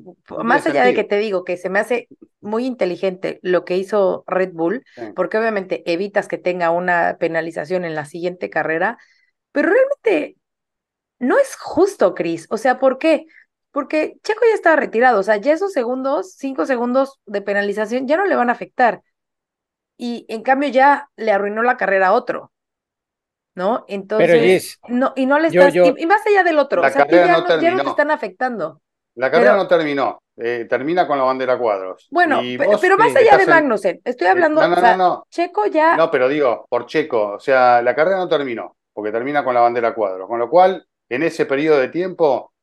más 0.45 0.67
allá 0.67 0.85
de 0.85 0.95
que 0.95 1.05
te 1.05 1.19
digo 1.19 1.45
que 1.45 1.57
se 1.57 1.71
me 1.71 1.79
hace 1.79 2.11
muy 2.41 2.67
inteligente 2.67 3.39
lo 3.43 3.65
que 3.65 3.77
hizo 3.77 4.25
Red 4.27 4.53
Bull, 4.53 4.85
Sí. 4.97 5.03
porque 5.15 5.39
obviamente 5.39 5.83
evitas 5.93 6.29
que 6.29 6.39
tenga 6.39 6.71
una 6.71 7.17
penalización 7.19 7.85
en 7.85 7.95
la 7.95 8.05
siguiente 8.07 8.51
carrera, 8.51 8.99
pero 9.53 9.71
realmente 9.71 10.39
no 11.21 11.39
es 11.39 11.57
justo, 11.57 12.15
Chris. 12.15 12.47
O 12.51 12.57
sea, 12.57 12.81
¿por 12.81 12.99
qué? 12.99 13.27
Porque 13.71 14.17
Checo 14.25 14.41
ya 14.49 14.55
está 14.55 14.75
retirado, 14.75 15.21
o 15.21 15.23
sea, 15.23 15.37
ya 15.37 15.53
esos 15.53 15.73
segundos, 15.73 16.35
cinco 16.35 16.67
segundos 16.67 17.21
de 17.27 17.43
penalización 17.43 18.09
ya 18.09 18.17
no 18.17 18.27
le 18.27 18.35
van 18.35 18.49
a 18.49 18.53
afectar. 18.55 19.03
Y 19.97 20.27
en 20.29 20.43
cambio 20.43 20.71
ya 20.71 21.09
le 21.17 21.31
arruinó 21.31 21.63
la 21.63 21.77
carrera 21.77 22.09
a 22.09 22.13
otro, 22.13 22.53
¿no? 23.55 23.85
Pero 23.87 24.01
Entonces, 24.01 24.43
Liz, 24.43 24.81
no, 24.89 25.13
y 25.15 25.27
no 25.27 25.39
le 25.39 25.51
yo, 25.51 25.61
estás, 25.61 25.75
yo, 25.75 25.85
y, 25.85 26.03
y 26.03 26.07
más 26.07 26.27
allá 26.27 26.43
del 26.43 26.59
otro, 26.59 26.83
La 26.83 26.89
o 26.89 26.91
sea, 26.91 27.05
carrera 27.05 27.27
ya 27.27 27.33
no 27.33 27.49
no, 27.49 27.61
ya 27.63 27.71
no 27.73 27.83
te 27.85 27.91
están 27.91 28.11
afectando. 28.11 28.81
La 29.15 29.31
carrera 29.31 29.53
Pero, 29.53 29.63
no 29.63 29.69
terminó. 29.69 30.19
Eh, 30.43 30.67
termina 30.69 31.07
con 31.07 31.19
la 31.19 31.25
bandera 31.25 31.59
cuadros. 31.59 32.09
bueno, 32.11 32.41
pero 32.81 32.97
más 32.97 33.15
allá 33.15 33.37
de 33.37 33.47
Magnussen, 33.47 34.01
estoy 34.05 34.27
eh, 34.27 34.31
hablando, 34.31 34.63
No, 34.63 34.67
o 34.67 34.71
no, 34.71 34.77
no, 34.77 34.81
sea, 34.81 34.97
no. 34.97 35.27
Checo 35.31 35.67
ya, 35.67 35.97
No, 35.97 36.11
pero 36.11 36.29
digo, 36.29 36.65
por 36.71 36.87
Checo. 36.87 37.33
O 37.33 37.41
sea, 37.41 37.83
la 37.83 37.95
carrera 37.95 38.17
no 38.17 38.29
terminó, 38.29 38.77
porque 38.95 39.13
termina 39.13 39.45
con 39.45 39.53
la 39.53 39.61
bandera 39.61 39.95
cuadros. 39.95 40.27
Con 40.27 40.39
lo 40.39 40.49
cual, 40.49 40.87
en 41.11 41.23
ese 41.23 41.45
periodo 41.47 41.79
de 41.79 41.89
tiempo, 41.89 42.55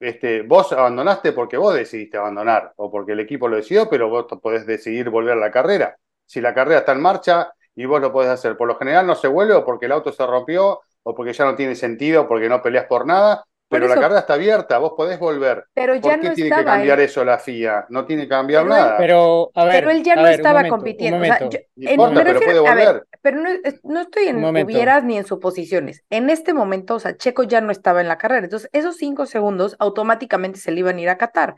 este, 0.00 0.42
vos 0.42 0.72
abandonaste 0.72 1.32
porque 1.32 1.56
vos 1.56 1.74
decidiste 1.74 2.18
abandonar, 2.18 2.72
o 2.76 2.90
porque 2.90 3.12
el 3.12 3.20
equipo 3.20 3.48
lo 3.48 3.56
decidió, 3.56 3.88
pero 3.90 4.08
vos 4.08 4.26
podés 4.40 4.66
decidir 4.66 5.10
volver 5.10 5.32
a 5.32 5.40
la 5.40 5.50
carrera. 5.50 5.98
Si 6.26 6.40
la 6.40 6.54
carrera 6.54 6.80
está 6.80 6.92
en 6.92 7.00
marcha 7.00 7.52
y 7.74 7.86
vos 7.86 8.00
lo 8.00 8.12
podés 8.12 8.30
hacer. 8.30 8.56
Por 8.56 8.68
lo 8.68 8.76
general 8.76 9.06
no 9.06 9.14
se 9.16 9.28
vuelve 9.28 9.54
o 9.54 9.64
porque 9.64 9.86
el 9.86 9.92
auto 9.92 10.12
se 10.12 10.26
rompió, 10.26 10.80
o 11.02 11.14
porque 11.14 11.32
ya 11.32 11.44
no 11.44 11.56
tiene 11.56 11.74
sentido, 11.74 12.28
porque 12.28 12.48
no 12.48 12.62
peleas 12.62 12.86
por 12.86 13.06
nada, 13.06 13.44
pero 13.68 13.88
la 13.88 13.98
carrera 13.98 14.20
está 14.20 14.34
abierta, 14.34 14.78
vos 14.78 14.92
podés 14.96 15.18
volver. 15.18 15.66
pero 15.74 15.94
ya 15.96 16.16
¿Por 16.16 16.18
no 16.18 16.30
qué 16.30 16.30
tiene 16.30 16.52
que 16.54 16.64
estaba 16.64 16.64
cambiar 16.64 17.00
eso 17.00 17.24
la 17.24 17.38
FIA? 17.38 17.86
No 17.90 18.04
tiene 18.06 18.22
que 18.24 18.28
cambiar 18.28 18.64
pero 18.64 18.76
él, 18.76 18.94
nada. 18.94 18.96
pero 18.96 19.50
a 19.54 19.64
pero 19.68 19.90
ver, 19.90 19.90
él 19.90 20.02
ya 20.04 20.16
a 20.16 20.22
no 20.22 20.28
ver, 20.28 20.30
estaba 20.30 20.44
momento, 20.44 20.78
compitiendo, 20.78 21.22
o 21.22 21.26
sea, 21.26 21.40
momento, 21.40 21.48
yo, 21.48 21.58
No 21.76 21.84
en- 21.84 21.90
importa, 21.90 22.14
me 22.14 22.24
pero 22.24 22.42
refiero, 22.42 22.44
puede 22.44 22.60
ver, 22.74 22.94
volver. 22.94 23.06
pero 23.22 23.40
no, 23.40 23.48
es- 23.50 23.80
no 23.84 24.00
estoy 24.02 24.26
en 24.28 24.50
hubieras 24.54 25.04
ni 25.04 25.16
en 25.18 25.24
suposiciones. 25.26 26.04
En 26.10 26.30
este 26.30 26.54
momento, 26.54 26.94
o 26.96 27.00
sea, 27.00 27.16
Checo 27.16 27.42
ya 27.44 27.60
no 27.60 27.70
estaba 27.72 28.00
en 28.00 28.08
la 28.08 28.18
carrera, 28.18 28.44
entonces 28.44 28.70
esos 28.72 28.96
cinco 28.96 29.26
segundos 29.26 29.76
automáticamente 29.78 30.58
se 30.60 30.72
le 30.72 30.80
iban 30.80 30.96
a 30.96 31.00
ir 31.00 31.08
a 31.10 31.18
Qatar. 31.18 31.54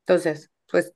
Entonces, 0.00 0.50
pues, 0.70 0.92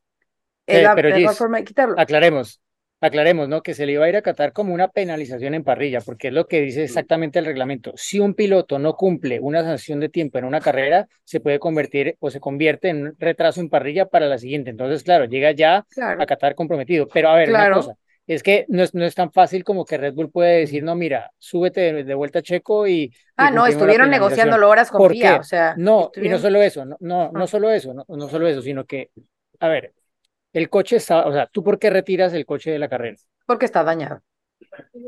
es 0.67 0.81
Eh, 0.81 0.83
la 0.83 0.95
pero 0.95 1.35
forma 1.35 1.59
de 1.59 1.65
quitarlo. 1.65 1.97
aclaremos, 1.97 2.61
aclaremos, 3.01 3.49
¿no? 3.49 3.63
Que 3.63 3.75
se 3.75 3.87
le 3.87 3.93
iba 3.93 4.05
a 4.05 4.09
ir 4.09 4.17
a 4.17 4.23
Qatar 4.23 4.53
como 4.53 4.75
una 4.75 4.89
penalización 4.89 5.55
en 5.55 5.65
parrilla, 5.65 6.01
porque 6.01 6.29
es 6.29 6.35
lo 6.35 6.47
que 6.47 6.61
dice 6.61 6.83
exactamente 6.85 7.39
el 7.39 7.45
reglamento. 7.47 7.93
Si 7.97 8.19
un 8.21 8.35
piloto 8.35 8.79
no 8.79 8.95
cumple 8.95 9.39
una 9.41 9.63
sanción 9.63 10.01
de 10.01 10.09
tiempo 10.09 10.39
en 10.39 10.45
una 10.45 10.61
carrera, 10.61 11.07
se 11.25 11.41
puede 11.41 11.59
convertir 11.59 12.17
o 12.21 12.31
se 12.31 12.41
convierte 12.41 12.89
en 12.89 13.07
un 13.09 13.15
retraso 13.19 13.61
en 13.61 13.69
parrilla 13.69 14.07
para 14.07 14.27
la 14.27 14.39
siguiente. 14.39 14.71
Entonces, 14.71 15.03
claro, 15.05 15.27
llega 15.27 15.53
ya 15.53 15.87
Claro, 15.91 16.23
a 16.23 16.27
Qatar 16.27 16.55
comprometido. 16.55 17.09
Pero 17.13 17.29
a 17.31 17.37
ver, 17.37 17.51
una 17.51 17.71
cosa, 17.71 17.95
es 18.27 18.43
que 18.43 18.67
no 18.69 18.83
es, 18.83 18.95
no 18.95 19.05
es 19.05 19.15
tan 19.15 19.33
fácil 19.33 19.65
como 19.65 19.85
que 19.85 19.97
Red 19.97 20.15
Bull 20.15 20.31
puede 20.31 20.59
decir, 20.61 20.83
no, 20.83 20.95
mira, 20.95 21.31
súbete 21.39 21.93
de, 21.93 22.05
de 22.05 22.15
vuelta 22.15 22.41
a 22.41 22.43
Checo 22.43 22.87
y, 22.87 22.93
y 23.05 23.13
Ah, 23.37 23.51
no, 23.51 23.67
estuvieron 23.67 24.11
negociándolo 24.11 24.69
horas 24.69 24.91
con 24.91 25.01
¿Por 25.01 25.13
FIA, 25.13 25.35
qué? 25.35 25.41
o 25.41 25.43
sea, 25.45 25.75
No, 25.77 26.11
y 26.21 26.29
no 26.29 26.39
solo 26.39 26.61
eso, 26.63 26.85
no, 26.85 26.97
no, 27.01 27.31
no 27.33 27.45
ah, 27.45 27.47
solo 27.47 27.71
eso, 27.71 27.95
no, 27.95 28.05
no 28.09 28.29
solo 28.29 28.49
eso, 28.49 28.61
sino 28.63 28.85
que, 28.85 29.11
a 29.61 29.69
ver, 29.69 29.95
el 30.53 30.69
coche 30.71 30.97
está, 30.97 31.27
o 31.27 31.33
sea, 31.33 31.47
¿tú 31.47 31.63
por 31.63 31.79
qué 31.79 31.91
retiras 31.91 32.33
el 32.35 32.47
coche 32.47 32.71
de 32.71 32.79
la 32.79 32.89
carrera? 32.89 33.17
porque 33.47 33.65
está 33.67 33.83
dañado. 33.83 34.21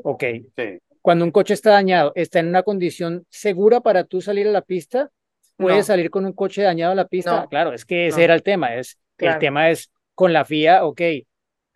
Ok, 0.03 0.25
Sí. 0.57 0.79
cuando 1.03 1.25
un 1.25 1.31
coche 1.31 1.55
está 1.55 1.71
dañado, 1.71 2.13
está 2.15 2.39
en 2.41 2.49
una 2.49 2.63
condición 2.63 3.27
segura 3.29 3.81
para 3.81 4.05
tú 4.05 4.21
salir 4.21 4.47
a 4.49 4.51
la 4.51 4.63
pista, 4.63 5.11
puedes 5.57 5.79
No, 5.79 5.85
salir 5.85 6.11
con 6.11 6.25
un 6.25 6.33
coche 6.33 6.63
dañado 6.63 6.93
a 6.93 6.95
la 6.95 7.07
pista. 7.07 7.43
no, 7.43 7.49
Claro, 7.49 7.73
es 7.73 7.85
que 7.85 8.07
ese 8.09 8.19
no, 8.19 8.25
era 8.25 8.35
el 8.35 8.43
tema, 8.43 8.75
es, 8.77 8.99
el 9.19 9.39
tema 9.39 9.71
es 9.71 9.91
con 10.15 10.33
la 10.33 10.45
FIA, 10.45 10.85
ok, 10.85 11.01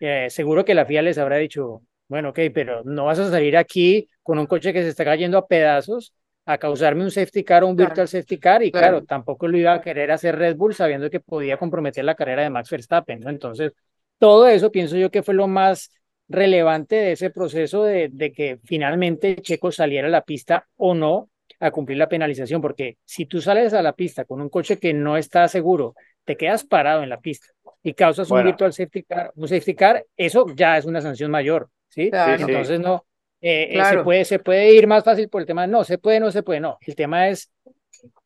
eh, 0.00 0.26
seguro 0.30 0.64
que 0.64 0.74
la 0.74 0.84
FIA 0.86 1.02
les 1.02 1.18
habrá 1.18 1.36
dicho, 1.36 1.82
bueno, 2.08 2.30
ok, 2.30 2.38
pero 2.52 2.82
no 2.84 3.06
vas 3.06 3.18
a 3.18 3.30
salir 3.30 3.56
aquí 3.56 4.08
con 4.22 4.38
un 4.38 4.46
coche 4.46 4.72
que 4.72 4.82
se 4.82 4.88
está 4.88 5.04
cayendo 5.04 5.38
a 5.38 5.46
pedazos 5.46 6.14
a 6.46 6.58
causarme 6.58 7.04
un 7.04 7.10
safety 7.10 7.44
car 7.44 7.64
o 7.64 7.68
un 7.68 7.76
Claro, 7.76 7.94
virtual 7.94 8.08
safety 8.08 8.38
car 8.38 8.62
y 8.62 8.72
claro, 8.72 8.98
claro. 8.98 9.06
tampoco 9.06 9.48
lo 9.48 9.56
iba 9.58 9.72
a 9.74 9.80
querer 9.80 10.10
hacer 10.10 10.36
Red 10.36 10.56
Bull 10.56 10.74
sabiendo 10.74 11.10
que 11.10 11.20
podía 11.20 11.56
comprometer 11.56 12.04
la 12.04 12.14
carrera 12.14 12.42
de 12.42 12.50
Max 12.50 12.70
Verstappen, 12.70 13.20
¿no? 13.20 13.30
Entonces, 13.30 13.72
todo 14.18 14.46
eso 14.48 14.70
pienso 14.70 14.96
yo 14.96 15.10
que 15.10 15.22
fue 15.22 15.34
lo 15.34 15.48
más 15.48 15.90
relevante 16.28 16.96
de 16.96 17.12
ese 17.12 17.30
proceso 17.30 17.84
de, 17.84 18.08
de 18.12 18.32
que 18.32 18.58
finalmente 18.64 19.36
Checo 19.36 19.70
saliera 19.72 20.08
a 20.08 20.10
la 20.10 20.22
pista 20.22 20.66
o 20.76 20.94
no 20.94 21.30
a 21.60 21.70
cumplir 21.70 21.98
la 21.98 22.08
penalización, 22.08 22.60
porque 22.60 22.98
si 23.04 23.26
tú 23.26 23.40
sales 23.40 23.72
a 23.74 23.82
la 23.82 23.92
pista 23.94 24.24
con 24.24 24.40
un 24.40 24.48
coche 24.48 24.78
que 24.78 24.92
no 24.92 25.16
está 25.16 25.46
seguro, 25.48 25.94
te 26.24 26.36
quedas 26.36 26.64
parado 26.64 27.02
en 27.02 27.08
la 27.10 27.20
pista 27.20 27.46
y 27.82 27.94
causas 27.94 28.30
un 28.30 28.42
virtual 28.42 28.72
safety 28.72 29.02
car, 29.04 29.32
un 29.36 29.48
safety 29.48 29.74
car, 29.74 30.04
eso 30.16 30.46
ya 30.54 30.78
es 30.78 30.84
una 30.84 31.00
sanción 31.00 31.30
mayor, 31.30 31.70
¿sí? 31.88 32.16
sí, 32.16 32.36
Claro, 32.36 32.38
sí. 32.38 32.44
Entonces 32.44 32.80
no, 32.80 33.06
eh, 33.46 33.78
eh, 33.78 33.84
se 33.84 33.98
puede, 33.98 34.24
se 34.24 34.38
puede 34.38 34.72
ir 34.72 34.86
más 34.86 35.04
fácil 35.04 35.28
por 35.28 35.42
el 35.42 35.46
tema, 35.46 35.66
no, 35.66 35.84
se 35.84 35.98
puede, 35.98 36.18
no 36.18 36.30
se 36.32 36.42
puede, 36.42 36.60
no, 36.60 36.78
el 36.80 36.94
tema 36.94 37.28
es, 37.28 37.52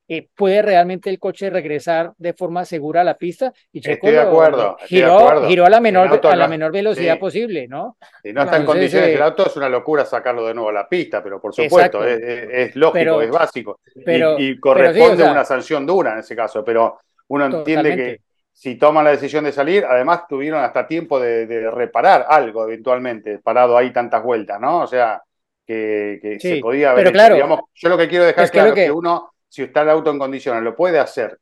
eh, 0.06 0.28
¿puede 0.34 0.62
realmente 0.62 1.10
el 1.10 1.18
coche 1.18 1.50
regresar 1.50 2.12
de 2.16 2.32
forma 2.32 2.64
segura 2.64 3.00
a 3.00 3.04
la 3.04 3.18
pista? 3.18 3.52
Y 3.72 3.80
Checo 3.80 4.06
Estoy 4.06 4.12
de 4.12 4.20
acuerdo, 4.20 4.76
estoy 4.78 4.98
de 4.98 5.04
giró, 5.04 5.18
acuerdo. 5.18 5.48
giró 5.48 5.66
a 5.66 5.70
la 5.70 5.80
menor, 5.80 6.08
auto 6.08 6.30
a 6.30 6.36
la 6.36 6.44
no, 6.44 6.50
menor 6.50 6.72
velocidad 6.72 7.14
sí, 7.14 7.20
posible, 7.20 7.66
¿no? 7.68 7.96
si 8.22 8.32
no 8.32 8.44
está 8.44 8.56
en 8.58 8.64
condiciones 8.64 9.08
el 9.10 9.22
auto, 9.22 9.46
es 9.48 9.56
una 9.56 9.68
locura 9.68 10.04
sacarlo 10.04 10.46
de 10.46 10.54
nuevo 10.54 10.70
a 10.70 10.72
la 10.72 10.88
pista, 10.88 11.22
pero 11.22 11.40
por 11.40 11.52
supuesto, 11.52 12.04
es, 12.04 12.20
es- 12.20 12.48
es 12.52 12.76
lógico, 12.76 12.92
pero, 12.94 13.20
es 13.22 13.30
básico. 13.30 13.80
Y, 13.96 14.00
pero, 14.02 14.38
y 14.38 14.38
pero 14.38 14.52
sí, 14.54 14.58
o 14.58 14.60
corresponde 14.60 15.22
sea, 15.24 15.32
una 15.32 15.44
sanción 15.44 15.84
dura 15.84 16.12
en 16.12 16.20
ese 16.20 16.36
caso, 16.36 16.64
pero 16.64 17.00
uno 17.26 17.44
entiende 17.46 17.96
que. 17.96 18.20
Si 18.58 18.76
toman 18.76 19.04
la 19.04 19.10
decisión 19.12 19.44
de 19.44 19.52
salir, 19.52 19.84
además 19.84 20.22
tuvieron 20.28 20.62
hasta 20.64 20.86
tiempo 20.86 21.20
de, 21.20 21.46
de 21.46 21.70
reparar 21.70 22.26
algo 22.28 22.64
eventualmente, 22.64 23.38
parado 23.38 23.76
ahí 23.78 23.92
tantas 23.92 24.22
vueltas, 24.22 24.60
¿no? 24.60 24.80
O 24.82 24.86
sea, 24.86 25.22
que, 25.66 26.18
que 26.20 26.40
se 26.40 26.56
Sí, 26.56 26.58
podía 26.58 26.90
haber 26.90 27.08
pero 27.10 27.12
claro, 27.12 27.38
Digamos, 27.38 27.60
yo 27.74 27.88
lo 27.88 27.96
que 27.98 28.08
quiero 28.08 28.24
dejar 28.24 28.44
es 28.44 28.50
claro 28.50 28.72
es 28.72 28.80
que 28.80 28.90
que, 28.90 28.90
uno, 28.90 29.32
si 29.48 29.62
está 29.62 29.82
el 29.82 29.90
auto 29.90 30.10
en 30.10 30.18
condiciones, 30.18 30.62
lo 30.62 30.74
puede 30.76 30.98
hacer, 30.98 31.38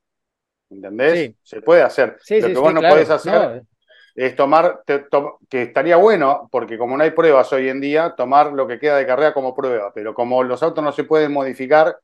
¿entendés? 0.71 1.31
sí, 1.31 1.37
Se 1.43 1.63
puede 1.63 1.83
hacer. 1.83 2.19
sí, 2.21 2.41
Lo 2.41 2.51
sí, 2.51 2.53
que 2.53 2.59
vos 2.59 2.73
no 2.73 2.87
podés 2.87 3.11
claro, 3.11 3.11
hacer 3.11 3.51
no, 3.53 3.67
es 4.15 4.37
tomar, 4.37 4.83
te- 4.87 5.01
to- 5.01 5.39
que 5.49 5.63
estaría 5.63 5.97
bueno, 5.97 6.49
porque 6.53 6.79
como 6.79 6.97
no 6.97 7.05
hay 7.05 7.11
pruebas 7.13 7.53
hoy 7.53 7.69
en 7.69 7.81
día, 7.81 8.15
tomar 8.17 8.53
lo 8.53 8.67
que 8.67 8.79
queda 8.79 8.97
de 8.99 9.07
carrera 9.07 9.35
como 9.35 9.55
prueba, 9.55 9.93
pero 9.95 10.15
como 10.15 10.43
los 10.45 10.63
autos 10.63 10.83
no 10.85 10.93
se 10.93 11.05
pueden 11.05 11.33
modificar, 11.33 11.99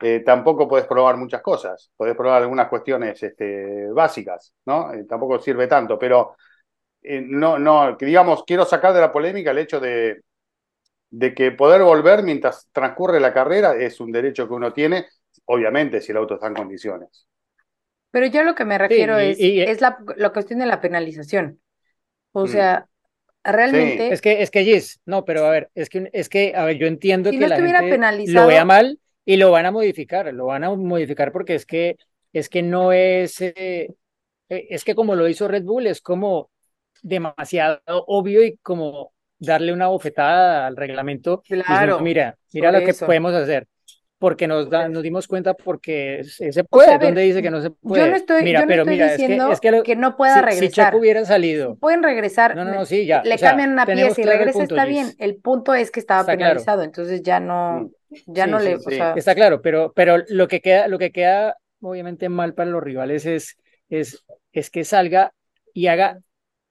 eh, 0.00 0.20
tampoco 0.24 0.68
podés 0.68 0.86
probar 0.86 1.16
muchas 1.16 1.42
cosas. 1.42 1.90
Podés 1.96 2.16
probar 2.16 2.42
algunas 2.42 2.68
cuestiones 2.68 3.22
este, 3.22 3.88
básicas, 3.92 4.54
¿no? 4.66 4.92
Eh, 4.92 5.04
tampoco 5.08 5.38
sirve 5.40 5.66
tanto, 5.66 5.98
pero 5.98 6.36
eh, 7.02 7.22
no, 7.26 7.58
no, 7.58 7.96
digamos, 7.96 8.44
quiero 8.46 8.64
sacar 8.66 8.94
de 8.94 9.00
la 9.02 9.12
polémica 9.12 9.52
el 9.52 9.58
hecho 9.58 9.80
de, 9.80 10.22
de 11.10 11.34
que 11.34 11.52
poder 11.52 11.82
volver 11.82 12.22
mientras 12.22 12.68
transcurre 12.72 13.20
la 13.20 13.32
carrera 13.34 13.76
es 13.76 14.00
un 14.00 14.12
derecho 14.12 14.48
que 14.48 14.54
uno 14.54 14.72
tiene, 14.72 15.06
obviamente, 15.46 16.00
si 16.00 16.12
el 16.12 16.18
auto 16.18 16.34
está 16.34 16.48
en 16.48 16.54
condiciones. 16.54 17.26
Pero 18.10 18.26
yo 18.26 18.42
lo 18.44 18.54
que 18.54 18.64
me 18.64 18.78
refiero 18.78 19.18
y- 19.18 19.30
es, 19.30 19.38
y- 19.40 19.60
es 19.62 19.80
la, 19.80 19.98
la 20.16 20.30
cuestión 20.32 20.60
de 20.60 20.66
la 20.66 20.80
penalización. 20.80 21.60
O 22.32 22.46
Mm. 22.46 22.52
sea, 22.52 22.88
realmente, 23.44 24.12
Es 24.12 24.20
que, 24.22 24.42
es 24.42 24.50
que, 24.50 24.64
Gis, 24.64 25.00
no, 25.06 25.24
pero 25.24 25.46
a 25.46 25.50
ver, 25.50 25.70
es 25.74 25.88
que, 25.90 26.10
es 26.12 26.28
que, 26.28 26.54
a 26.56 26.64
ver, 26.64 26.78
yo 26.78 26.86
entiendo 26.86 27.30
Si 27.30 27.36
que 27.36 27.42
no 27.42 27.48
la 27.48 27.56
estuviera 27.56 27.80
gente 27.80 27.96
penalizado- 27.96 28.42
lo 28.42 28.46
vea 28.48 28.64
mal 28.64 29.00
y 29.24 29.36
lo 29.36 29.50
van 29.50 29.66
a 29.66 29.70
modificar, 29.72 30.32
lo 30.34 30.46
van 30.46 30.64
a 30.64 30.70
modificar 30.74 31.32
porque 31.32 31.54
es 31.54 31.66
que, 31.66 31.96
es 32.32 32.48
que 32.48 32.62
no 32.62 32.92
es, 32.92 33.40
eh, 33.40 33.54
eh, 34.48 34.66
es 34.70 34.84
que 34.84 34.94
como 34.94 35.14
lo 35.14 35.28
hizo 35.28 35.48
Red 35.48 35.64
Bull, 35.64 35.86
es 35.86 36.00
como 36.00 36.50
demasiado 37.02 37.80
obvio 37.86 38.44
y 38.44 38.56
como 38.58 39.12
darle 39.38 39.72
una 39.72 39.88
bofetada 39.88 40.66
al 40.66 40.76
reglamento. 40.76 41.44
diciendo, 41.66 41.96
Claro, 41.96 42.00
mira, 42.00 42.38
mira 42.52 42.70
por 42.70 42.72
lo 42.72 42.82
que 42.82 42.94
eso. 42.94 43.06
podemos 43.06 43.34
hacer. 43.34 43.66
Porque 44.18 44.46
nos, 44.48 44.70
da, 44.70 44.88
nos 44.88 45.02
dimos 45.02 45.26
cuenta 45.28 45.54
porque 45.54 46.24
se 46.24 46.52
se 46.52 46.64
O 46.70 46.78
puede. 46.80 46.98
¿Dónde 46.98 47.22
dice 47.22 47.42
que 47.42 47.50
no 47.50 47.60
se 47.60 47.70
puede? 47.70 48.04
yo 48.04 48.06
no 48.08 48.16
estoy, 48.16 48.42
Mira, 48.42 48.54
yo 48.54 48.66
no 48.66 48.72
pero 48.72 48.84
estoy 48.84 48.96
mira, 48.96 49.14
es 49.14 49.24
que, 49.24 49.36
diciendo 49.36 49.46
es 49.46 49.60
que, 49.60 49.70
lo- 49.70 49.82
que 49.82 49.96
no 49.96 50.16
pueda 50.16 50.40
si, 50.40 50.46
si 50.50 50.70
regresar. 50.70 50.70
Checo 50.70 50.98
hubiera 50.98 51.24
salido, 51.24 51.78
Pueden 51.80 52.02
regresar, 52.02 52.52
no, 52.52 52.64
no, 52.64 52.74
no, 52.74 52.84
sí, 52.86 53.06
ya. 53.06 53.22
le 53.22 53.36
o 53.36 53.38
sea, 53.38 53.52
cambian 53.52 53.72
una 53.72 53.92
pieza 53.92 54.22
y 54.22 54.24
claro 54.24 54.26
regresa, 54.26 54.50
punto, 54.52 54.76
está 54.76 54.86
bien. 54.86 55.16
El 55.18 55.36
punto 55.36 55.74
es 55.74 55.90
que 55.90 56.00
estaba 56.00 56.26
Está 56.26 56.36
claro. 56.36 56.70
penalizado, 56.70 56.82
entonces 56.82 57.22
ya 57.22 57.40
no, 57.40 57.92
ya 58.26 58.46
Sí, 58.46 58.48
no 58.48 58.58
sí, 58.58 58.60
le, 58.60 58.78
o 58.84 58.90
sí. 58.90 58.90
sea, 58.90 59.14
Está 59.14 59.34
claro, 59.34 59.62
pero, 59.62 59.92
pero 59.94 60.18
lo 60.28 60.48
que 60.48 60.60
queda, 60.60 60.88
lo 60.88 60.98
que 60.98 61.12
queda 61.12 61.56
obviamente 61.80 62.28
mal 62.28 62.54
para 62.54 62.70
los 62.70 62.82
rivales 62.82 63.26
es, 63.26 63.56
es, 63.88 64.24
es 64.52 64.70
que 64.70 64.84
salga 64.84 65.32
y 65.72 65.86
haga 65.88 66.18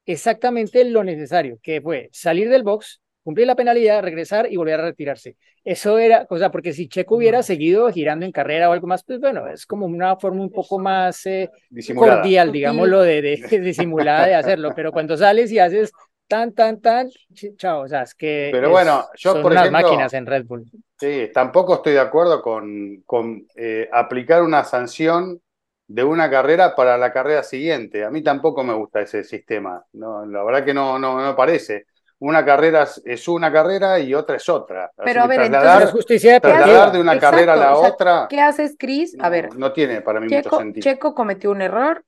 exactamente 0.06 0.84
lo 0.86 1.04
necesario, 1.04 1.60
que 1.62 1.82
fue 1.82 2.10
salir 2.12 2.50
del 2.50 2.64
box, 2.64 3.02
cumplir 3.24 3.48
la 3.48 3.56
penalidad, 3.56 4.04
regresar 4.04 4.52
y 4.52 4.58
volver 4.58 4.80
a 4.80 4.86
retirarse. 4.86 5.38
Eso 5.64 5.98
era, 5.98 6.28
o 6.30 6.38
sea, 6.38 6.52
porque 6.52 6.74
si 6.74 6.90
Checo 6.90 7.16
hubiera 7.18 7.42
seguido 7.44 7.90
girando 7.92 8.26
en 8.26 8.32
carrera 8.34 8.70
o 8.70 8.74
algo 8.74 8.88
más, 8.88 9.04
pues 9.06 9.20
bueno, 9.20 9.48
es 9.48 9.66
como 9.66 9.86
una 9.86 10.18
forma 10.18 10.42
un 10.44 10.52
poco 10.52 10.80
más 10.80 11.26
eh, 11.26 11.50
cordial, 11.94 12.52
digámoslo, 12.52 13.02
de, 13.02 13.22
de, 13.22 13.60
disimulada 13.62 14.28
de 14.28 14.36
hacerlo, 14.36 14.74
pero 14.76 14.92
cuando 14.92 15.18
sales 15.18 15.52
y 15.52 15.60
haces 15.60 15.92
tan, 16.34 16.48
tan, 16.60 16.74
tan, 16.86 17.04
ch- 17.38 17.56
chao, 17.58 17.78
o 17.84 17.88
sea, 17.88 18.04
es 18.04 18.14
que 18.16 18.34
Pero 18.50 18.70
es- 18.74 18.86
bueno, 18.86 19.10
yo, 19.16 19.40
son 19.40 19.42
por 19.42 19.54
unas 19.54 19.54
ejemplo, 19.54 19.80
máquinas 19.80 20.14
en 20.14 20.26
Red 20.26 20.46
Bull. 20.48 20.64
Sí, 21.00 21.30
tampoco 21.34 21.76
estoy 21.76 21.94
de 21.94 22.00
acuerdo 22.02 22.42
con, 22.42 23.04
con, 23.06 23.48
eh, 23.56 23.90
aplicar 23.92 24.44
una 24.44 24.64
sanción 24.66 25.42
de 25.88 26.04
una 26.04 26.30
carrera 26.30 26.76
para 26.76 26.98
la 26.98 27.14
carrera 27.14 27.44
siguiente. 27.44 28.06
A 28.06 28.12
mí 28.12 28.24
tampoco 28.24 28.64
me 28.64 28.74
gusta 28.74 29.02
ese 29.02 29.24
sistema. 29.26 29.86
No, 29.94 30.26
la 30.26 30.44
verdad 30.44 30.66
que 30.66 30.74
no, 30.74 31.00
no, 31.00 31.20
no 31.20 31.28
me 31.30 31.36
parece. 31.36 31.88
Una 32.20 32.46
carrera 32.46 32.88
es, 33.06 33.28
una 33.28 33.52
carrera 33.52 34.00
y 34.00 34.14
otra 34.16 34.38
es 34.38 34.50
otra. 34.50 34.92
Así 34.98 35.20
Pero 35.20 35.22
a 35.22 35.28
ver, 35.28 35.42
trasladar, 35.42 35.84
es 35.84 35.92
justicia 35.92 36.34
deportiva. 36.34 36.86
trasladar 36.86 36.92
de 36.94 37.02
una 37.02 37.20
Exacto, 37.20 37.20
carrera 37.20 37.54
a 37.54 37.58
la 37.58 37.76
o 37.76 37.76
sea, 37.76 37.92
otra 37.92 38.30
¿qué 38.30 38.42
haces, 38.42 38.76
Chris? 38.78 39.16
A 39.20 39.30
no, 39.30 39.30
ver, 39.30 39.50
no 39.56 39.74
tiene 39.74 40.02
para 40.02 40.20
mí 40.22 40.30
mucho 40.30 40.52
Checo, 40.52 40.52
sentido. 40.52 40.94
Checo 40.96 41.14
cometió 41.16 41.52
un 41.52 41.62
error, 41.62 42.06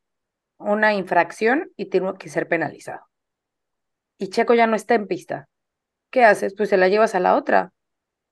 una 0.60 0.94
infracción 0.96 1.72
y 1.78 1.88
tiene 1.88 2.14
que 2.20 2.30
ser 2.30 2.48
penalizado. 2.50 3.06
Y 4.18 4.30
Checo 4.30 4.54
ya 4.54 4.68
no 4.68 4.76
está 4.76 4.96
en 4.96 5.08
pista. 5.08 5.48
¿Qué 6.12 6.24
haces? 6.26 6.56
Pues 6.56 6.70
se 6.70 6.78
la 6.78 6.88
llevas 6.90 7.16
a 7.16 7.20
la 7.20 7.36
otra. 7.36 7.74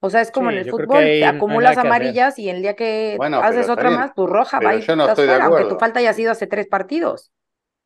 O 0.00 0.10
sea, 0.10 0.20
es 0.22 0.30
como 0.30 0.50
Sí, 0.50 0.54
en 0.54 0.58
el 0.58 0.66
fútbol, 0.68 1.16
te 1.18 1.26
acumulas 1.26 1.78
amarillas 1.78 2.38
y 2.38 2.50
el 2.50 2.62
día 2.62 2.76
que 2.76 3.16
Bueno, 3.18 3.38
haces 3.38 3.68
otra 3.70 3.90
bien. 3.90 4.00
más, 4.00 4.12
pues 4.16 4.30
roja, 4.30 4.58
Pero 4.58 4.70
va 4.70 4.76
y 4.76 4.80
yo 4.80 4.96
no 4.96 5.02
estás 5.02 5.06
estoy 5.06 5.26
de 5.26 5.32
fuera, 5.32 5.46
aunque 5.46 5.64
acuerdo. 5.64 5.70
tu 5.70 5.78
falta 5.78 6.00
haya 6.00 6.12
sido 6.14 6.32
hace 6.32 6.46
tres 6.46 6.68
partidos. 6.68 7.32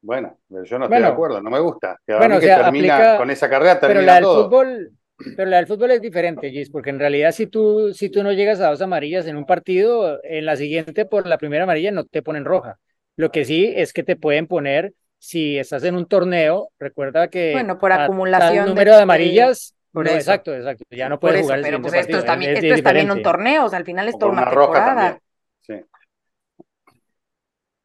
Bueno, 0.00 0.38
pero 0.48 0.64
yo 0.64 0.78
no 0.78 0.86
estoy 0.86 1.02
de 1.02 1.08
acuerdo, 1.08 1.40
no 1.42 1.50
me 1.50 1.58
gusta. 1.60 1.98
Que 2.06 2.14
Bueno, 2.16 2.36
o 2.36 2.40
que 2.40 2.50
termina, 2.50 2.96
aplica- 2.98 3.16
con 3.16 3.30
esa 3.30 3.50
carrera 3.50 3.80
Pero 3.84 4.02
la 4.02 4.14
del 4.16 4.22
todo. 4.22 4.44
fútbol, 4.48 4.92
pero 5.34 5.50
la 5.50 5.56
del 5.58 5.66
fútbol 5.66 5.90
es 5.92 6.00
diferente, 6.02 6.50
Gis, 6.50 6.70
porque 6.70 6.90
en 6.90 6.98
realidad 6.98 7.32
si 7.32 7.46
tú, 7.46 7.92
si 7.94 8.10
tú 8.10 8.22
no 8.22 8.32
llegas 8.32 8.60
a 8.60 8.70
dos 8.70 8.80
amarillas 8.82 9.26
en 9.26 9.36
un 9.36 9.46
partido, 9.46 10.18
en 10.24 10.46
la 10.46 10.56
siguiente 10.56 11.06
por 11.06 11.26
la 11.26 11.38
primera 11.38 11.64
amarilla 11.64 11.92
no 11.92 12.04
te 12.04 12.22
ponen 12.22 12.44
roja. 12.44 12.78
Lo 13.16 13.30
que 13.30 13.44
sí 13.44 13.72
es 13.76 13.92
que 13.92 14.02
te 14.02 14.16
pueden 14.16 14.46
poner, 14.46 14.94
si 15.18 15.58
estás 15.58 15.82
en 15.84 15.94
un 15.96 16.06
torneo, 16.06 16.70
recuerda 16.78 17.28
que 17.28 17.52
Bueno, 17.52 17.78
por 17.78 17.92
a 17.92 18.04
acumulación 18.04 18.64
de- 18.64 18.70
número 18.70 18.94
de 18.96 19.02
amarillas, 19.02 19.74
por 19.92 20.04
no, 20.04 20.10
eso. 20.10 20.18
exacto, 20.18 20.54
exacto, 20.54 20.84
ya 20.90 21.08
no 21.08 21.18
puedes 21.18 21.36
eso, 21.38 21.44
jugar 21.44 21.58
el 21.58 21.64
pero 21.64 21.80
pues 21.82 21.94
esto 21.94 22.18
es 22.18 22.24
también, 22.24 22.52
es- 22.52 22.58
esto 22.58 22.72
es 22.74 22.78
es 22.78 22.84
también 22.84 23.10
un 23.10 23.22
torneo, 23.22 23.64
o 23.64 23.68
sea, 23.68 23.78
al 23.78 23.84
final 23.84 24.08
es 24.08 24.18
toda 24.18 24.32
una 24.32 24.42
una 24.42 24.50
roja 24.50 24.72
temporada. 24.74 24.94
también. 24.94 25.22
Sí. 25.60 25.84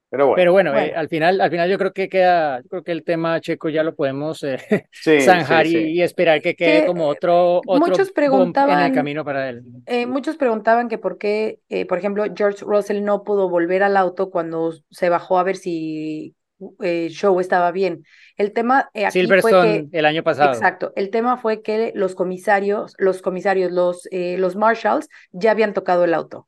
Pero 0.10 0.28
bueno, 0.28 0.36
Pero 0.36 0.52
bueno, 0.52 0.70
eh, 0.70 0.74
Bueno. 0.74 1.00
al 1.00 1.10
final, 1.10 1.42
al 1.42 1.50
final 1.50 1.70
yo 1.72 1.78
creo 1.80 1.92
que 1.92 2.08
queda, 2.08 2.62
yo 2.62 2.70
creo 2.70 2.84
que 2.84 2.92
el 2.92 3.04
tema 3.04 3.42
checo 3.42 3.70
ya 3.70 3.82
lo 3.82 3.96
podemos 3.96 4.44
eh, 4.44 4.60
sí, 4.92 5.22
zanjar 5.22 5.66
sí, 5.66 5.76
y, 5.76 5.82
sí. 5.86 5.92
y 5.94 6.02
esperar 6.04 6.40
que 6.40 6.56
quede 6.56 6.82
Que, 6.82 6.86
como 6.86 7.08
otro, 7.08 7.62
otro 7.66 7.80
muchos 7.80 8.14
bump 8.14 8.18
en 8.20 8.24
el 8.24 8.30
preguntaban- 8.30 8.94
camino 8.94 9.26
para 9.26 9.50
él. 9.50 9.64
Eh, 9.88 10.06
muchos 10.06 10.38
preguntaban 10.38 10.88
que 10.88 11.00
por 11.00 11.18
qué, 11.18 11.62
eh, 11.70 11.88
por 11.88 11.98
ejemplo, 11.98 12.26
George 12.36 12.64
Russell 12.64 13.04
no 13.04 13.24
pudo 13.24 13.50
volver 13.50 13.82
al 13.82 13.98
auto 13.98 14.30
cuando 14.30 14.72
se 14.92 15.10
bajó 15.10 15.40
a 15.40 15.44
ver 15.44 15.56
si 15.56 16.36
eh, 16.82 17.10
Show 17.10 17.40
estaba 17.40 17.72
bien. 17.72 18.04
El 18.38 18.54
tema 18.54 18.90
eh, 18.94 19.06
aquí 19.06 19.26
fue 19.26 19.42
Silverstone 19.42 19.90
que, 19.90 20.00
el 20.00 20.06
año 20.06 20.24
pasado. 20.24 20.54
exacto, 20.54 20.94
el 20.96 21.10
tema 21.10 21.38
fue 21.38 21.62
que 21.62 21.92
los 21.96 22.16
comisarios, 22.16 22.96
los 22.98 23.22
comisarios, 23.22 23.72
los, 23.72 24.08
eh, 24.12 24.38
los 24.38 24.56
marshals 24.56 25.08
ya 25.32 25.52
habían 25.52 25.74
tocado 25.74 26.04
el 26.04 26.14
auto. 26.14 26.48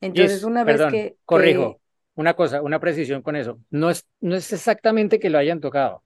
Entonces, 0.00 0.44
una 0.44 0.64
vez 0.64 0.76
perdón, 0.76 0.92
que, 0.92 0.98
que- 0.98 1.16
corrijo, 1.24 1.80
una 2.14 2.34
cosa, 2.34 2.62
una 2.62 2.80
precisión 2.80 3.22
con 3.22 3.36
eso. 3.36 3.60
No 3.70 3.90
es, 3.90 4.06
no 4.20 4.36
es 4.36 4.52
exactamente 4.52 5.18
que 5.18 5.30
lo 5.30 5.38
hayan 5.38 5.60
tocado. 5.60 6.02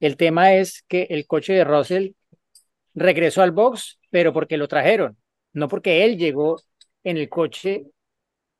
El 0.00 0.16
tema 0.16 0.54
es 0.54 0.82
que 0.88 1.06
el 1.10 1.26
coche 1.26 1.52
de 1.52 1.64
Russell 1.64 2.10
regresó 2.94 3.42
al 3.42 3.52
box, 3.52 3.98
pero 4.10 4.32
porque 4.32 4.56
lo 4.56 4.68
trajeron, 4.68 5.16
no 5.52 5.68
porque 5.68 6.04
él 6.04 6.18
llegó 6.18 6.60
en 7.04 7.16
el 7.16 7.28
coche 7.28 7.84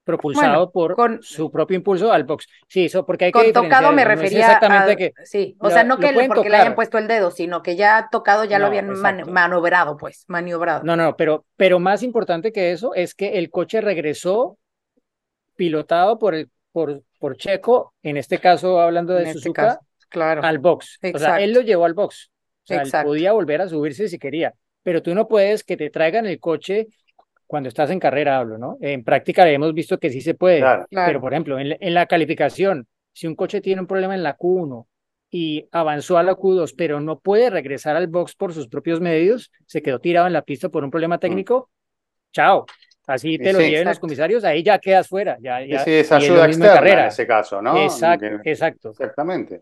propulsado 0.05 0.71
por 0.73 0.95
con- 0.97 1.23
su 1.23 1.51
propio 1.51 1.77
impulso 1.77 2.13
al 2.13 2.25
box. 2.25 2.47
Sí, 2.69 2.87
eso 2.87 3.07
porque 3.07 3.27
hay 3.27 3.33
con 3.33 3.53
tocado 3.53 3.93
me 3.93 4.03
no 4.03 4.09
refería 4.09 4.41
exactamente 4.41 4.93
a, 4.93 4.97
que 4.97 5.13
sí, 5.25 5.57
o 5.61 5.65
lo- 5.69 5.71
sea, 5.71 5.85
no 5.85 5.99
que 5.99 6.13
porque 6.29 6.51
le 6.51 6.57
hayan 6.57 6.75
puesto 6.75 6.99
el 6.99 7.07
dedo, 7.09 7.31
sino 7.31 7.63
que 7.63 7.77
ya 7.77 8.09
tocado 8.11 8.45
ya 8.45 8.59
lo 8.59 8.67
habían 8.67 8.89
man- 8.91 9.15
exacto. 9.21 9.33
manobrado, 9.33 9.97
pues, 9.97 10.25
maniobrado. 10.29 10.83
No, 10.85 10.97
no, 10.97 11.17
pero, 11.17 11.45
pero 11.57 11.79
más 11.79 12.03
importante 12.03 12.53
que 12.53 12.73
eso 12.73 12.95
es 12.95 13.15
que 13.15 13.39
el 13.39 13.51
coche 13.51 13.81
regresó 13.81 14.59
pilotado 15.57 16.19
por 16.19 16.35
el, 16.35 16.51
por, 16.73 17.03
por 17.19 17.37
Checo, 17.37 17.95
en 18.03 18.17
este 18.17 18.39
caso 18.39 18.81
hablando 18.81 19.15
de 19.15 19.23
en 19.23 19.29
este 19.29 19.41
Suzuka, 19.41 19.63
caso, 19.67 19.81
claro. 20.09 20.43
al 20.43 20.59
box. 20.59 20.99
O 21.15 21.19
sea, 21.19 21.37
él 21.39 21.51
Exacto. 21.51 21.61
lo 21.61 21.61
llevó 21.61 21.85
al 21.85 21.95
box. 21.95 22.31
O 22.65 22.67
sea, 22.67 22.77
él 22.81 22.87
Exacto. 22.89 23.09
podía 23.09 23.33
volver 23.33 23.61
a 23.61 23.69
subirse 23.69 24.09
si 24.09 24.19
quería, 24.19 24.55
pero 24.83 25.03
tú 25.03 25.15
no 25.15 25.29
puedes 25.29 25.65
que 25.65 25.77
te 25.77 25.91
traigan 25.91 26.27
el 26.27 26.41
coche 26.41 26.87
cuando 27.53 27.69
estás 27.69 27.91
en 27.91 28.01
carrera, 28.01 28.39
hablo, 28.39 28.57
¿no? 28.57 28.79
En 28.81 29.05
práctica 29.05 29.47
hemos 29.47 29.75
visto 29.75 29.99
que 29.99 30.09
sí 30.09 30.23
se 30.23 30.33
puede, 30.33 30.61
Claro. 30.61 30.87
Claro. 30.89 31.07
pero 31.07 31.21
por 31.21 31.35
ejemplo, 31.35 31.59
en, 31.59 31.69
la- 31.69 31.77
en 31.79 31.93
la 31.93 32.07
calificación, 32.07 32.87
si 33.13 33.27
un 33.27 33.35
coche 33.37 33.61
tiene 33.61 33.83
un 33.83 33.87
problema 33.87 34.15
en 34.15 34.23
la 34.23 34.39
Q1 34.39 34.87
y 35.31 35.69
avanzó 35.71 36.17
a 36.17 36.23
la 36.23 36.35
Q2, 36.35 36.73
pero 36.75 36.99
no 37.01 37.19
puede 37.21 37.51
regresar 37.51 37.95
al 37.95 38.07
box 38.07 38.35
por 38.37 38.55
sus 38.55 38.69
propios 38.69 39.03
medios, 39.03 39.53
se 39.67 39.83
quedó 39.83 39.99
tirado 40.01 40.27
en 40.27 40.33
la 40.33 40.41
pista 40.41 40.71
por 40.71 40.83
un 40.83 40.91
problema 40.91 41.19
técnico, 41.19 41.69
chao. 42.33 42.65
Así 43.07 43.37
te 43.37 43.51
Y 43.51 43.53
lo 43.53 43.59
sí. 43.59 43.65
lleven 43.67 43.81
los 43.85 43.91
Exacto. 43.93 44.01
comisarios, 44.01 44.45
ahí 44.45 44.63
ya 44.63 44.79
quedas 44.79 45.09
fuera. 45.09 45.37
Ya, 45.43 45.61
Sí, 45.61 45.69
ya, 45.69 45.79
sí, 45.85 45.91
es 45.93 46.11
ayuda 46.11 46.47
externa 46.47 46.75
carrera. 46.75 47.03
en 47.03 47.09
ese 47.09 47.27
caso, 47.27 47.61
¿no? 47.61 47.77
Exacto, 47.83 48.27
Que- 48.43 48.51
exacto. 48.51 48.91
Exactamente. 48.93 49.61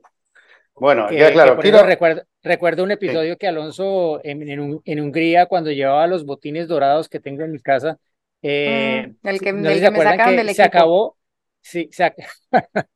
Bueno, 0.75 1.07
Que, 1.09 1.17
que 1.17 1.33
claro. 1.33 1.59
Quiero, 1.59 1.83
recuerdo, 1.83 2.23
recuerdo 2.43 2.85
un 2.85 2.91
episodio 2.93 3.37
que 3.37 3.47
Alonso 3.49 4.21
en, 4.25 4.49
en, 4.49 4.61
Un- 4.61 4.83
en 4.85 5.01
Hungría, 5.01 5.47
cuando 5.47 5.71
llevaba 5.73 6.07
los 6.07 6.25
botines 6.25 6.69
dorados 6.69 7.09
que 7.09 7.21
tengo 7.21 7.43
en 7.43 7.53
mi 7.53 7.61
casa, 7.61 7.99
eh, 8.43 9.07
Mm, 9.07 9.17
el 9.29 9.41
que- 9.41 9.53
no 9.53 9.71
se 9.81 9.89
me 9.91 10.01
acuerdan 10.01 10.15
sacaron 10.15 10.37
que 10.37 10.37
del 10.37 10.49
se 10.49 10.63
equipo. 10.63 10.69
acabó. 10.79 11.17
Sí, 11.63 11.89
se 11.93 12.05
ac- 12.05 12.15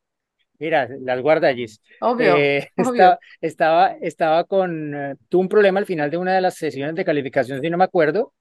Mira, 0.59 0.89
las 1.01 1.21
guarda 1.23 1.49
allí. 1.49 1.67
Obvio, 2.01 2.35
Eh, 2.37 2.69
obvio. 2.77 3.03
estaba, 3.03 3.19
estaba, 3.41 3.89
estaba 4.01 4.45
con, 4.45 4.95
eh, 4.95 5.15
tuvo 5.29 5.43
un 5.43 5.49
problema 5.49 5.81
al 5.81 5.87
final 5.87 6.11
de 6.11 6.17
una 6.19 6.35
de 6.35 6.41
las 6.41 6.55
sesiones 6.57 6.95
de 6.95 7.05
calificación, 7.05 7.61
si 7.61 7.71
no 7.71 7.79
me 7.79 7.85
acuerdo, 7.85 8.33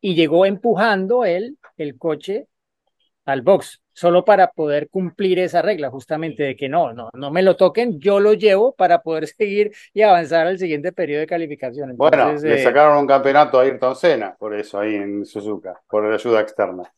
y 0.00 0.14
llegó 0.16 0.46
empujando 0.46 1.24
él 1.26 1.58
el 1.78 1.98
coche 1.98 2.48
al 3.26 3.42
box, 3.42 3.81
solo 3.92 4.24
para 4.24 4.50
poder 4.50 4.88
cumplir 4.88 5.38
esa 5.38 5.62
regla, 5.62 5.90
justamente 5.90 6.42
de 6.42 6.56
que 6.56 6.68
no, 6.68 6.92
no, 6.92 7.10
no 7.14 7.30
me 7.30 7.42
lo 7.42 7.56
toquen, 7.56 7.98
yo 8.00 8.20
lo 8.20 8.34
llevo 8.34 8.74
para 8.74 9.02
poder 9.02 9.26
seguir 9.28 9.72
y 9.92 10.02
avanzar 10.02 10.46
al 10.46 10.58
siguiente 10.58 10.92
periodo 10.92 11.20
de 11.20 11.26
calificación. 11.26 11.90
bueno, 11.96 12.30
Entonces, 12.30 12.50
le 12.50 12.54
eh, 12.54 12.64
sacaron 12.64 12.98
un 12.98 13.06
campeonato 13.06 13.58
a 13.58 13.62
Ayrton 13.62 13.96
Senna, 13.96 14.34
por 14.36 14.54
eso, 14.54 14.78
ahí 14.80 14.94
en 14.96 15.24
Suzuka, 15.24 15.80
por 15.88 16.04
la 16.04 16.14
ayuda 16.14 16.40
externa. 16.40 16.92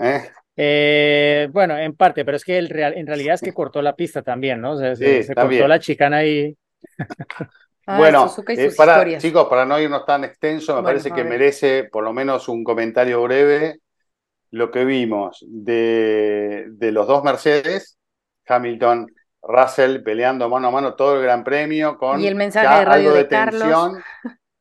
¿Eh? 0.00 0.30
eh, 0.56 1.48
bueno, 1.52 1.76
en 1.76 1.94
parte, 1.96 2.24
pero 2.24 2.36
es 2.36 2.44
que 2.44 2.58
el 2.58 2.68
real, 2.68 2.94
en 2.96 3.06
realidad 3.06 3.34
es 3.34 3.42
que 3.42 3.52
cortó 3.52 3.82
la 3.82 3.96
pista 3.96 4.22
también, 4.22 4.60
¿no? 4.60 4.72
O 4.72 4.78
sea, 4.78 4.94
se, 4.96 5.22
Sí, 5.22 5.22
se 5.22 5.34
también. 5.34 5.62
cortó 5.62 5.68
la 5.68 5.80
chicana 5.80 6.18
ahí. 6.18 6.56
Ah, 7.86 7.98
bueno, 7.98 8.34
eh, 8.54 8.70
para, 8.76 9.16
chicos, 9.18 9.46
para 9.48 9.66
no 9.66 9.78
irnos 9.78 10.06
tan 10.06 10.24
extenso, 10.24 10.74
me 10.74 10.82
Bueno, 10.82 10.82
parece 10.82 11.12
que 11.12 11.22
merece 11.24 11.84
por 11.84 12.02
lo 12.02 12.12
menos 12.14 12.48
un 12.48 12.64
comentario 12.64 13.22
breve 13.22 13.80
lo 14.54 14.70
que 14.70 14.84
vimos 14.84 15.44
de, 15.48 16.66
de 16.70 16.92
los 16.92 17.06
dos 17.06 17.24
Mercedes, 17.24 17.98
Hamilton, 18.46 19.06
Russell 19.42 20.02
peleando 20.02 20.48
mano 20.48 20.68
a 20.68 20.70
mano 20.70 20.94
todo 20.94 21.16
el 21.16 21.22
Gran 21.22 21.44
Premio 21.44 21.98
con 21.98 22.20
Y 22.20 22.26
el 22.26 22.34
mensaje 22.34 22.66
ya 22.66 22.78
de 22.80 22.84
radio 22.84 23.08
algo 23.08 23.18
de, 23.18 23.24
tensión, 23.24 24.02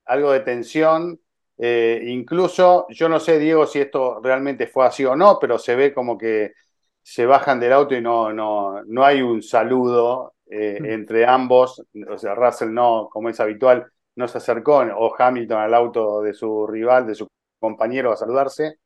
algo 0.06 0.32
de 0.32 0.40
tensión. 0.42 1.20
eh, 1.58 2.02
incluso, 2.08 2.88
yo 2.90 3.08
no 3.10 3.20
sé, 3.20 3.40
Diego, 3.40 3.66
si 3.66 3.80
esto 3.80 4.20
realmente 4.22 4.68
fue 4.68 4.86
así 4.86 5.06
o 5.06 5.16
no, 5.16 5.38
pero 5.40 5.58
se 5.58 5.76
ve 5.76 5.94
como 5.94 6.18
que 6.18 6.54
se 7.02 7.26
bajan 7.26 7.60
del 7.60 7.74
auto 7.74 7.96
y 7.96 8.02
no, 8.02 8.34
no, 8.34 8.84
no 8.86 9.06
hay 9.06 9.22
un 9.22 9.42
saludo 9.42 10.34
eh, 10.50 10.80
Mm. 10.80 10.86
entre 10.86 11.26
ambos. 11.26 11.84
O 12.10 12.18
sea, 12.18 12.36
Russell 12.36 12.74
no, 12.74 13.10
como 13.12 13.30
es 13.30 13.40
habitual, 13.40 13.86
no 14.16 14.28
se 14.28 14.38
acercó, 14.38 14.80
o 14.98 15.16
Hamilton 15.18 15.60
al 15.60 15.74
auto 15.74 16.22
de 16.22 16.34
su 16.34 16.68
rival, 16.68 17.08
de 17.08 17.16
su 17.16 17.28
compañero 17.60 18.12
a 18.12 18.18
saludarse. 18.18 18.78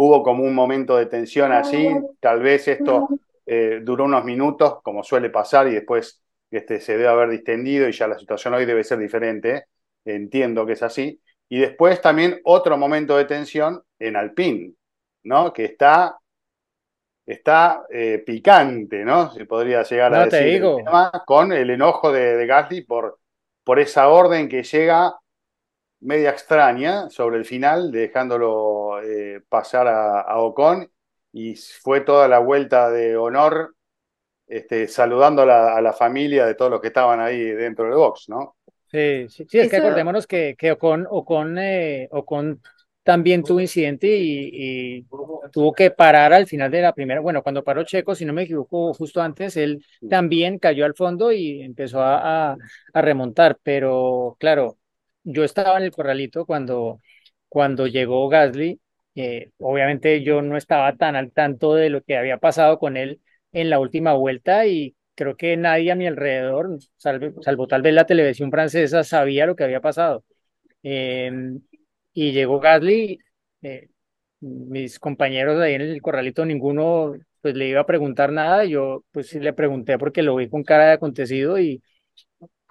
Hubo 0.00 0.22
como 0.22 0.44
un 0.44 0.54
momento 0.54 0.96
de 0.96 1.06
tensión 1.06 1.50
allí, 1.50 1.88
tal 2.20 2.40
vez 2.40 2.68
esto 2.68 3.08
eh, 3.44 3.80
duró 3.82 4.04
unos 4.04 4.24
minutos, 4.24 4.80
como 4.84 5.02
suele 5.02 5.28
pasar, 5.28 5.66
y 5.66 5.74
después 5.74 6.22
este, 6.52 6.80
se 6.80 6.92
debe 6.92 7.08
haber 7.08 7.30
distendido 7.30 7.88
y 7.88 7.92
ya 7.92 8.06
la 8.06 8.16
situación 8.16 8.54
hoy 8.54 8.64
debe 8.64 8.84
ser 8.84 8.98
diferente. 8.98 9.64
Entiendo 10.04 10.64
que 10.64 10.74
es 10.74 10.82
así. 10.84 11.20
Y 11.48 11.58
después 11.58 12.00
también 12.00 12.40
otro 12.44 12.78
momento 12.78 13.16
de 13.16 13.24
tensión 13.24 13.82
en 13.98 14.14
Alpine, 14.14 14.72
¿no? 15.24 15.52
Que 15.52 15.64
está, 15.64 16.16
está 17.26 17.82
eh, 17.90 18.22
picante, 18.24 19.04
¿no? 19.04 19.32
Se 19.32 19.46
podría 19.46 19.82
llegar 19.82 20.14
a 20.14 20.28
te 20.28 20.36
decir 20.36 20.62
el 20.62 20.76
tema, 20.76 21.10
con 21.26 21.52
el 21.52 21.70
enojo 21.70 22.12
de, 22.12 22.36
de 22.36 22.46
Gasly 22.46 22.82
por, 22.82 23.18
por 23.64 23.80
esa 23.80 24.08
orden 24.10 24.48
que 24.48 24.62
llega 24.62 25.16
media 26.00 26.30
extraña 26.30 27.08
sobre 27.10 27.38
el 27.38 27.44
final, 27.44 27.90
dejándolo 27.92 29.00
eh, 29.02 29.42
pasar 29.48 29.88
a, 29.88 30.20
a 30.22 30.38
Ocon, 30.40 30.90
y 31.32 31.56
fue 31.56 32.00
toda 32.02 32.28
la 32.28 32.38
vuelta 32.40 32.90
de 32.90 33.16
honor, 33.16 33.74
este, 34.46 34.88
saludando 34.88 35.42
a 35.42 35.46
la, 35.46 35.76
a 35.76 35.82
la 35.82 35.92
familia 35.94 36.46
de 36.46 36.54
todos 36.56 36.70
los 36.72 36.80
que 36.80 36.88
estaban 36.88 37.20
ahí 37.20 37.40
dentro 37.42 37.86
del 37.86 37.94
box, 37.96 38.28
¿no? 38.28 38.56
Sí, 38.86 39.28
sí, 39.28 39.44
sí, 39.48 39.58
es 39.58 39.68
que 39.68 39.76
Eso- 39.76 39.76
acordémonos 39.76 40.26
que, 40.26 40.54
que 40.58 40.72
Ocon, 40.72 41.06
Ocon, 41.10 41.58
eh, 41.58 42.08
Ocon 42.10 42.62
también 43.02 43.44
tuvo 43.44 43.60
incidente 43.60 44.06
y, 44.16 44.98
y 45.00 45.06
tuvo 45.52 45.72
que 45.74 45.90
parar 45.90 46.32
al 46.32 46.46
final 46.46 46.70
de 46.70 46.80
la 46.82 46.94
primera, 46.94 47.20
bueno, 47.20 47.42
cuando 47.42 47.62
paró 47.62 47.84
Checo, 47.84 48.14
si 48.14 48.24
no 48.24 48.32
me 48.32 48.42
equivoco, 48.44 48.94
justo 48.94 49.20
antes, 49.20 49.56
él 49.58 49.84
también 50.06 50.58
cayó 50.58 50.86
al 50.86 50.94
fondo 50.94 51.30
y 51.32 51.60
empezó 51.62 52.00
a, 52.00 52.52
a- 52.52 52.58
a 52.94 53.02
remontar, 53.02 53.58
pero 53.62 54.36
claro, 54.40 54.77
yo 55.28 55.44
estaba 55.44 55.78
en 55.78 55.84
el 55.84 55.90
corralito 55.92 56.46
cuando, 56.46 57.00
cuando 57.48 57.86
llegó 57.86 58.28
Gasly, 58.28 58.80
eh, 59.14 59.50
obviamente 59.58 60.22
yo 60.22 60.42
no 60.42 60.56
estaba 60.56 60.96
tan 60.96 61.16
al 61.16 61.32
tanto 61.32 61.74
de 61.74 61.90
lo 61.90 62.02
que 62.02 62.16
había 62.16 62.38
pasado 62.38 62.78
con 62.78 62.96
él 62.96 63.20
en 63.52 63.70
la 63.70 63.80
última 63.80 64.14
vuelta 64.14 64.66
y 64.66 64.96
creo 65.14 65.36
que 65.36 65.56
nadie 65.56 65.92
a 65.92 65.96
mi 65.96 66.06
alrededor, 66.06 66.78
salvo, 66.96 67.66
tal 67.66 67.82
vez 67.82 67.94
la 67.94 68.06
televisión 68.06 68.50
francesa, 68.50 69.04
sabía 69.04 69.46
lo 69.46 69.56
que 69.56 69.64
había 69.64 69.80
pasado. 69.80 70.24
Eh, 70.82 71.30
y 72.12 72.32
llegó 72.32 72.60
Gasly, 72.60 73.18
eh, 73.62 73.88
mis 74.40 74.98
compañeros 74.98 75.60
ahí 75.60 75.74
en 75.74 75.82
el 75.82 76.02
corralito, 76.02 76.44
ninguno 76.44 77.14
pues 77.40 77.54
le 77.54 77.68
iba 77.68 77.80
a 77.82 77.86
preguntar 77.86 78.32
nada, 78.32 78.64
yo 78.64 79.04
pues 79.12 79.28
sí 79.28 79.40
le 79.40 79.52
pregunté 79.52 79.98
porque 79.98 80.22
lo 80.22 80.36
vi 80.36 80.48
con 80.48 80.64
cara 80.64 80.86
de 80.86 80.92
acontecido 80.94 81.58
y, 81.60 81.82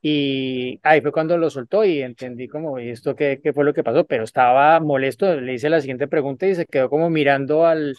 y 0.10 0.80
ahí 0.84 1.02
fue 1.02 1.12
cuando 1.12 1.38
lo 1.38 1.50
soltó 1.50 1.84
y 1.86 2.02
entendí 2.02 2.48
como, 2.48 2.80
¿y 2.80 2.90
esto 2.90 3.16
qué, 3.16 3.40
qué 3.44 3.54
fue 3.54 3.66
lo 3.66 3.74
que 3.74 3.84
pasó? 3.84 4.06
Pero 4.06 4.24
estaba 4.24 4.80
molesto, 4.80 5.36
le 5.40 5.54
hice 5.56 5.70
la 5.70 5.82
siguiente 5.82 6.08
pregunta 6.08 6.48
y 6.48 6.56
se 6.56 6.66
quedó 6.66 6.90
como 6.90 7.10
mirando 7.10 7.66
al, 7.66 7.96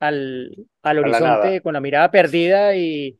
al, 0.00 0.56
al 0.82 0.98
la 1.00 1.08
horizonte 1.08 1.20
nada. 1.20 1.62
con 1.62 1.74
la 1.74 1.80
mirada 1.80 2.10
perdida 2.10 2.76
y, 2.76 3.18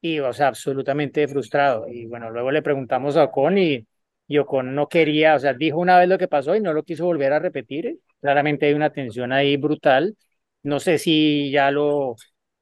y, 0.00 0.20
o 0.20 0.32
sea, 0.32 0.48
absolutamente 0.48 1.26
frustrado. 1.28 1.86
Y 1.88 2.06
bueno, 2.06 2.30
luego 2.30 2.50
le 2.52 2.62
preguntamos 2.62 3.16
a 3.16 3.24
Ocon 3.24 3.58
y, 3.58 3.86
y 4.28 4.38
Ocon 4.38 4.74
no 4.74 4.88
quería, 4.88 5.34
o 5.36 5.38
sea, 5.38 5.54
dijo 5.54 5.78
una 5.78 5.98
vez 5.98 6.08
lo 6.08 6.18
que 6.18 6.28
pasó 6.28 6.54
y 6.56 6.60
no 6.60 6.72
lo 6.72 6.82
quiso 6.84 7.06
volver 7.06 7.32
a 7.32 7.38
repetir. 7.40 7.98
Claramente 8.20 8.66
hay 8.66 8.74
una 8.74 8.90
tensión 8.92 9.32
ahí 9.32 9.56
brutal. 9.56 10.16
No 10.62 10.80
sé 10.80 10.98
si 10.98 11.50
ya 11.50 11.70
lo, 11.70 12.16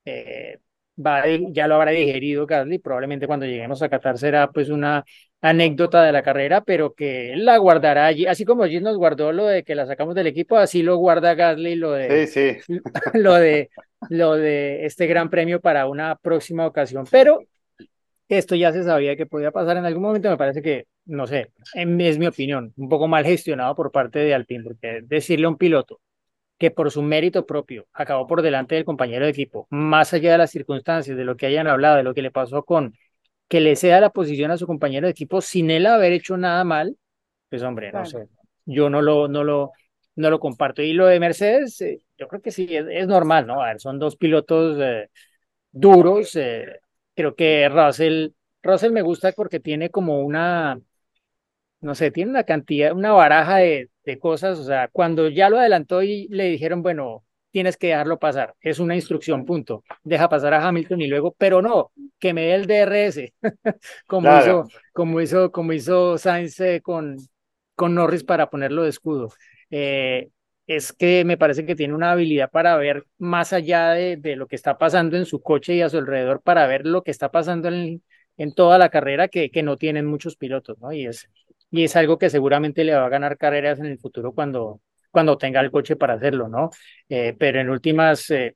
eh, 0.05 0.59
va, 0.99 1.25
ya 1.51 1.67
lo 1.69 1.77
habrá 1.77 1.91
digerido 1.93 2.47
Gasly, 2.47 2.79
probablemente 2.79 3.27
cuando 3.27 3.47
lleguemos 3.47 3.83
a 3.83 3.89
Qatar 3.89 4.19
será 4.19 4.51
pues 4.51 4.69
una 4.71 5.05
anécdota 5.41 6.03
de 6.03 6.13
la 6.13 6.23
carrera, 6.23 6.63
pero 6.63 6.95
que 6.95 7.33
él 7.33 7.45
la 7.45 7.59
guardará 7.59 8.07
allí, 8.07 8.27
así 8.27 8.45
como 8.45 8.63
allí 8.65 8.81
nos 8.81 8.97
guardó 8.97 9.33
lo 9.33 9.47
de 9.47 9.63
que 9.65 9.75
la 9.75 9.87
sacamos 9.87 10.15
del 10.15 10.27
equipo, 10.27 10.57
así 10.57 10.83
lo 10.83 10.97
guarda 10.97 11.35
Gasly 11.35 11.77
lo 11.77 11.93
de, 11.93 12.27
Sí, 12.27 12.59
sí. 12.67 12.79
lo 13.15 13.35
de, 13.35 13.71
lo 14.11 14.35
de 14.35 14.87
este 14.87 15.07
gran 15.07 15.31
premio 15.31 15.61
para 15.61 15.87
una 15.87 16.17
próxima 16.17 16.67
ocasión, 16.67 17.05
pero 17.11 17.41
esto 18.29 18.55
ya 18.55 18.73
se 18.73 18.83
sabía 18.83 19.17
que 19.17 19.27
podía 19.27 19.51
pasar 19.53 19.77
en 19.77 19.85
algún 19.85 20.03
momento, 20.03 20.29
me 20.31 20.37
parece 20.37 20.63
que, 20.63 20.87
no 21.07 21.27
sé, 21.27 21.53
en- 21.75 22.01
es 22.01 22.19
mi 22.19 22.27
opinión, 22.27 22.73
un 22.77 22.89
poco 22.89 23.07
mal 23.09 23.25
gestionado 23.25 23.75
por 23.75 23.93
parte 23.93 24.19
de 24.21 24.35
Alpine, 24.35 24.65
porque 24.65 25.01
decirle 25.05 25.47
a 25.47 25.51
un 25.51 25.57
piloto 25.59 26.01
que 26.59 26.71
por 26.71 26.91
su 26.91 27.03
mérito 27.03 27.47
propio 27.47 27.87
acabó 27.93 28.27
por 28.27 28.43
delante 28.43 28.75
del 28.75 28.85
compañero 28.85 29.25
de 29.27 29.31
equipo, 29.33 29.67
más 29.71 30.13
allá 30.15 30.33
de 30.33 30.39
las 30.39 30.51
circunstancias, 30.51 31.17
de 31.17 31.25
lo 31.25 31.37
que 31.37 31.47
hayan 31.47 31.67
hablado, 31.69 31.97
de 31.97 32.03
lo 32.05 32.15
que 32.15 32.23
le 32.23 32.31
pasó 32.31 32.65
con 32.65 32.95
que 33.49 33.61
le 33.61 33.77
ceda 33.77 34.01
la 34.01 34.11
posición 34.11 34.51
a 34.51 34.59
su 34.59 34.67
compañero 34.67 35.07
de 35.07 35.13
equipo 35.13 35.41
sin 35.41 35.71
él 35.71 35.87
haber 35.87 36.13
hecho 36.13 36.37
nada 36.37 36.65
mal, 36.65 36.97
pues 37.49 37.63
hombre, 37.63 37.93
no 37.93 38.05
Claro. 38.05 38.07
sé, 38.07 38.29
yo 38.65 38.91
no 38.91 39.03
lo, 39.03 39.29
no 39.29 39.45
lo, 39.45 39.73
no 40.17 40.31
lo 40.31 40.41
comparto. 40.41 40.83
Y 40.83 40.93
lo 40.93 41.07
de 41.07 41.21
Mercedes, 41.21 41.81
eh, 41.83 42.01
yo 42.19 42.29
creo 42.29 42.43
que 42.43 42.51
sí, 42.51 42.67
es, 42.71 42.87
es 42.91 43.07
normal, 43.09 43.47
¿no? 43.47 43.63
A 43.63 43.67
ver, 43.69 43.81
son 43.81 43.99
dos 43.99 44.17
pilotos 44.17 44.79
eh, 44.81 45.11
duros, 45.73 46.37
eh, 46.37 46.67
creo 47.15 47.35
que 47.37 47.69
Russell, 47.69 48.31
Russell 48.63 48.93
me 48.93 49.03
gusta 49.03 49.33
porque 49.33 49.61
tiene 49.61 49.91
como 49.91 50.21
una, 50.23 50.81
no 51.81 51.95
sé, 51.95 52.11
tiene 52.11 52.31
una 52.31 52.45
cantidad, 52.45 52.93
una 52.93 53.13
baraja 53.13 53.57
de, 53.59 53.91
de 54.07 54.19
cosas, 54.21 54.59
o 54.61 54.65
sea, 54.65 54.89
cuando 54.89 55.29
ya 55.29 55.51
lo 55.51 55.59
adelantó 55.59 56.03
y 56.03 56.29
le 56.31 56.47
dijeron, 56.47 56.83
bueno, 56.83 57.25
tienes 57.53 57.77
que 57.79 57.89
dejarlo 57.89 58.19
pasar, 58.21 58.55
es 58.63 58.79
una 58.81 58.97
instrucción, 58.97 59.45
punto, 59.47 59.85
deja 60.05 60.29
pasar 60.31 60.55
a 60.55 60.67
Hamilton 60.69 61.03
y 61.03 61.09
luego, 61.09 61.35
pero 61.39 61.63
no, 61.63 61.93
que 62.21 62.35
me 62.35 62.43
dé 62.43 62.55
el 62.57 62.67
DRS, 62.67 63.35
como 64.07 64.35
Claro. 64.35 64.37
hizo, 64.37 64.69
como 64.95 65.21
hizo, 65.21 65.53
como 65.53 65.75
hizo 65.75 66.19
Sainz 66.19 66.61
eh, 66.61 66.81
con, 66.83 67.19
con 67.75 67.95
Norris 67.95 68.25
para 68.25 68.51
ponerlo 68.51 68.83
de 68.85 68.91
escudo. 68.91 69.29
Eh, 69.71 70.31
es 70.67 70.93
que 70.93 71.25
me 71.25 71.37
parece 71.37 71.65
que 71.65 71.77
tiene 71.77 71.95
una 71.95 72.13
habilidad 72.13 72.51
para 72.51 72.77
ver 72.77 73.07
más 73.19 73.53
allá 73.53 73.91
de, 73.91 74.17
de 74.17 74.37
lo 74.37 74.47
que 74.49 74.57
está 74.57 74.79
pasando 74.79 75.17
en 75.17 75.25
su 75.27 75.41
coche 75.41 75.75
y 75.75 75.83
a 75.83 75.89
su 75.89 75.99
alrededor, 75.99 76.43
para 76.43 76.67
ver 76.67 76.87
lo 76.87 77.03
que 77.05 77.11
está 77.13 77.31
pasando 77.31 77.69
en, 77.69 78.03
en 78.37 78.53
toda 78.55 78.79
la 78.79 78.89
carrera 78.91 79.29
que, 79.29 79.51
que 79.51 79.63
no 79.63 79.77
tienen 79.77 80.07
muchos 80.07 80.37
pilotos, 80.37 80.79
¿no? 80.81 80.93
Y 80.93 81.07
es, 81.07 81.29
y 81.71 81.85
es 81.85 81.97
algo 81.97 82.19
que 82.19 82.31
seguramente 82.31 82.85
le 82.85 82.95
va 82.95 83.07
a 83.07 83.11
ganar 83.11 83.37
carreras 83.37 83.79
en 83.79 83.87
el 83.87 83.99
futuro 83.99 84.33
cuando, 84.33 84.81
cuando 85.11 85.39
tenga 85.39 85.61
el 85.61 85.71
coche 85.71 85.97
para 85.97 86.15
hacerlo, 86.15 86.49
¿no? 86.49 86.71
Eh, 87.09 87.35
pero 87.39 87.61
en 87.61 87.71
últimas, 87.71 88.31
eh, 88.31 88.55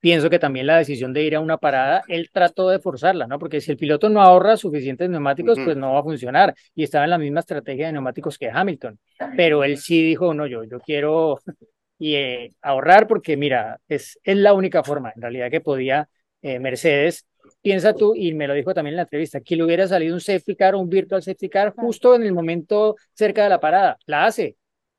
pienso 0.00 0.28
que 0.28 0.38
también 0.38 0.66
la 0.66 0.78
decisión 0.78 1.12
de 1.12 1.22
ir 1.22 1.36
a 1.36 1.40
una 1.40 1.58
parada, 1.58 2.02
él 2.08 2.30
trató 2.32 2.68
de 2.68 2.78
forzarla, 2.78 3.26
¿no? 3.26 3.38
Porque 3.38 3.60
si 3.60 3.70
el 3.70 3.76
piloto 3.76 4.08
no 4.08 4.20
ahorra 4.20 4.56
suficientes 4.56 5.08
neumáticos, 5.08 5.58
Ujú. 5.58 5.64
pues 5.66 5.76
no 5.76 5.92
va 5.92 6.00
a 6.00 6.02
funcionar. 6.02 6.54
Y 6.74 6.84
estaba 6.84 7.04
en 7.04 7.10
la 7.10 7.18
misma 7.18 7.40
estrategia 7.40 7.86
de 7.86 7.92
neumáticos 7.92 8.38
que 8.38 8.50
Hamilton. 8.50 8.98
Pero 9.36 9.64
él 9.64 9.78
sí 9.78 10.02
dijo, 10.02 10.34
no, 10.34 10.46
yo, 10.46 10.64
yo 10.64 10.80
quiero 10.80 11.38
y, 11.98 12.14
eh, 12.14 12.50
ahorrar 12.62 13.06
porque, 13.06 13.36
mira, 13.36 13.80
es, 13.88 14.18
es 14.22 14.36
la 14.36 14.52
única 14.52 14.82
forma 14.82 15.12
en 15.14 15.22
realidad 15.22 15.50
que 15.50 15.60
podía 15.60 16.08
Mercedes. 16.42 17.26
Piensa 17.62 17.94
tú, 17.94 18.14
y 18.14 18.34
me 18.34 18.46
lo 18.46 18.54
dijo 18.54 18.74
también 18.74 18.92
en 18.94 18.96
la 18.96 19.02
entrevista, 19.02 19.40
que 19.40 19.56
le 19.56 19.64
hubiera 19.64 19.86
salido 19.86 20.14
un 20.14 20.20
safety 20.20 20.56
car 20.56 20.74
o 20.74 20.80
un 20.80 20.88
virtual 20.88 21.22
safety 21.22 21.48
car 21.48 21.74
justo 21.74 22.14
en 22.14 22.22
el 22.22 22.32
momento 22.32 22.96
cerca 23.12 23.44
de 23.44 23.48
la 23.48 23.60
parada. 23.60 23.98
La 24.06 24.26
hace, 24.26 24.56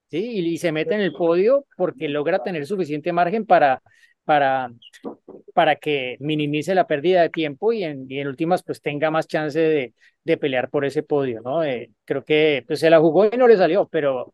¿sí? 0.10 0.18
Y, 0.18 0.48
y 0.48 0.58
se 0.58 0.72
mete 0.72 0.96
en 0.96 1.02
el 1.02 1.14
podio 1.14 1.66
porque 1.78 2.08
logra 2.10 2.44
tener 2.44 2.66
suficiente 2.66 3.12
margen 3.14 3.46
para, 3.46 3.82
para, 4.24 4.72
para 5.54 5.76
que 5.76 6.18
minimice 6.20 6.76
la 6.76 6.88
pérdida 6.88 7.22
de 7.22 7.30
tiempo 7.30 7.72
y 7.74 7.84
en, 7.84 8.06
y 8.10 8.20
en 8.20 8.28
últimas 8.28 8.64
pues 8.64 8.82
tenga 8.82 9.12
más 9.12 9.28
chance 9.28 9.60
de, 9.60 9.94
de 10.24 10.38
pelear 10.38 10.70
por 10.70 10.86
ese 10.86 11.04
podio, 11.04 11.42
¿no? 11.42 11.64
Eh, 11.64 11.92
creo 12.04 12.24
que 12.24 12.64
pues 12.68 12.80
se 12.80 12.90
la 12.90 13.00
jugó 13.00 13.26
y 13.26 13.38
no 13.38 13.48
le 13.48 13.58
salió, 13.58 13.88
pero 13.88 14.34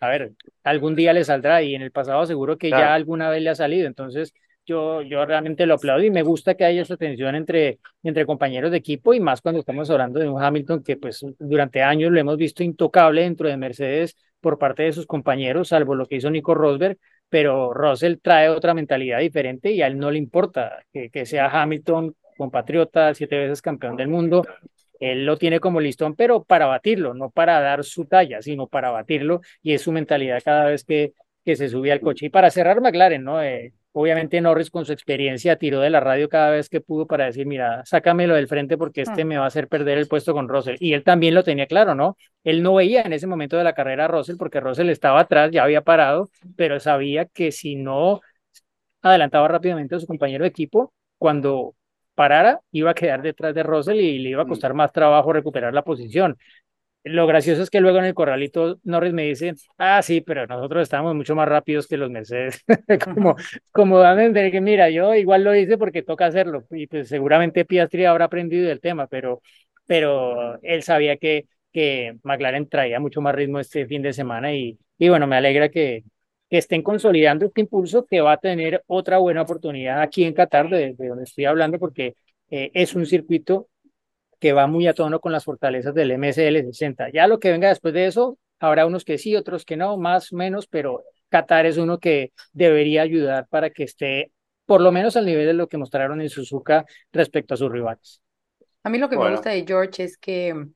a 0.00 0.08
ver, 0.08 0.32
algún 0.64 0.94
día 0.94 1.12
le 1.12 1.24
saldrá 1.24 1.62
y 1.62 1.74
en 1.74 1.82
el 1.82 1.90
pasado 1.90 2.24
seguro 2.26 2.58
que 2.58 2.70
ya 2.70 2.94
alguna 2.94 3.30
vez 3.30 3.42
le 3.42 3.50
ha 3.50 3.54
salido, 3.54 3.86
entonces 3.86 4.34
yo, 4.70 5.02
yo 5.02 5.26
realmente 5.26 5.66
lo 5.66 5.74
aplaudo 5.74 6.04
y 6.04 6.10
me 6.10 6.22
gusta 6.22 6.54
que 6.54 6.64
haya 6.64 6.82
esa 6.82 6.96
tensión 6.96 7.34
entre, 7.34 7.80
entre 8.04 8.24
compañeros 8.24 8.70
de 8.70 8.76
equipo 8.76 9.12
y 9.12 9.20
más 9.20 9.40
cuando 9.40 9.58
estamos 9.58 9.90
hablando 9.90 10.20
de 10.20 10.28
un 10.28 10.40
Hamilton 10.40 10.84
que 10.84 10.96
pues 10.96 11.26
durante 11.40 11.82
años 11.82 12.12
lo 12.12 12.20
hemos 12.20 12.36
visto 12.36 12.62
intocable 12.62 13.22
dentro 13.22 13.48
de 13.48 13.56
Mercedes 13.56 14.16
por 14.40 14.58
parte 14.58 14.84
de 14.84 14.92
sus 14.92 15.06
compañeros, 15.06 15.68
salvo 15.68 15.96
lo 15.96 16.06
que 16.06 16.16
hizo 16.16 16.30
Nico 16.30 16.54
Rosberg, 16.54 16.98
pero 17.28 17.74
Russell 17.74 18.18
trae 18.22 18.48
otra 18.48 18.72
mentalidad 18.72 19.18
diferente 19.18 19.72
y 19.72 19.82
a 19.82 19.88
él 19.88 19.98
no 19.98 20.10
le 20.10 20.18
importa 20.18 20.84
que, 20.92 21.26
sea 21.26 21.48
Hamilton, 21.48 22.14
compatriota, 22.38 23.12
siete 23.14 23.38
veces 23.38 23.60
campeón 23.60 23.96
del 23.96 24.08
mundo, 24.08 24.46
él 25.00 25.26
lo 25.26 25.36
tiene 25.36 25.58
como 25.58 25.80
listón, 25.80 26.14
pero 26.14 26.44
para 26.44 26.66
batirlo, 26.66 27.12
no 27.12 27.30
para 27.30 27.60
dar 27.60 27.82
su 27.82 28.04
talla, 28.04 28.40
sino 28.40 28.68
para 28.68 28.90
batirlo, 28.90 29.40
y 29.62 29.72
es 29.74 29.82
su 29.82 29.90
mentalidad 29.90 30.40
cada 30.44 30.66
vez 30.66 30.84
que, 30.84 31.12
que 31.44 31.56
se 31.56 31.68
subía 31.68 31.92
al 31.94 32.00
coche. 32.00 32.26
Y 32.26 32.30
para 32.30 32.50
cerrar 32.50 32.80
McLaren, 32.80 33.24
¿no? 33.24 33.42
Eh, 33.42 33.72
obviamente 33.92 34.40
Norris 34.40 34.70
con 34.70 34.84
su 34.84 34.92
experiencia 34.92 35.56
tiró 35.56 35.80
de 35.80 35.90
la 35.90 36.00
radio 36.00 36.28
cada 36.28 36.50
vez 36.50 36.68
que 36.68 36.80
pudo 36.80 37.06
para 37.06 37.26
decir, 37.26 37.46
mira, 37.46 37.84
sácamelo 37.84 38.34
del 38.34 38.48
frente 38.48 38.78
porque 38.78 39.02
este 39.02 39.24
me 39.24 39.36
va 39.36 39.44
a 39.44 39.48
hacer 39.48 39.68
perder 39.68 39.98
el 39.98 40.08
puesto 40.08 40.32
con 40.32 40.48
Russell. 40.48 40.76
Y 40.80 40.92
él 40.94 41.04
también 41.04 41.34
lo 41.34 41.44
tenía 41.44 41.66
claro, 41.66 41.94
¿no? 41.94 42.16
Él 42.44 42.62
no 42.62 42.74
veía 42.74 43.02
en 43.02 43.12
ese 43.12 43.26
momento 43.26 43.56
de 43.56 43.64
la 43.64 43.74
carrera 43.74 44.04
a 44.06 44.08
Russell 44.08 44.36
porque 44.36 44.60
Russell 44.60 44.90
estaba 44.90 45.20
atrás, 45.20 45.50
ya 45.52 45.64
había 45.64 45.82
parado, 45.82 46.30
pero 46.56 46.78
sabía 46.80 47.26
que 47.26 47.52
si 47.52 47.76
no 47.76 48.20
adelantaba 49.02 49.48
rápidamente 49.48 49.94
a 49.94 50.00
su 50.00 50.06
compañero 50.06 50.44
de 50.44 50.48
equipo, 50.50 50.92
cuando 51.18 51.74
parara, 52.14 52.60
iba 52.72 52.90
a 52.90 52.94
quedar 52.94 53.22
detrás 53.22 53.54
de 53.54 53.62
Russell 53.62 53.98
y 53.98 54.18
le 54.18 54.30
iba 54.30 54.42
a 54.42 54.46
costar 54.46 54.74
más 54.74 54.92
trabajo 54.92 55.32
recuperar 55.32 55.72
la 55.74 55.82
posición. 55.82 56.36
Lo 57.02 57.26
gracioso 57.26 57.62
es 57.62 57.70
que 57.70 57.80
luego 57.80 57.98
en 57.98 58.04
el 58.04 58.14
corralito 58.14 58.78
Norris 58.84 59.14
me 59.14 59.22
dice, 59.24 59.54
ah, 59.78 60.02
sí, 60.02 60.20
pero 60.20 60.46
nosotros 60.46 60.82
estamos 60.82 61.14
mucho 61.14 61.34
más 61.34 61.48
rápidos 61.48 61.86
que 61.86 61.96
los 61.96 62.10
Mercedes. 62.10 62.62
como, 63.04 63.36
como 63.72 64.04
entender 64.04 64.52
que, 64.52 64.60
mira, 64.60 64.90
yo 64.90 65.14
igual 65.14 65.42
lo 65.42 65.54
hice 65.54 65.78
porque 65.78 66.02
toca 66.02 66.26
hacerlo. 66.26 66.64
Y 66.70 66.86
pues 66.88 67.08
seguramente 67.08 67.64
Piastri 67.64 68.04
habrá 68.04 68.26
aprendido 68.26 68.68
del 68.68 68.80
tema, 68.80 69.06
pero, 69.06 69.40
pero 69.86 70.60
él 70.62 70.82
sabía 70.82 71.16
que, 71.16 71.46
que 71.72 72.18
McLaren 72.22 72.68
traía 72.68 73.00
mucho 73.00 73.22
más 73.22 73.34
ritmo 73.34 73.60
este 73.60 73.86
fin 73.86 74.02
de 74.02 74.12
semana 74.12 74.54
y, 74.54 74.78
y 74.98 75.08
bueno, 75.08 75.26
me 75.26 75.36
alegra 75.36 75.70
que, 75.70 76.04
que 76.50 76.58
estén 76.58 76.82
consolidando 76.82 77.46
este 77.46 77.62
impulso 77.62 78.04
que 78.04 78.20
va 78.20 78.32
a 78.32 78.36
tener 78.36 78.82
otra 78.86 79.16
buena 79.18 79.40
oportunidad 79.42 80.02
aquí 80.02 80.24
en 80.24 80.34
Qatar, 80.34 80.68
de, 80.68 80.94
de 80.94 81.08
donde 81.08 81.24
estoy 81.24 81.46
hablando, 81.46 81.78
porque 81.78 82.14
eh, 82.50 82.70
es 82.74 82.94
un 82.94 83.06
circuito 83.06 83.68
que 84.40 84.52
va 84.54 84.66
muy 84.66 84.88
a 84.88 84.94
tono 84.94 85.20
con 85.20 85.32
las 85.32 85.44
fortalezas 85.44 85.94
del 85.94 86.12
MSL 86.12 86.64
60. 86.64 87.10
Ya 87.12 87.28
lo 87.28 87.40
que 87.40 87.52
venga 87.52 87.68
después 87.68 87.94
de 87.94 88.06
eso, 88.06 88.38
habrá 88.60 88.86
unos 88.86 89.04
que 89.04 89.18
sí, 89.18 89.36
otros 89.36 89.64
que 89.66 89.76
no, 89.76 89.98
más 89.98 90.32
o 90.32 90.36
menos, 90.36 90.66
pero 90.68 91.04
Qatar 91.30 91.66
es 91.66 91.78
uno 91.78 91.98
que 92.00 92.32
debería 92.52 93.02
ayudar 93.02 93.46
para 93.48 93.70
que 93.70 93.84
esté 93.84 94.32
por 94.66 94.80
lo 94.82 94.92
menos 94.92 95.16
al 95.16 95.26
nivel 95.26 95.46
de 95.46 95.54
lo 95.54 95.68
que 95.68 95.78
mostraron 95.78 96.20
en 96.20 96.30
Suzuka 96.30 96.84
respecto 97.12 97.54
a 97.54 97.56
sus 97.56 97.70
rivales. 97.72 98.22
A 98.82 98.90
mí 98.90 98.98
lo 98.98 99.08
que 99.08 99.16
me 99.16 99.26
Bueno. 99.26 99.28
gusta 99.28 99.50
de 99.50 99.64
George 99.66 100.04
es 100.04 100.16
que 100.18 100.66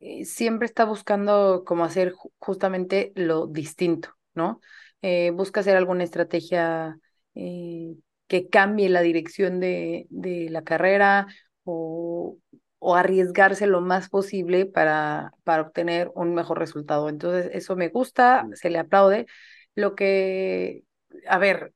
eh, 0.00 0.26
siempre 0.26 0.66
está 0.66 0.86
buscando 0.86 1.64
como 1.66 1.84
hacer 1.84 2.14
ju- 2.14 2.32
justamente 2.40 3.12
lo 3.16 3.48
distinto, 3.48 4.10
¿no? 4.34 4.60
Eh, 5.02 5.32
busca 5.32 5.60
hacer 5.62 5.76
alguna 5.78 6.04
estrategia 6.04 6.98
eh, 7.36 7.96
que 8.28 8.48
cambie 8.50 8.90
la 8.90 9.02
dirección 9.02 9.60
de, 9.60 10.06
de 10.10 10.50
la 10.50 10.64
carrera 10.64 11.28
o, 11.64 12.38
o 12.80 12.96
arriesgarse 12.96 13.66
lo 13.68 13.80
más 13.82 14.08
posible 14.10 14.66
para, 14.66 15.32
para 15.44 15.62
obtener 15.62 16.10
un 16.16 16.34
mejor 16.34 16.58
resultado. 16.58 17.08
Entonces, 17.08 17.50
eso 17.54 17.76
me 17.76 17.88
gusta, 17.88 18.46
se 18.54 18.70
le 18.70 18.78
aplaude. 18.80 19.26
Lo 19.76 19.94
que, 19.94 20.84
a 21.28 21.38
ver, 21.38 21.74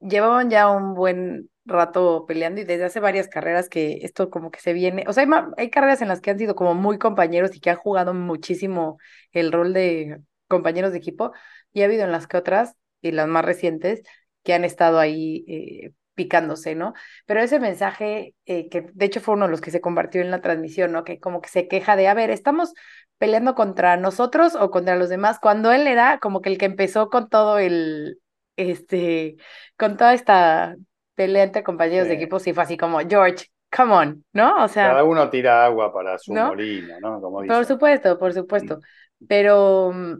llevaban 0.00 0.50
ya 0.50 0.68
un 0.70 0.94
buen 0.94 1.50
rato 1.64 2.26
peleando 2.26 2.60
y 2.60 2.64
desde 2.64 2.84
hace 2.84 3.00
varias 3.00 3.28
carreras 3.28 3.68
que 3.68 4.00
esto 4.02 4.30
como 4.30 4.50
que 4.50 4.60
se 4.60 4.72
viene, 4.74 5.04
o 5.08 5.12
sea, 5.12 5.26
hay 5.56 5.70
carreras 5.70 6.02
en 6.02 6.08
las 6.08 6.20
que 6.20 6.30
han 6.30 6.38
sido 6.38 6.54
como 6.54 6.74
muy 6.74 6.98
compañeros 6.98 7.54
y 7.56 7.60
que 7.60 7.70
han 7.70 7.76
jugado 7.76 8.12
muchísimo 8.14 8.98
el 9.32 9.50
rol 9.52 9.72
de 9.72 10.20
compañeros 10.48 10.92
de 10.92 10.98
equipo 10.98 11.32
y 11.72 11.82
ha 11.82 11.86
habido 11.86 12.04
en 12.04 12.12
las 12.12 12.26
que 12.26 12.36
otras 12.36 12.74
y 13.00 13.12
las 13.12 13.28
más 13.28 13.44
recientes 13.44 14.02
que 14.42 14.52
han 14.54 14.64
estado 14.64 14.98
ahí 14.98 15.44
eh, 15.48 15.92
picándose, 16.14 16.74
¿no? 16.74 16.94
Pero 17.26 17.40
ese 17.40 17.60
mensaje 17.60 18.34
eh, 18.46 18.68
que 18.68 18.86
de 18.92 19.04
hecho 19.06 19.20
fue 19.20 19.34
uno 19.34 19.46
de 19.46 19.50
los 19.50 19.60
que 19.60 19.70
se 19.70 19.80
compartió 19.80 20.20
en 20.20 20.30
la 20.30 20.40
transmisión, 20.40 20.92
¿no? 20.92 21.04
Que 21.04 21.20
como 21.20 21.40
que 21.40 21.48
se 21.48 21.68
queja 21.68 21.96
de, 21.96 22.08
a 22.08 22.14
ver, 22.14 22.30
estamos 22.30 22.72
peleando 23.18 23.54
contra 23.54 23.96
nosotros 23.96 24.54
o 24.54 24.70
contra 24.70 24.96
los 24.96 25.08
demás, 25.08 25.38
cuando 25.40 25.72
él 25.72 25.86
era 25.86 26.18
como 26.18 26.40
que 26.40 26.50
el 26.50 26.58
que 26.58 26.66
empezó 26.66 27.08
con 27.10 27.28
todo 27.28 27.58
el, 27.58 28.20
este, 28.56 29.36
con 29.76 29.96
toda 29.96 30.14
esta 30.14 30.76
pelea 31.14 31.44
entre 31.44 31.62
compañeros 31.62 32.08
de 32.08 32.14
equipo, 32.14 32.38
sí 32.38 32.52
fue 32.52 32.64
así 32.64 32.76
como, 32.76 32.98
George, 33.00 33.46
come 33.74 33.92
on, 33.94 34.24
¿no? 34.32 34.64
O 34.64 34.68
sea, 34.68 34.88
Cada 34.88 35.04
uno 35.04 35.30
tira 35.30 35.64
agua 35.64 35.92
para 35.92 36.18
su 36.18 36.34
¿No? 36.34 36.48
molino, 36.48 36.98
¿no? 37.00 37.20
Como 37.20 37.38
por 37.38 37.44
dicen. 37.46 37.66
supuesto, 37.66 38.18
por 38.18 38.32
supuesto. 38.32 38.80
Pero, 39.28 39.92
mm, 39.92 40.14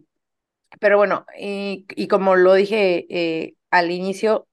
pero 0.80 0.96
bueno, 0.98 1.26
y, 1.38 1.86
y 1.96 2.08
como 2.08 2.36
lo 2.36 2.54
dije 2.54 3.06
eh, 3.10 3.54
al 3.70 3.90
inicio, 3.90 4.46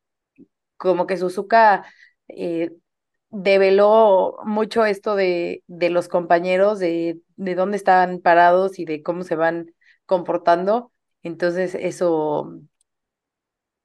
como 0.82 1.06
que 1.06 1.16
Suzuka 1.18 1.86
eh, 2.28 2.72
develó 3.30 4.40
mucho 4.46 4.84
esto 4.84 5.16
de, 5.16 5.64
de 5.68 5.92
los 5.92 6.08
compañeros, 6.08 6.80
de, 6.80 7.20
de 7.36 7.56
dónde 7.56 7.78
están 7.78 8.20
parados 8.20 8.80
y 8.80 8.86
de 8.86 9.04
cómo 9.04 9.24
se 9.24 9.36
van 9.36 9.76
comportando. 10.08 10.92
Entonces, 11.22 11.76
eso, 11.76 12.52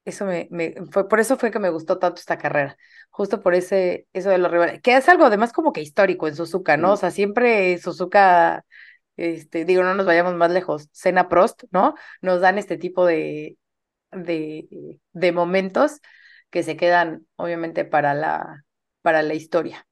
eso 0.07 0.25
me, 0.25 0.49
me 0.51 0.75
fue, 0.91 1.07
por 1.07 1.21
eso 1.21 1.37
fue 1.37 1.51
que 1.51 1.59
me 1.59 1.69
gustó 1.69 1.99
tanto 1.99 2.19
esta 2.19 2.39
carrera, 2.39 2.79
justo 3.11 3.43
por 3.43 3.55
ese, 3.55 4.07
eso 4.15 4.31
de 4.31 4.39
los 4.39 4.51
rivales, 4.51 4.81
que 4.81 4.97
es 4.97 5.07
algo 5.11 5.27
además 5.27 5.53
como 5.53 5.73
que 5.75 5.83
histórico 5.83 6.29
en 6.29 6.35
Suzuka, 6.37 6.79
¿no? 6.79 6.89
Mm. 6.89 6.93
O 6.93 6.97
sea, 6.97 7.11
siempre 7.11 7.77
Suzuka, 7.77 8.65
este, 9.19 9.67
digo, 9.67 9.83
no 9.83 9.95
nos 9.95 10.07
vayamos 10.07 10.35
más 10.35 10.51
lejos, 10.51 10.89
Senna 10.93 11.29
Prost, 11.29 11.65
¿no? 11.73 11.95
Nos 12.23 12.41
dan 12.41 12.57
este 12.57 12.79
tipo 12.79 13.05
de, 13.05 13.59
de, 14.13 14.99
de 15.13 15.33
momentos 15.33 16.01
que 16.57 16.63
se 16.63 16.77
quedan, 16.79 17.27
obviamente, 17.37 17.85
para 17.85 18.15
la, 18.15 18.65
para 19.03 19.21
la 19.23 19.35
historia. 19.35 19.87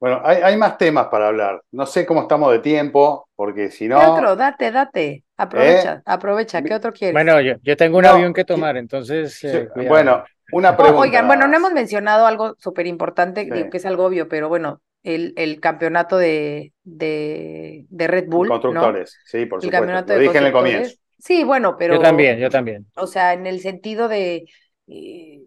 Bueno, 0.00 0.20
hay, 0.24 0.36
hay 0.42 0.56
más 0.56 0.78
temas 0.78 1.08
para 1.08 1.28
hablar. 1.28 1.60
No 1.72 1.84
sé 1.86 2.06
cómo 2.06 2.22
estamos 2.22 2.52
de 2.52 2.60
tiempo, 2.60 3.28
porque 3.34 3.70
si 3.70 3.88
¿Qué 3.92 4.00
no. 4.00 4.06
otro? 4.06 4.36
Date, 4.36 4.70
date, 4.70 5.24
aprovecha, 5.36 6.02
aprovecha, 6.06 6.62
¿qué 6.64 6.74
otro 6.74 6.92
quieres? 6.92 7.24
Bueno, 7.24 7.40
yo, 7.40 7.54
yo 7.62 7.76
tengo 7.76 7.98
un 7.98 8.04
No, 8.04 8.06
avión 8.06 8.34
que 8.34 8.44
sí. 8.44 8.44
tomar, 8.44 8.76
entonces. 8.76 9.42
eh, 9.44 9.66
Sí, 9.74 9.84
bueno, 9.86 10.24
una 10.50 10.76
Oh, 10.76 10.76
pregunta. 10.76 11.00
oigan, 11.02 11.26
bueno, 11.26 11.48
no 11.48 11.56
hemos 11.56 11.72
mencionado 11.72 12.26
algo 12.26 12.54
súper 12.58 12.86
importante, 12.86 13.46
Sí. 13.48 13.54
digo 13.54 13.70
que 13.70 13.78
es 13.78 13.86
algo 13.86 14.06
obvio, 14.06 14.28
pero 14.28 14.48
bueno, 14.48 14.82
el, 15.02 15.34
el 15.36 15.60
campeonato 15.60 16.18
de, 16.18 16.74
de, 16.84 17.86
de 17.90 18.06
Red 18.08 18.28
Bull, 18.28 18.62
¿no? 18.68 18.92
Constructores, 18.92 19.20
sí, 19.24 19.46
por 19.46 19.60
El 19.60 19.70
supuesto. 19.70 19.72
campeonato 19.72 20.12
Lo 20.12 20.18
dije 20.18 20.38
en 20.38 20.44
el 20.46 20.52
comienzo. 20.52 20.94
Sí, 21.18 21.44
bueno, 21.44 21.76
pero, 21.78 21.96
Yo 21.96 21.98
también, 21.98 22.38
yo 22.38 22.50
también. 22.50 22.86
o 22.96 23.06
sea, 23.08 23.34
en 23.34 23.46
el 23.46 23.60
sentido 23.60 24.08
de 24.08 24.46
eh, 24.88 25.42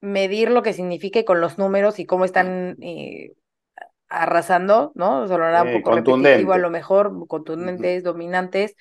medir 0.00 0.50
lo 0.50 0.62
que 0.62 0.72
significa 0.72 1.18
y 1.18 1.24
con 1.24 1.40
los 1.40 1.58
números 1.58 1.98
y 1.98 2.06
cómo 2.06 2.24
están 2.24 2.76
eh, 2.80 3.32
arrasando, 4.08 4.92
¿no? 4.94 5.26
Sonará 5.28 5.62
un 5.62 5.82
poco 5.82 5.96
repetitivo 5.96 6.52
a 6.52 6.58
lo 6.58 6.70
mejor, 6.70 7.26
contundentes, 7.28 8.02
dominantes. 8.02 8.76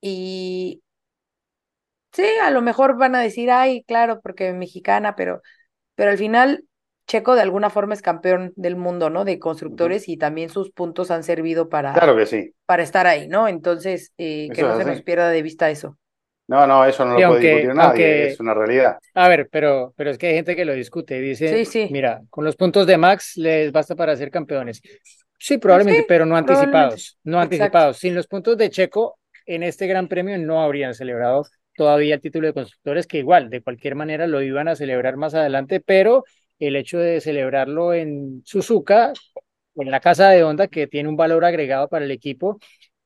Y 0.00 0.82
sí, 2.12 2.24
a 2.42 2.50
lo 2.50 2.62
mejor 2.62 2.96
van 2.96 3.14
a 3.14 3.20
decir, 3.20 3.50
ay, 3.50 3.84
claro, 3.84 4.20
porque 4.20 4.52
mexicana, 4.52 5.14
pero, 5.16 5.42
pero 5.94 6.10
al 6.10 6.18
final 6.18 6.64
Checo 7.06 7.34
de 7.34 7.42
alguna 7.42 7.68
forma 7.68 7.92
es 7.94 8.00
campeón 8.00 8.52
del 8.56 8.76
mundo, 8.76 9.10
¿no? 9.10 9.24
De 9.24 9.38
constructores 9.38 10.08
y 10.08 10.16
también 10.16 10.48
sus 10.48 10.70
puntos 10.70 11.10
han 11.10 11.22
servido 11.22 11.68
para, 11.68 11.92
Claro 11.92 12.16
que 12.16 12.24
sí. 12.24 12.54
para 12.64 12.82
estar 12.82 13.06
ahí, 13.06 13.28
¿no? 13.28 13.46
Entonces, 13.46 14.12
eh, 14.16 14.48
que 14.54 14.62
Eso 14.62 14.68
no 14.68 14.78
se 14.78 14.84
nos 14.86 15.02
pierda 15.02 15.28
de 15.28 15.42
vista 15.42 15.70
eso. 15.70 15.98
No, 16.46 16.66
no, 16.66 16.84
eso 16.84 17.04
no 17.06 17.18
lo 17.18 17.28
puede 17.28 17.40
discutir 17.40 17.74
nadie, 17.74 17.86
aunque- 17.88 18.26
es 18.28 18.40
una 18.40 18.52
realidad. 18.54 18.98
A 19.14 19.28
ver, 19.28 19.48
pero, 19.50 19.94
pero 19.96 20.10
es 20.10 20.18
que 20.18 20.26
hay 20.28 20.34
gente 20.34 20.54
que 20.54 20.64
lo 20.64 20.74
discute. 20.74 21.18
Dice, 21.20 21.48
Sí, 21.48 21.64
sí. 21.64 21.88
mira, 21.90 22.20
con 22.30 22.44
los 22.44 22.54
puntos 22.56 22.86
de 22.86 22.98
Max 22.98 23.32
les 23.36 23.72
basta 23.72 23.94
para 23.96 24.14
ser 24.16 24.30
campeones. 24.30 24.82
Sí, 25.38 25.58
probablemente, 25.58 26.00
sí, 26.02 26.06
pero 26.08 26.26
no 26.26 26.36
anticipados. 26.36 27.18
No 27.24 27.38
Exacto. 27.38 27.54
anticipados. 27.56 27.96
Sin 27.98 28.14
los 28.14 28.26
puntos 28.26 28.56
de 28.58 28.70
Checo, 28.70 29.18
en 29.46 29.62
este 29.62 29.86
Gran 29.86 30.06
Premio 30.08 30.36
no 30.38 30.62
habrían 30.62 30.94
celebrado 30.94 31.46
todavía 31.76 32.14
el 32.14 32.20
título 32.20 32.46
de 32.46 32.52
constructores, 32.54 33.06
que 33.06 33.18
igual, 33.18 33.50
de 33.50 33.62
cualquier 33.62 33.94
manera, 33.94 34.26
lo 34.26 34.40
iban 34.42 34.68
a 34.68 34.76
celebrar 34.76 35.16
más 35.16 35.34
adelante, 35.34 35.80
pero 35.80 36.24
el 36.58 36.76
hecho 36.76 36.98
de 36.98 37.20
celebrarlo 37.20 37.92
en 37.94 38.42
Suzuka, 38.44 39.12
en 39.76 39.90
la 39.90 40.00
casa 40.00 40.30
de 40.30 40.44
Honda, 40.44 40.68
que 40.68 40.86
tiene 40.86 41.08
un 41.08 41.16
valor 41.16 41.44
agregado 41.44 41.88
para 41.88 42.04
el 42.04 42.10
equipo, 42.12 42.58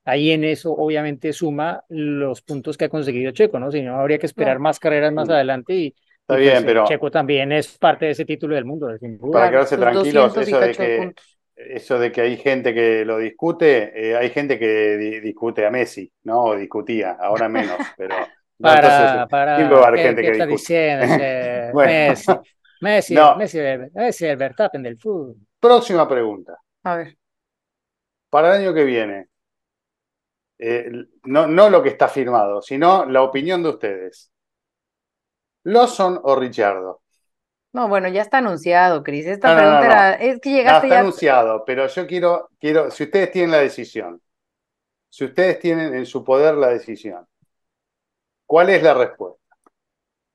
ahí 0.09 0.31
en 0.31 0.45
eso 0.45 0.73
obviamente 0.73 1.33
suma 1.33 1.85
los 1.89 2.43
puntos 2.43 2.77
que 2.77 2.87
ha 2.87 2.89
conseguido 2.89 3.33
Checo, 3.33 3.59
¿no? 3.59 3.71
Si 3.73 3.83
no, 3.83 4.01
habría 4.01 4.19
que 4.19 4.27
esperar 4.27 4.59
Claro. 4.59 4.61
más 4.61 4.79
carreras 4.81 5.13
más 5.13 5.29
adelante 5.31 5.75
y, 5.75 5.95
Está 6.23 6.37
y, 6.37 6.37
bien, 6.37 6.61
pues, 6.61 6.65
eh, 6.65 6.67
pero 6.67 6.85
Checo 6.85 7.11
también 7.11 7.53
es 7.53 7.77
parte 7.79 8.07
de 8.07 8.13
ese 8.13 8.25
título 8.25 8.55
del 8.55 8.65
mundo, 8.65 8.89
sin 8.99 9.19
duda. 9.19 9.41
para 9.41 9.51
quedarse 9.51 9.79
tranquilos, 9.79 10.33
200 10.33 10.37
y 10.37 10.43
eso 10.43 10.61
de 10.61 10.77
que, 10.77 11.15
eso 11.57 11.99
de 11.99 12.13
que 12.13 12.21
hay 12.23 12.37
gente 12.37 12.73
que 12.75 13.05
lo 13.05 13.19
discute, 13.19 14.11
eh, 14.11 14.17
hay 14.17 14.31
gente 14.31 14.59
que 14.59 14.97
di- 14.97 15.21
discute 15.21 15.67
a 15.67 15.71
Messi, 15.71 16.11
¿no? 16.25 16.45
O 16.45 16.57
discutía, 16.57 17.13
ahora 17.13 17.49
menos, 17.49 17.79
pero 17.97 18.35
Para, 18.61 18.77
entonces, 18.77 19.29
para, 19.29 19.55
siempre 19.55 19.77
va 19.77 19.85
a 19.85 19.89
haber 19.89 20.01
¿qué, 20.01 20.03
gente 20.03 20.23
qué 20.23 20.27
que 20.27 20.31
está 20.31 20.47
discute. 20.47 20.47
diciendo? 20.47 21.05
ese 21.05 21.73
Bueno. 21.73 21.95
Messi, 22.07 22.41
Messi, 22.81 23.15
No. 23.15 23.35
Messi, 23.35 23.59
Messi, 23.95 24.27
el 24.27 24.37
Verstappen 24.37 24.83
del 24.83 24.99
fútbol. 24.99 25.37
Próxima 25.61 26.09
pregunta. 26.09 26.59
A 26.85 26.97
ver, 26.97 27.17
Para 28.31 28.55
el 28.57 28.63
año 28.63 28.75
que 28.75 28.85
viene, 28.85 29.29
eh, 30.59 30.91
no, 31.25 31.47
no 31.47 31.71
lo 31.71 31.83
que 31.83 31.91
está 31.91 32.09
firmado, 32.09 32.63
sino 32.63 33.05
la 33.07 33.23
opinión 33.23 33.63
de 33.63 33.71
ustedes. 33.71 34.33
¿Lawson 35.73 36.15
o 36.25 36.35
Richardo? 36.35 36.93
no, 37.73 37.89
bueno, 37.89 38.09
ya 38.09 38.23
está 38.23 38.39
anunciado, 38.39 39.03
Cris. 39.03 39.27
Esta 39.27 39.51
No, 39.51 39.55
no, 39.55 39.63
no, 39.63 39.65
pregunta 39.65 39.87
no. 39.87 40.11
era, 40.11 40.15
es 40.15 40.41
que 40.41 40.51
llegaste 40.53 40.91
está 40.91 40.91
ya. 40.91 41.01
anunciado, 41.01 41.65
pero 41.65 41.87
yo 41.89 42.07
quiero, 42.07 42.49
quiero, 42.61 42.91
si 42.91 43.05
ustedes 43.05 43.31
tienen 43.33 43.51
la 43.53 43.59
decisión, 43.59 44.21
si 45.11 45.25
ustedes 45.27 45.61
tienen 45.61 45.95
en 45.95 46.07
su 46.07 46.25
poder 46.25 46.57
la 46.57 46.69
decisión, 46.71 47.27
¿Cuál 48.47 48.71
es 48.71 48.83
la 48.83 48.95
respuesta? 48.95 49.57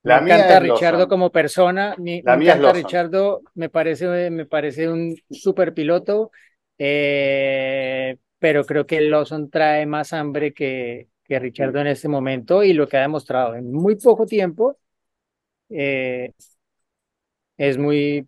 La 0.04 0.16
me 0.16 0.22
mía 0.22 0.38
encanta 0.38 0.60
es 0.60 0.60
Richardo 0.60 1.08
como 1.08 1.32
persona, 1.32 1.96
me, 1.98 2.24
La 2.24 2.36
me 2.36 2.38
mía 2.38 2.54
es 2.56 2.60
encanta 2.60 2.72
Lawson. 2.74 2.74
Richardo, 2.74 3.42
me 3.56 3.70
parece, 3.70 4.30
me 4.30 4.46
parece 4.46 4.90
un 4.90 5.16
super 5.32 5.74
piloto, 5.74 6.32
eh, 6.78 8.18
pero 8.44 8.66
creo 8.66 8.86
que 8.86 9.00
Lawson 9.02 9.50
trae 9.50 9.86
más 9.86 10.12
hambre 10.12 10.54
que, 10.54 11.08
que 11.24 11.40
Richardo 11.40 11.80
en 11.80 11.88
este 11.88 12.10
momento 12.10 12.62
y 12.64 12.74
lo 12.74 12.90
que 12.90 12.98
ha 12.98 13.02
demostrado 13.02 13.56
en 13.56 13.72
muy 13.72 13.96
poco 13.96 14.26
tiempo 14.26 14.78
eh, 15.70 16.34
es 17.58 17.78
muy 17.78 18.28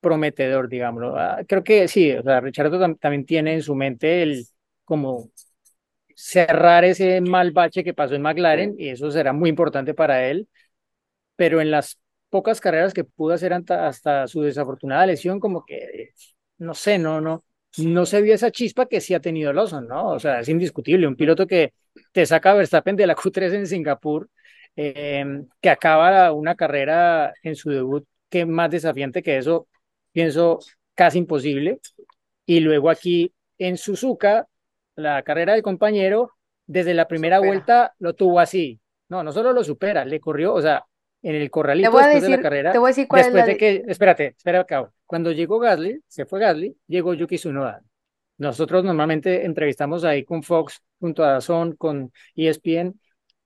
prometedor, 0.00 0.68
digámoslo. 0.68 1.16
Ah, 1.18 1.42
creo 1.48 1.64
que 1.64 1.88
sí, 1.88 2.12
o 2.12 2.22
sea, 2.22 2.40
Richardo 2.40 2.78
tam- 2.80 2.98
también 3.00 3.26
tiene 3.26 3.54
en 3.54 3.62
su 3.62 3.74
mente 3.74 4.22
el 4.24 4.46
como 4.84 5.30
cerrar 6.16 6.84
ese 6.84 7.20
mal 7.22 7.52
bache 7.52 7.84
que 7.84 7.94
pasó 7.94 8.14
en 8.16 8.22
McLaren 8.22 8.76
y 8.78 8.90
eso 8.90 9.10
será 9.10 9.32
muy 9.32 9.50
importante 9.50 9.94
para 9.94 10.28
él 10.28 10.48
pero 11.36 11.60
en 11.60 11.70
las 11.70 11.98
pocas 12.30 12.60
carreras 12.60 12.94
que 12.94 13.04
pudo 13.04 13.34
hacer 13.34 13.52
hasta, 13.54 13.88
hasta 13.88 14.28
su 14.28 14.42
desafortunada 14.42 15.06
lesión, 15.06 15.40
como 15.40 15.64
que, 15.66 16.10
no 16.58 16.74
sé, 16.74 16.98
no, 16.98 17.20
no, 17.20 17.44
no 17.78 18.06
se 18.06 18.22
vio 18.22 18.34
esa 18.34 18.50
chispa 18.50 18.86
que 18.86 19.00
sí 19.00 19.14
ha 19.14 19.20
tenido 19.20 19.52
Lawson, 19.52 19.86
¿no? 19.88 20.10
O 20.10 20.20
sea, 20.20 20.40
es 20.40 20.48
indiscutible, 20.48 21.06
un 21.06 21.16
piloto 21.16 21.46
que 21.46 21.72
te 22.12 22.26
saca 22.26 22.52
a 22.52 22.54
Verstappen 22.54 22.96
de 22.96 23.06
la 23.06 23.16
Q3 23.16 23.54
en 23.54 23.66
Singapur, 23.66 24.28
eh, 24.76 25.24
que 25.60 25.70
acaba 25.70 26.32
una 26.32 26.54
carrera 26.54 27.32
en 27.42 27.56
su 27.56 27.70
debut, 27.70 28.04
que 28.28 28.46
más 28.46 28.70
desafiante 28.70 29.22
que 29.22 29.38
eso, 29.38 29.68
pienso 30.12 30.58
casi 30.94 31.18
imposible, 31.18 31.80
y 32.46 32.60
luego 32.60 32.90
aquí 32.90 33.32
en 33.58 33.76
Suzuka, 33.76 34.46
la 34.96 35.22
carrera 35.22 35.54
del 35.54 35.62
compañero, 35.62 36.32
desde 36.66 36.94
la 36.94 37.08
primera 37.08 37.36
Supera. 37.36 37.48
vuelta 37.48 37.94
lo 37.98 38.14
tuvo 38.14 38.40
así, 38.40 38.80
no, 39.08 39.22
no 39.22 39.32
solo 39.32 39.52
lo 39.52 39.62
supera, 39.62 40.04
le 40.04 40.20
corrió, 40.20 40.54
o 40.54 40.62
sea, 40.62 40.84
en 41.24 41.36
el 41.36 41.44
Te 41.44 41.50
corralito 41.50 41.90
voy 41.90 42.02
a 42.02 42.08
después 42.08 42.22
de 42.22 42.36
la 42.36 42.42
carrera, 42.42 42.72
te 42.72 42.78
voy 42.78 42.88
a 42.88 42.90
decir 42.90 43.08
cuál 43.08 43.20
es 43.20 43.26
después 43.26 43.46
la 43.46 43.52
de 43.52 43.56
que, 43.56 43.82
espérate, 43.88 44.26
espera 44.36 44.60
acá, 44.60 44.90
cuando 45.06 45.32
llegó 45.32 45.58
Gasly, 45.58 46.00
se 46.06 46.26
fue 46.26 46.38
Gasly, 46.38 46.76
llegó 46.86 47.14
Yuki 47.14 47.36
Tsunoda. 47.36 47.82
Nosotros 48.36 48.84
normalmente 48.84 49.46
entrevistamos 49.46 50.04
ahí 50.04 50.22
con 50.22 50.42
Fox, 50.42 50.82
junto 51.00 51.24
a 51.24 51.32
Dazón, 51.32 51.76
con 51.76 52.12
ESPN, 52.36 52.94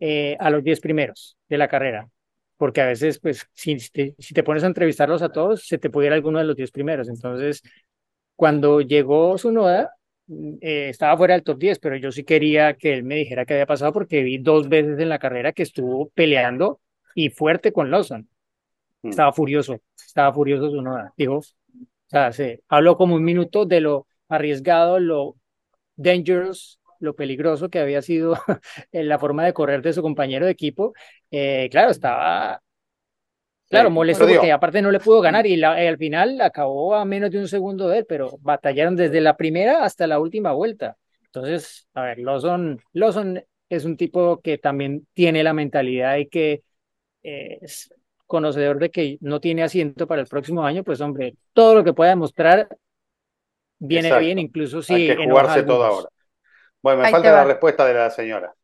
eh, 0.00 0.36
a 0.40 0.50
los 0.50 0.64
10 0.64 0.80
primeros 0.80 1.36
de 1.48 1.56
la 1.56 1.68
carrera, 1.68 2.08
porque 2.56 2.80
a 2.80 2.86
veces, 2.86 3.20
pues, 3.20 3.46
si 3.52 3.76
te, 3.90 4.16
si 4.18 4.34
te 4.34 4.42
pones 4.42 4.64
a 4.64 4.66
entrevistarlos 4.66 5.22
a 5.22 5.28
todos, 5.28 5.64
se 5.64 5.78
te 5.78 5.88
ir 6.04 6.12
alguno 6.12 6.40
de 6.40 6.46
los 6.46 6.56
10 6.56 6.72
primeros. 6.72 7.08
Entonces, 7.08 7.62
cuando 8.34 8.80
llegó 8.80 9.36
Tsunoda, 9.36 9.92
mm, 10.26 10.54
eh, 10.60 10.88
estaba 10.88 11.16
fuera 11.16 11.34
del 11.34 11.44
top 11.44 11.58
10, 11.58 11.78
pero 11.78 11.96
yo 11.96 12.10
sí 12.10 12.24
quería 12.24 12.74
que 12.74 12.94
él 12.94 13.04
me 13.04 13.14
dijera 13.14 13.44
qué 13.46 13.54
había 13.54 13.66
pasado 13.66 13.92
porque 13.92 14.24
vi 14.24 14.38
dos 14.38 14.68
veces 14.68 14.98
en 14.98 15.08
la 15.08 15.20
carrera 15.20 15.52
que 15.52 15.62
estuvo 15.62 16.08
peleando 16.10 16.80
y 17.20 17.30
fuerte 17.30 17.72
con 17.72 17.90
Lawson. 17.90 18.28
Mm. 19.02 19.08
Estaba 19.10 19.32
furioso, 19.32 19.80
estaba 19.96 20.32
furioso 20.32 20.68
Tsunoda. 20.68 21.12
Dijo, 21.16 21.38
o 21.38 21.42
sea, 22.06 22.32
se 22.32 22.62
habló 22.68 22.96
como 22.96 23.16
un 23.16 23.24
minuto 23.24 23.64
de 23.66 23.80
lo 23.80 24.06
arriesgado, 24.28 25.00
lo 25.00 25.34
dangerous, 25.96 26.78
lo 27.00 27.14
peligroso 27.14 27.70
que 27.70 27.80
había 27.80 28.02
sido 28.02 28.34
la 28.92 29.18
forma 29.18 29.44
de 29.44 29.52
correr 29.52 29.82
de 29.82 29.92
su 29.92 30.02
compañero 30.02 30.46
de 30.46 30.52
equipo. 30.52 30.92
Eh, 31.32 31.68
claro, 31.72 31.90
estaba 31.90 32.62
Claro, 33.68 33.90
molesto 33.90 34.24
digo- 34.26 34.38
porque 34.40 34.52
aparte 34.52 34.80
no 34.80 34.90
le 34.90 35.00
pudo 35.00 35.20
ganar 35.20 35.46
y, 35.46 35.56
la- 35.56 35.72
al 35.72 35.98
final 35.98 36.40
acabó 36.40 36.94
a 36.94 37.04
menos 37.04 37.30
de 37.30 37.38
un 37.38 37.48
segundo 37.48 37.88
de 37.88 37.98
él, 37.98 38.06
pero 38.08 38.38
batallaron 38.40 38.96
desde 38.96 39.20
la 39.20 39.36
primera 39.36 39.84
hasta 39.84 40.06
la 40.06 40.18
última 40.20 40.52
vuelta. 40.52 40.96
Entonces, 41.26 41.86
a 41.94 42.02
ver, 42.02 42.18
Lawson, 42.20 42.80
Lawson 42.92 43.42
es 43.68 43.84
un 43.84 43.96
tipo 43.98 44.40
que 44.40 44.56
también 44.56 45.06
tiene 45.12 45.42
la 45.42 45.52
mentalidad 45.52 46.16
y 46.16 46.28
que 46.28 46.62
eh, 47.22 47.58
es 47.62 47.92
conocedor 48.26 48.78
de 48.78 48.90
que 48.90 49.18
no 49.20 49.40
tiene 49.40 49.62
asiento 49.62 50.06
para 50.06 50.20
el 50.22 50.28
próximo 50.28 50.64
año, 50.64 50.84
pues 50.84 51.00
hombre, 51.00 51.34
todo 51.52 51.74
lo 51.76 51.84
que 51.84 51.94
pueda 51.94 52.10
demostrar 52.10 52.68
viene 53.78 54.08
Exacto. 54.08 54.24
bien, 54.26 54.38
incluso 54.38 54.82
si 54.82 54.94
Hay 54.94 55.06
que 55.16 55.26
jugarse 55.26 55.62
todo 55.62 55.84
ahora. 55.84 56.08
Bueno, 56.82 57.00
me 57.00 57.06
Ahí 57.06 57.12
falta 57.12 57.32
la 57.32 57.44
respuesta 57.44 57.84
de 57.86 57.94
la 57.94 58.10
señora. 58.10 58.54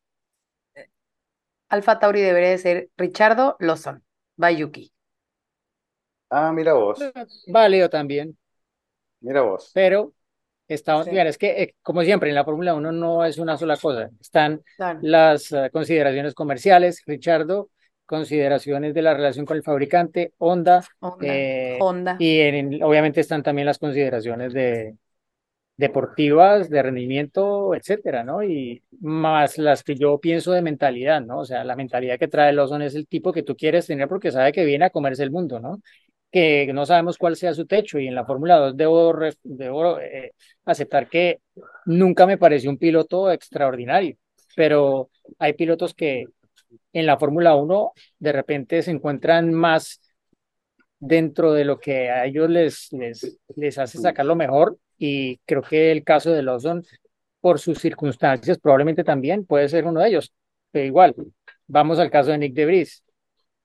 Alfa 1.68 1.98
Tauri 1.98 2.22
debería 2.22 2.48
de 2.50 2.58
ser 2.58 2.88
Richardo 2.96 3.56
Lawson, 3.60 4.02
Bayuki. 4.36 4.92
Ah, 6.30 6.52
mira 6.52 6.72
vos, 6.74 6.98
Válido 7.46 7.88
también. 7.88 8.36
mira 9.20 9.42
vos. 9.42 9.70
pero 9.72 10.12
estamos, 10.68 11.04
Sí. 11.06 11.10
mira, 11.10 11.28
es 11.28 11.38
que 11.38 11.62
eh, 11.62 11.74
como 11.82 12.02
siempre 12.02 12.28
en 12.30 12.34
la 12.36 12.44
Fórmula 12.44 12.74
1 12.74 12.92
no 12.92 13.24
es 13.24 13.38
una 13.38 13.56
sola 13.56 13.76
cosa, 13.76 14.10
están 14.20 14.62
Claro. 14.76 14.98
las 15.02 15.52
eh, 15.52 15.70
consideraciones 15.72 16.34
comerciales, 16.34 17.02
Richardo, 17.06 17.70
consideraciones 18.06 18.94
de 18.94 19.02
la 19.02 19.14
relación 19.14 19.46
con 19.46 19.56
el 19.56 19.62
fabricante, 19.62 20.32
Honda, 20.38 20.84
Honda, 21.00 21.26
eh, 21.26 21.78
Honda. 21.80 22.16
y 22.18 22.40
en- 22.40 22.82
obviamente 22.82 23.20
están 23.20 23.42
también 23.42 23.66
las 23.66 23.78
consideraciones 23.78 24.52
de 24.52 24.96
deportivas, 25.76 26.70
de 26.70 26.82
rendimiento, 26.82 27.74
etcétera, 27.74 28.22
¿no? 28.22 28.44
Y 28.44 28.82
más 29.00 29.58
las 29.58 29.82
que 29.82 29.96
yo 29.96 30.18
pienso 30.20 30.52
de 30.52 30.62
mentalidad, 30.62 31.20
¿no? 31.20 31.40
O 31.40 31.44
sea, 31.44 31.64
la 31.64 31.74
mentalidad 31.74 32.18
que 32.18 32.28
trae 32.28 32.52
Lawson 32.52 32.82
es 32.82 32.94
el 32.94 33.08
tipo 33.08 33.32
que 33.32 33.42
tú 33.42 33.56
quieres 33.56 33.86
tener 33.86 34.06
porque 34.08 34.30
sabe 34.30 34.52
que 34.52 34.64
viene 34.64 34.84
a 34.84 34.90
comerse 34.90 35.24
el 35.24 35.32
mundo, 35.32 35.58
¿no? 35.58 35.80
Que 36.30 36.70
no 36.72 36.86
sabemos 36.86 37.18
cuál 37.18 37.34
sea 37.36 37.54
su 37.54 37.66
techo 37.66 37.98
y 37.98 38.06
en 38.06 38.14
la 38.14 38.24
Fórmula 38.24 38.56
2 38.58 38.76
debo, 38.76 39.12
debo 39.42 39.98
eh, 40.00 40.32
aceptar 40.64 41.08
que 41.08 41.40
nunca 41.86 42.24
me 42.26 42.38
pareció 42.38 42.70
un 42.70 42.78
piloto 42.78 43.30
extraordinario, 43.32 44.16
pero 44.54 45.10
hay 45.40 45.54
pilotos 45.54 45.92
que 45.94 46.26
en 46.92 47.06
la 47.06 47.18
Fórmula 47.18 47.54
1 47.54 47.92
de 48.18 48.32
repente 48.32 48.82
se 48.82 48.90
encuentran 48.90 49.52
más 49.52 50.00
dentro 50.98 51.52
de 51.52 51.64
lo 51.64 51.78
que 51.78 52.10
a 52.10 52.24
ellos 52.24 52.48
les, 52.48 52.92
les, 52.92 53.38
les 53.56 53.78
hace 53.78 53.98
sacar 53.98 54.26
lo 54.26 54.36
mejor 54.36 54.78
y 54.98 55.38
creo 55.44 55.62
que 55.62 55.92
el 55.92 56.04
caso 56.04 56.32
de 56.32 56.42
Lawson 56.42 56.82
por 57.40 57.58
sus 57.58 57.78
circunstancias 57.78 58.58
probablemente 58.58 59.04
también 59.04 59.44
puede 59.44 59.68
ser 59.68 59.84
uno 59.84 60.00
de 60.00 60.08
ellos, 60.08 60.32
pero 60.70 60.86
igual, 60.86 61.14
vamos 61.66 61.98
al 61.98 62.10
caso 62.10 62.30
de 62.30 62.38
Nick 62.38 62.54
Debris. 62.54 63.04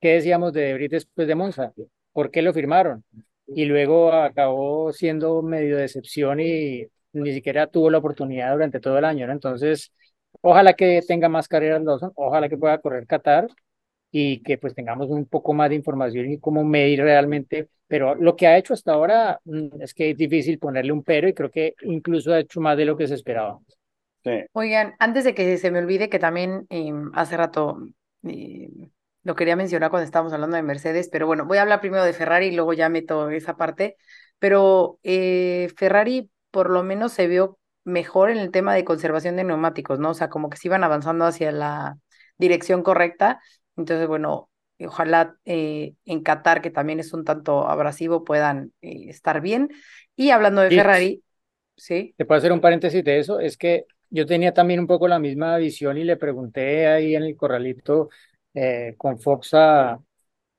¿Qué 0.02 0.16
decíamos 0.16 0.54
de 0.54 0.62
Debris 0.62 0.90
después 0.90 1.28
de 1.28 1.36
Monza? 1.36 1.74
¿Por 2.12 2.32
qué 2.32 2.42
lo 2.42 2.54
firmaron? 2.54 3.04
Y 3.48 3.66
luego 3.66 4.12
acabó 4.14 4.92
siendo 4.94 5.42
medio 5.42 5.78
decepción 5.78 6.40
y 6.40 6.88
ni 7.14 7.34
siquiera 7.34 7.68
tuvo 7.68 7.90
la 7.90 7.98
oportunidad 7.98 8.52
durante 8.54 8.80
todo 8.80 8.98
el 8.98 9.06
año, 9.06 9.28
¿no? 9.28 9.34
Entonces, 9.34 9.92
ojalá 10.42 10.74
que 10.74 11.02
tenga 11.08 11.30
más 11.30 11.48
carreras 11.48 11.84
Lawson, 11.84 12.12
ojalá 12.16 12.50
que 12.50 12.58
pueda 12.58 12.80
correr 12.80 13.06
Qatar 13.08 13.48
y 14.12 14.42
que 14.42 14.58
pues 14.58 14.74
tengamos 14.74 15.10
un 15.10 15.26
poco 15.26 15.54
más 15.54 15.70
de 15.70 15.76
información 15.76 16.32
y 16.32 16.40
cómo 16.40 16.64
medir 16.64 17.02
realmente, 17.02 17.70
pero 17.88 18.16
lo 18.16 18.36
que 18.36 18.48
ha 18.48 18.58
hecho 18.58 18.74
hasta 18.74 18.94
ahora 18.94 19.40
mm, 19.46 19.82
es 19.82 19.94
que 19.94 20.12
es 20.12 20.18
difícil 20.18 20.60
ponerle 20.60 20.92
un 20.92 21.04
pero 21.04 21.28
y 21.28 21.34
creo 21.34 21.52
que 21.52 21.76
incluso 21.84 22.34
ha 22.34 22.40
hecho 22.40 22.62
más 22.62 22.78
de 22.78 22.86
lo 22.86 22.98
que 22.98 23.08
se 23.08 23.16
esperaba. 23.16 23.60
Sí. 24.24 24.32
Oigan, 24.54 24.96
antes 25.00 25.24
de 25.24 25.34
que 25.34 25.58
se 25.58 25.72
me 25.72 25.80
olvide 25.80 26.10
que 26.10 26.20
también 26.20 26.66
eh, 26.70 26.92
hace 27.14 27.38
rato 27.38 27.78
eh, 28.24 28.70
lo 29.24 29.36
quería 29.36 29.56
mencionar 29.56 29.92
cuando 29.92 30.06
estábamos 30.06 30.34
hablando 30.34 30.58
de 30.58 30.64
Mercedes, 30.64 31.10
pero 31.12 31.28
bueno, 31.28 31.46
voy 31.46 31.58
a 31.58 31.62
hablar 31.62 31.82
primero 31.82 32.04
de 32.04 32.14
Ferrari 32.14 32.48
y 32.48 32.56
luego 32.56 32.74
ya 32.74 32.90
meto 32.90 33.30
esa 33.30 33.56
parte, 33.56 33.96
pero 34.40 35.00
eh, 35.04 35.70
Ferrari 35.78 36.32
por 36.52 36.70
lo 36.70 36.84
menos 36.84 37.14
se 37.14 37.28
vio 37.28 37.59
mejor 37.84 38.30
en 38.32 38.38
el 38.38 38.52
tema 38.52 38.74
de 38.76 38.86
conservación 38.86 39.36
de 39.36 39.44
neumáticos, 39.44 40.00
¿no? 40.00 40.12
O 40.12 40.14
sea, 40.14 40.30
como 40.30 40.50
que 40.50 40.58
se 40.58 40.68
iban 40.68 40.84
avanzando 40.84 41.26
hacia 41.26 41.52
la 41.52 41.98
dirección 42.38 42.84
correcta, 42.84 43.42
entonces 43.78 44.08
bueno, 44.08 44.50
ojalá 44.80 45.36
eh, 45.46 45.96
en 46.06 46.22
Qatar, 46.24 46.62
que 46.62 46.72
también 46.72 47.00
es 47.00 47.14
un 47.14 47.26
tanto 47.26 47.68
abrasivo, 47.68 48.24
puedan 48.24 48.74
eh, 48.82 49.06
estar 49.10 49.42
bien. 49.42 49.70
Y 50.16 50.32
hablando 50.32 50.62
de 50.62 50.72
Y- 50.72 50.76
Ferrari, 50.76 51.24
sí, 51.78 52.16
Te 52.18 52.26
puedo 52.26 52.38
hacer 52.40 52.52
un 52.52 52.62
paréntesis 52.62 53.04
de 53.04 53.20
eso, 53.20 53.40
es 53.40 53.58
que 53.58 53.86
yo 54.10 54.26
tenía 54.26 54.54
también 54.54 54.80
un 54.82 54.88
poco 54.88 55.08
la 55.08 55.20
misma 55.20 55.58
visión 55.58 55.98
y 55.98 56.04
le 56.04 56.18
pregunté 56.18 56.88
ahí 56.88 57.16
en 57.16 57.24
el 57.24 57.36
corralito 57.38 58.10
eh, 58.54 58.96
con 58.98 59.20
Fox 59.20 59.54
a, 59.54 60.00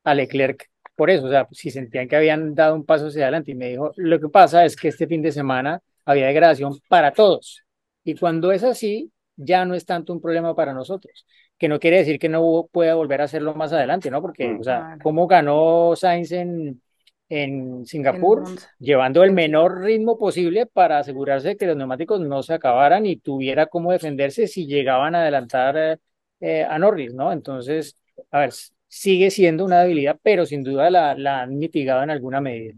a 0.05 0.15
Leclerc 0.15 0.69
por 0.97 1.11
eso, 1.11 1.27
o 1.27 1.31
sea, 1.31 1.49
si 1.53 1.71
sentían 1.71 2.09
que 2.09 2.17
habían 2.17 2.55
dado 2.55 2.75
un 2.75 2.85
paso 2.87 3.09
hacia 3.09 3.23
adelante 3.25 3.53
y 3.53 3.55
me 3.55 3.69
dijo, 3.71 3.93
lo 3.97 4.21
que 4.21 4.29
pasa 4.29 4.65
es 4.67 4.77
que 4.77 4.89
este 4.89 5.07
fin 5.07 5.23
de 5.23 5.33
semana 5.33 5.83
había 6.05 6.27
degradación 6.27 6.79
para 6.89 7.13
todos 7.13 7.63
y 8.05 8.15
cuando 8.17 8.53
es 8.53 8.65
así, 8.65 9.13
ya 9.37 9.65
no 9.65 9.75
es 9.75 9.85
tanto 9.87 10.13
un 10.13 10.21
problema 10.21 10.55
para 10.55 10.73
nosotros, 10.73 11.27
que 11.59 11.69
no 11.69 11.79
quiere 11.79 11.99
decir 11.99 12.19
que 12.19 12.29
no 12.29 12.69
pueda 12.73 12.95
volver 12.95 13.21
a 13.21 13.25
hacerlo 13.25 13.55
más 13.55 13.73
adelante, 13.73 14.11
¿no? 14.11 14.21
Porque, 14.23 14.49
Mm. 14.49 14.61
o 14.61 14.65
sea, 14.65 14.79
Claro. 14.81 15.01
¿cómo 15.03 15.27
ganó 15.27 15.95
Sainz 15.97 16.33
en, 16.33 16.81
en 17.29 17.87
Singapur? 17.87 18.45
Llevando 18.79 19.23
el 19.23 19.33
menor 19.33 19.83
ritmo 19.83 20.19
posible 20.19 20.67
para 20.67 20.99
asegurarse 20.99 21.49
de 21.49 21.57
que 21.57 21.67
los 21.67 21.77
neumáticos 21.77 22.21
no 22.21 22.43
se 22.43 22.55
acabaran 22.55 23.07
y 23.07 23.17
tuviera 23.17 23.67
cómo 23.67 23.93
defenderse 23.93 24.47
si 24.47 24.67
llegaban 24.67 25.15
a 25.15 25.23
adelantar 25.23 25.99
eh, 26.41 26.65
a 26.65 26.79
Norris, 26.79 27.15
¿no? 27.15 27.33
Entonces, 27.33 27.97
a 28.31 28.41
ver, 28.41 28.51
sigue 28.89 29.31
siendo 29.31 29.65
una 29.65 29.83
debilidad, 29.83 30.19
pero 30.23 30.47
sin 30.47 30.63
duda 30.65 30.91
la, 30.91 31.15
la 31.15 31.43
han 31.43 31.59
mitigado 31.59 32.03
en 32.03 32.11
alguna 32.11 32.41
medida. 32.41 32.75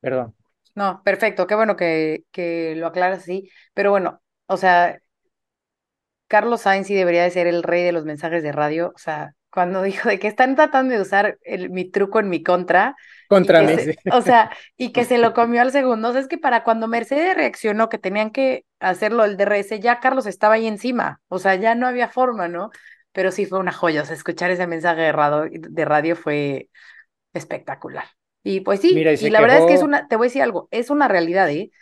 Perdón. 0.00 0.34
No, 0.74 1.02
perfecto, 1.04 1.46
qué 1.46 1.54
bueno 1.54 1.76
que, 1.76 2.24
que 2.32 2.74
lo 2.76 2.88
aclaras 2.88 3.20
así, 3.20 3.48
pero 3.74 3.90
bueno, 3.92 4.20
o 4.46 4.56
sea, 4.56 4.98
Carlos 6.28 6.62
Sainz 6.62 6.86
sí 6.88 6.94
debería 6.94 7.22
de 7.22 7.30
ser 7.30 7.46
el 7.46 7.62
rey 7.62 7.82
de 7.84 7.92
los 7.92 8.04
mensajes 8.04 8.42
de 8.42 8.52
radio. 8.52 8.92
O 8.94 8.98
sea, 8.98 9.34
cuando 9.50 9.82
dijo 9.82 10.08
de 10.08 10.18
que 10.18 10.28
están 10.28 10.56
tratando 10.56 10.94
de 10.94 11.00
usar 11.00 11.38
el- 11.42 11.70
mi 11.70 11.90
truco 11.90 12.20
en 12.20 12.28
mi 12.28 12.42
contra. 12.42 12.96
y 13.40 13.52
Contra 13.52 13.60
que 13.66 13.68
mí, 13.68 13.78
se- 13.78 13.98
o 14.10 14.22
sea, 14.22 14.50
y 14.76 14.92
que 14.92 15.04
se 15.04 15.18
lo 15.18 15.34
comió 15.34 15.60
al 15.62 15.72
segundo. 15.72 16.08
O 16.08 16.12
sea, 16.12 16.20
es 16.20 16.28
que 16.28 16.38
para 16.38 16.64
cuando 16.64 16.88
Mercedes 16.88 17.36
reaccionó 17.36 17.88
que 17.88 17.98
tenían 17.98 18.30
que 18.30 18.64
hacerlo 18.80 19.24
el 19.24 19.36
DRS, 19.36 19.80
ya 19.80 20.00
Carlos 20.00 20.26
estaba 20.26 20.54
ahí 20.54 20.66
encima. 20.66 21.20
O 21.28 21.38
sea, 21.38 21.54
ya 21.56 21.74
no 21.74 21.86
había 21.86 22.08
forma, 22.08 22.48
¿no? 22.48 22.70
Pero 23.12 23.30
sí 23.30 23.46
fue 23.46 23.58
una 23.58 23.72
joya. 23.72 24.02
O 24.02 24.04
sea, 24.06 24.16
escuchar 24.16 24.50
ese 24.50 24.66
mensaje 24.66 25.02
de 25.02 25.12
radio, 25.12 25.50
de 25.52 25.84
radio 25.84 26.16
fue 26.16 26.68
espectacular. 27.34 28.04
Y 28.44 28.60
pues 28.60 28.80
sí, 28.80 28.94
Mira, 28.94 29.12
y 29.20 29.30
la 29.30 29.40
verdad 29.40 29.58
es 29.58 29.66
que 29.66 29.74
es 29.74 29.82
una, 29.82 30.08
te 30.08 30.16
voy 30.16 30.26
a 30.26 30.28
decir 30.28 30.42
algo, 30.42 30.68
es 30.70 30.90
una 30.90 31.08
realidad, 31.08 31.50
¿eh? 31.50 31.72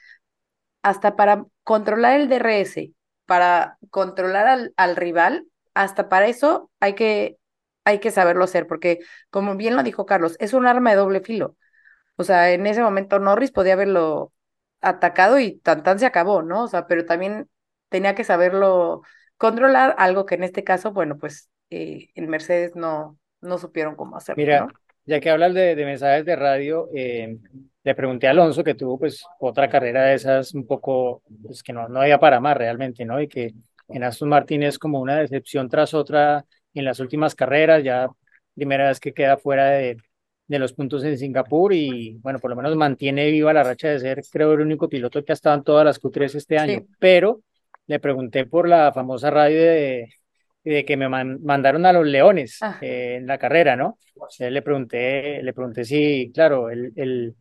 Hasta 0.83 1.17
para 1.17 1.47
controlar 1.65 2.21
el 2.21 2.29
DRS, 2.29 2.93
para 3.27 3.79
controlar 3.91 4.47
al, 4.49 4.75
al 4.77 4.97
rival, 4.97 5.47
hasta 5.75 6.09
para 6.09 6.27
eso 6.29 6.71
hay 6.81 6.95
que, 6.95 7.39
hay 7.85 8.01
que 8.01 8.11
saberlo 8.11 8.45
hacer, 8.45 8.67
porque 8.67 9.01
como 9.31 9.57
bien 9.57 9.77
lo 9.77 9.83
dijo 9.83 10.07
Carlos, 10.07 10.37
es 10.41 10.53
un 10.55 10.67
arma 10.67 10.91
de 10.91 10.97
doble 10.97 11.21
filo. 11.21 11.57
O 12.17 12.25
sea, 12.25 12.53
en 12.53 12.67
ese 12.67 12.83
momento 12.83 13.19
Norris 13.19 13.53
podía 13.53 13.75
haberlo 13.75 14.33
atacado 14.81 15.39
y 15.39 15.59
tan 15.61 15.83
tan 15.83 15.99
se 15.99 16.07
acabó, 16.07 16.43
¿no? 16.43 16.65
O 16.65 16.69
sea, 16.69 16.87
pero 16.87 17.07
también 17.07 17.49
tenía 17.89 18.15
que 18.15 18.25
saberlo 18.25 19.03
controlar, 19.39 19.95
algo 19.99 20.27
que 20.27 20.35
en 20.37 20.45
este 20.45 20.65
caso, 20.65 20.93
bueno, 20.93 21.19
pues 21.19 21.51
eh, 21.71 22.11
en 22.15 22.29
Mercedes 22.29 22.77
no, 22.77 23.19
no 23.41 23.59
supieron 23.59 23.97
cómo 23.97 24.17
hacerlo, 24.17 24.45
Mira, 24.45 24.55
¿no? 24.55 24.75
Ya 25.07 25.21
que 25.21 25.31
hablas 25.31 25.55
de, 25.55 25.75
de 25.75 25.85
mensajes 25.85 26.25
de 26.25 26.37
radio, 26.37 26.89
eh, 26.95 27.37
le 27.85 27.95
pregunté 27.95 28.27
a 28.29 28.31
Alonso 28.31 28.63
que 28.65 28.75
tuvo 28.75 28.99
pues 28.99 29.25
otra 29.41 29.69
carrera 29.69 30.05
de 30.05 30.15
esas 30.15 30.55
un 30.55 30.67
poco, 30.67 31.23
pues 31.43 31.63
que 31.63 31.73
no, 31.73 31.89
no 31.89 32.01
había 32.01 32.19
para 32.19 32.41
más 32.41 32.57
realmente, 32.57 33.05
¿no? 33.05 33.21
Y 33.21 33.29
que 33.29 33.53
en 33.89 34.05
Aston 34.05 34.29
Martin 34.29 34.63
es 34.63 34.79
como 34.79 35.01
una 35.01 35.19
decepción 35.19 35.69
tras 35.69 35.93
otra 35.95 36.45
en 36.75 36.85
las 36.85 37.01
últimas 37.01 37.35
carreras, 37.35 37.83
ya 37.83 38.09
primera 38.55 38.89
vez 38.89 39.01
que 39.01 39.13
queda 39.13 39.37
fuera 39.37 39.71
de, 39.71 39.97
de 40.47 40.59
los 40.59 40.73
puntos 40.73 41.03
en 41.05 41.19
Singapur 41.19 41.73
y 41.75 42.19
bueno, 42.23 42.39
por 42.39 42.51
lo 42.51 42.57
menos 42.57 42.77
mantiene 42.77 43.31
viva 43.31 43.53
la 43.53 43.63
racha 43.65 43.89
de 43.89 43.99
ser, 43.99 44.23
creo, 44.31 44.53
el 44.53 44.61
único 44.61 44.89
piloto 44.89 45.25
que 45.25 45.33
ha 45.33 45.35
estado 45.35 45.57
en 45.57 45.65
todas 45.65 45.85
las 45.85 46.01
Q3 46.01 46.35
este 46.37 46.59
año, 46.59 46.79
Sí. 46.81 46.87
pero 46.99 47.41
le 47.87 47.99
pregunté 47.99 48.47
por 48.47 48.69
la 48.69 48.93
famosa 48.93 49.31
radio 49.31 49.61
de, 49.61 50.15
de 50.65 50.85
que 50.85 50.97
me 50.97 51.09
man- 51.09 51.39
mandaron 51.43 51.87
a 51.87 51.93
los 51.93 52.07
Leones 52.07 52.59
Ah. 52.61 52.79
eh, 52.81 53.17
en 53.17 53.27
la 53.27 53.39
carrera, 53.39 53.77
¿no? 53.77 53.99
Entonces 54.15 54.53
le 54.53 54.63
pregunté, 54.63 55.43
le 55.43 55.53
pregunté 55.53 55.85
si, 55.85 56.31
claro, 56.33 56.71
el, 56.71 56.93
el, 56.97 57.35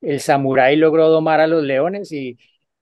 el 0.00 0.20
samurái 0.20 0.76
logró 0.76 1.08
domar 1.08 1.40
a 1.40 1.46
los 1.46 1.62
leones 1.62 2.10
y, 2.12 2.36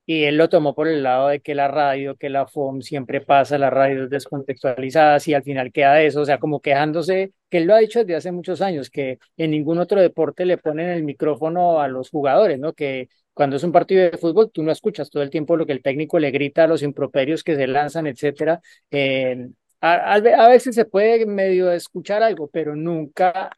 y 0.07 0.25
él 0.25 0.37
lo 0.37 0.49
tomó 0.49 0.75
por 0.75 0.89
el 0.89 1.03
lado 1.03 1.29
de 1.29 1.41
que 1.41 1.55
la 1.55 1.69
radio, 1.69 2.17
que 2.17 2.31
la 2.31 2.47
FOM 2.47 2.81
siempre 2.83 3.21
pasa 3.21 3.59
las 3.59 3.73
radios 3.73 4.11
descontextualizadas 4.11 5.29
y 5.29 5.35
al 5.35 5.43
final 5.43 5.73
queda 5.73 6.03
eso, 6.03 6.23
o 6.23 6.25
sea, 6.25 6.39
como 6.39 6.61
quejándose, 6.61 7.33
que 7.49 7.59
él 7.59 7.65
lo 7.67 7.75
ha 7.75 7.79
dicho 7.79 8.01
desde 8.01 8.17
hace 8.17 8.33
muchos 8.33 8.61
años, 8.63 8.91
que 8.91 9.19
en 9.37 9.51
ningún 9.53 9.79
otro 9.79 10.01
deporte 10.01 10.45
le 10.47 10.59
ponen 10.59 10.89
el 10.89 11.05
micrófono 11.05 11.81
a 11.81 11.89
los 11.89 12.11
jugadores, 12.11 12.59
¿no? 12.59 12.73
Que 12.73 13.09
cuando 13.35 13.57
es 13.57 13.63
un 13.65 13.73
partido 13.73 14.03
de 14.11 14.19
fútbol 14.19 14.51
tú 14.53 14.63
no 14.63 14.73
escuchas 14.73 15.11
todo 15.11 15.23
el 15.23 15.31
tiempo 15.31 15.57
lo 15.57 15.67
que 15.67 15.73
el 15.73 15.83
técnico 15.83 16.19
le 16.19 16.31
grita 16.31 16.65
a 16.65 16.67
los 16.67 16.83
improperios 16.83 17.45
que 17.45 17.57
se 17.57 17.67
lanzan, 17.67 18.07
etcétera. 18.07 18.61
Eh, 18.91 19.49
a, 19.81 20.15
a, 20.15 20.49
veces 20.49 20.75
se 20.75 20.85
puede 20.85 21.27
medio 21.27 21.71
escuchar 21.73 22.23
algo, 22.23 22.49
pero 22.49 22.77
nunca 22.77 23.51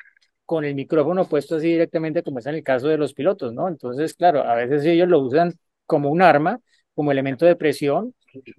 con 0.44 0.64
el 0.64 0.74
micrófono 0.74 1.28
puesto 1.28 1.56
así 1.56 1.68
directamente 1.68 2.22
como 2.22 2.38
es 2.38 2.46
en 2.46 2.54
el 2.56 2.62
caso 2.62 2.88
de 2.88 2.98
los 2.98 3.14
pilotos, 3.14 3.52
¿no? 3.52 3.68
Entonces, 3.68 4.14
claro, 4.14 4.42
a 4.42 4.54
veces 4.54 4.84
ellos 4.84 5.08
lo 5.08 5.20
usan 5.20 5.54
como 5.86 6.10
un 6.10 6.22
arma, 6.22 6.60
como 6.94 7.12
elemento 7.12 7.46
de 7.46 7.56
presión, 7.56 8.14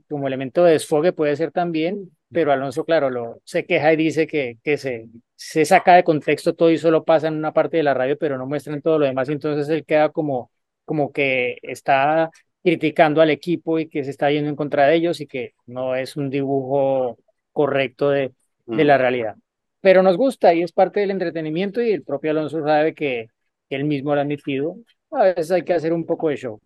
como 0.10 0.28
elemento 0.28 0.64
de 0.64 0.74
desfogue 0.74 1.14
puede 1.14 1.36
ser 1.36 1.52
también, 1.52 2.12
pero 2.32 2.52
Alonso, 2.52 2.86
claro, 2.86 3.10
lo, 3.10 3.42
se 3.44 3.66
queja 3.66 3.94
y 3.94 3.96
dice 3.98 4.28
que, 4.28 4.58
que 4.64 4.78
se, 4.78 5.08
se 5.36 5.66
saca 5.66 5.96
de 5.96 6.04
contexto 6.04 6.54
todo 6.56 6.72
y 6.72 6.78
solo 6.78 7.04
pasa 7.04 7.28
en 7.28 7.36
una 7.36 7.54
parte 7.54 7.78
de 7.78 7.84
la 7.84 7.94
radio, 7.94 8.18
pero 8.18 8.38
no 8.38 8.46
muestran 8.48 8.82
todo 8.82 9.00
lo 9.00 9.06
demás, 9.06 9.30
entonces 9.30 9.70
él 9.70 9.86
queda 9.86 10.10
como, 10.10 10.52
como 10.86 11.12
que 11.12 11.58
está 11.62 12.32
criticando 12.64 13.22
al 13.22 13.30
equipo 13.30 13.80
y 13.80 13.90
que 13.90 14.04
se 14.04 14.12
está 14.12 14.32
yendo 14.32 14.50
en 14.50 14.56
contra 14.56 14.88
de 14.88 14.96
ellos 14.96 15.22
y 15.22 15.28
que 15.28 15.54
no 15.66 15.96
es 15.96 16.16
un 16.18 16.30
dibujo 16.30 17.18
correcto 17.54 18.10
de, 18.10 18.34
de 18.66 18.84
la 18.84 18.98
realidad 18.98 19.36
pero 19.84 20.02
nos 20.02 20.16
gusta 20.16 20.54
y 20.54 20.62
es 20.64 20.72
parte 20.72 21.02
del 21.02 21.12
entretenimiento 21.12 21.82
y 21.82 21.92
el 21.92 22.04
propio 22.04 22.32
Alonso 22.32 22.64
sabe 22.64 22.96
que, 22.96 23.28
él 23.70 23.84
mismo 23.86 24.14
lo 24.14 24.22
ha 24.22 24.24
admitido. 24.24 24.76
A 25.10 25.24
veces 25.24 25.50
hay 25.52 25.64
que 25.64 25.74
hacer 25.74 25.94
un 25.94 26.06
poco 26.06 26.30
de 26.30 26.38
show. 26.38 26.62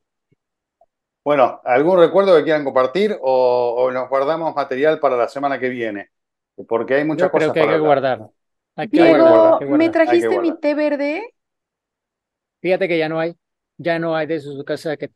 Bueno, 1.23 1.61
¿algún 1.63 1.97
recuerdo 1.97 2.35
que 2.35 2.43
quieran 2.43 2.65
compartir 2.65 3.17
o, 3.21 3.75
o 3.77 3.91
nos 3.91 4.09
guardamos 4.09 4.53
material 4.53 4.99
para 4.99 5.15
la 5.15 5.29
semana 5.29 5.57
que 5.57 5.69
viene? 5.69 6.09
Porque 6.67 6.95
hay 6.95 7.05
muchas 7.05 7.27
Yo 7.27 7.31
creo 7.31 7.47
cosas 7.47 7.53
que 7.53 7.59
hay 7.61 7.65
para 7.65 7.77
que 7.77 7.85
hablar. 7.85 8.01
guardar. 8.01 8.29
Hay 8.75 8.87
que 8.89 9.01
Diego, 9.01 9.17
guardar, 9.17 9.69
¿me 9.69 9.89
trajiste 9.89 10.39
mi 10.41 10.59
té 10.59 10.75
verde? 10.75 11.33
Fíjate 12.59 12.87
que 12.89 12.97
ya 12.97 13.07
no 13.07 13.19
hay, 13.19 13.33
ya 13.77 13.97
no 13.97 14.15
hay 14.15 14.27
de 14.27 14.39
Suzuka 14.41 14.75
que 14.97 15.11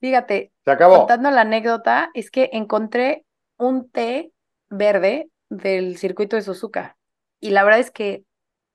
Fíjate, 0.00 0.50
Se 0.64 0.70
acabó. 0.70 1.00
contando 1.00 1.30
la 1.30 1.42
anécdota, 1.42 2.10
es 2.14 2.30
que 2.30 2.48
encontré 2.52 3.26
un 3.58 3.90
té 3.90 4.32
verde 4.70 5.30
del 5.48 5.96
circuito 5.98 6.36
de 6.36 6.42
Suzuka. 6.42 6.96
Y 7.40 7.50
la 7.50 7.64
verdad 7.64 7.80
es 7.80 7.90
que, 7.90 8.24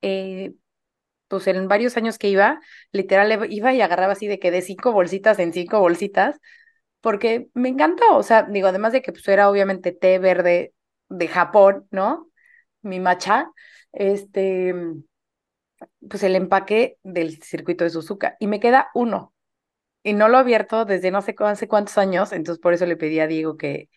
eh, 0.02 0.54
pues 1.28 1.46
en 1.46 1.68
varios 1.68 1.96
años 1.96 2.18
que 2.18 2.28
iba, 2.28 2.60
literal 2.92 3.46
iba 3.50 3.72
y 3.74 3.80
agarraba 3.80 4.12
así 4.14 4.28
de 4.28 4.38
que 4.38 4.50
de 4.50 4.62
cinco 4.62 4.92
bolsitas 4.92 5.38
en 5.38 5.52
cinco 5.52 5.80
bolsitas, 5.80 6.38
porque 7.00 7.48
me 7.54 7.68
encantó. 7.70 8.16
O 8.16 8.22
sea, 8.22 8.44
digo, 8.44 8.68
además 8.68 8.92
de 8.92 9.02
que 9.02 9.12
pues 9.12 9.26
era 9.28 9.50
obviamente 9.50 9.92
té 9.92 10.18
verde 10.18 10.74
de 11.08 11.28
Japón, 11.28 11.86
¿no? 11.90 12.30
Mi 12.82 13.00
matcha, 13.00 13.50
este, 13.92 14.74
pues 16.08 16.22
el 16.22 16.36
empaque 16.36 16.98
del 17.02 17.42
circuito 17.42 17.84
de 17.84 17.90
Suzuka. 17.90 18.36
Y 18.40 18.46
me 18.46 18.60
queda 18.60 18.88
uno. 18.94 19.34
Y 20.02 20.14
no 20.14 20.28
lo 20.28 20.38
he 20.38 20.40
abierto 20.40 20.84
desde 20.84 21.10
no 21.10 21.22
sé 21.22 21.34
hace 21.40 21.68
cuántos 21.68 21.98
años, 21.98 22.32
entonces 22.32 22.60
por 22.60 22.74
eso 22.74 22.86
le 22.86 22.96
pedí 22.96 23.20
a 23.20 23.26
Diego 23.28 23.56
que, 23.56 23.88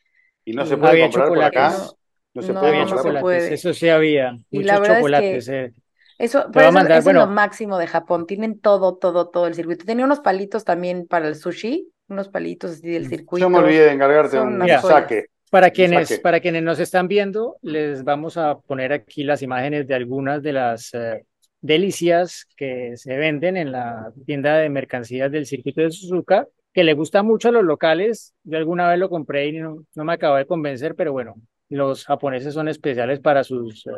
¿Y 0.45 0.53
no 0.53 0.63
y- 0.63 0.67
se 0.67 0.77
puede 0.77 1.01
comprar 1.01 1.27
por 1.27 1.43
acá? 1.43 1.69
chocolates. 1.71 1.95
No 2.33 2.41
se 2.41 2.53
No, 2.53 2.59
puede 2.59 2.73
comprar. 2.77 2.97
chocolates, 2.97 3.21
puede. 3.21 3.53
eso 3.53 3.73
sí 3.73 3.89
había, 3.89 4.37
Y 4.51 4.57
muchos 4.57 4.67
la 4.67 4.79
verdad 4.79 4.95
es 4.97 5.01
chocolates. 5.01 5.47
que 5.49 5.55
eh. 5.65 5.71
eso, 6.17 6.45
pero 6.53 6.69
eso, 6.69 6.79
eso 6.79 6.93
es 6.93 6.95
lo 6.97 7.03
bueno, 7.03 7.27
máximo 7.27 7.77
de 7.77 7.87
Japón. 7.87 8.25
Tienen 8.27 8.59
todo, 8.59 8.95
todo, 8.97 9.29
todo 9.29 9.47
el 9.47 9.53
circuito. 9.55 9.85
Tenía 9.85 10.05
unos 10.05 10.19
palitos 10.21 10.63
también 10.63 11.07
para 11.07 11.27
el 11.27 11.35
sushi, 11.35 11.89
unos 12.07 12.29
palitos 12.29 12.71
así 12.71 12.89
del 12.89 13.03
Mm. 13.03 13.05
Yo 13.05 13.09
me 13.09 13.17
circuito. 13.17 13.47
olvidé 13.47 13.85
de 13.85 13.91
encargarte 13.91 14.37
Son 14.37 14.61
un 14.61 14.67
saque. 14.81 15.25
Para 15.49 15.69
quienes, 15.71 16.09
saque. 16.09 16.21
para 16.21 16.39
quienes 16.41 16.63
nos 16.63 16.79
están 16.79 17.07
viendo, 17.07 17.57
les 17.61 18.03
vamos 18.03 18.35
a 18.37 18.57
poner 18.59 18.91
aquí 18.93 19.23
las 19.23 19.41
imágenes 19.41 19.87
de 19.87 19.93
algunas 19.95 20.41
de 20.43 20.51
las 20.53 20.93
eh, 20.93 21.23
delicias 21.61 22.45
que 22.57 22.93
se 22.97 23.15
venden 23.17 23.55
en 23.57 23.71
la 23.71 24.11
tienda 24.25 24.57
de 24.57 24.69
mercancías 24.69 25.31
del 25.31 25.45
circuito 25.45 25.81
de 25.81 25.91
Suzuka, 25.91 26.47
que 26.75 26.83
le 26.83 26.93
gusta 26.93 27.23
mucho 27.23 27.47
a 27.47 27.51
los 27.53 27.63
locales. 27.63 28.35
Yo 28.43 28.57
alguna 28.57 28.89
vez 28.89 28.99
lo 28.99 29.09
compré 29.09 29.47
y 29.47 29.53
no, 29.53 29.85
no 29.95 30.03
me 30.03 30.11
acabó 30.11 30.35
de 30.35 30.45
convencer, 30.45 30.93
pero 30.93 31.13
bueno, 31.13 31.35
los 31.69 32.03
japoneses 32.03 32.53
son 32.53 32.67
especiales 32.67 33.21
para 33.21 33.45
sus 33.45 33.87
eh, 33.87 33.91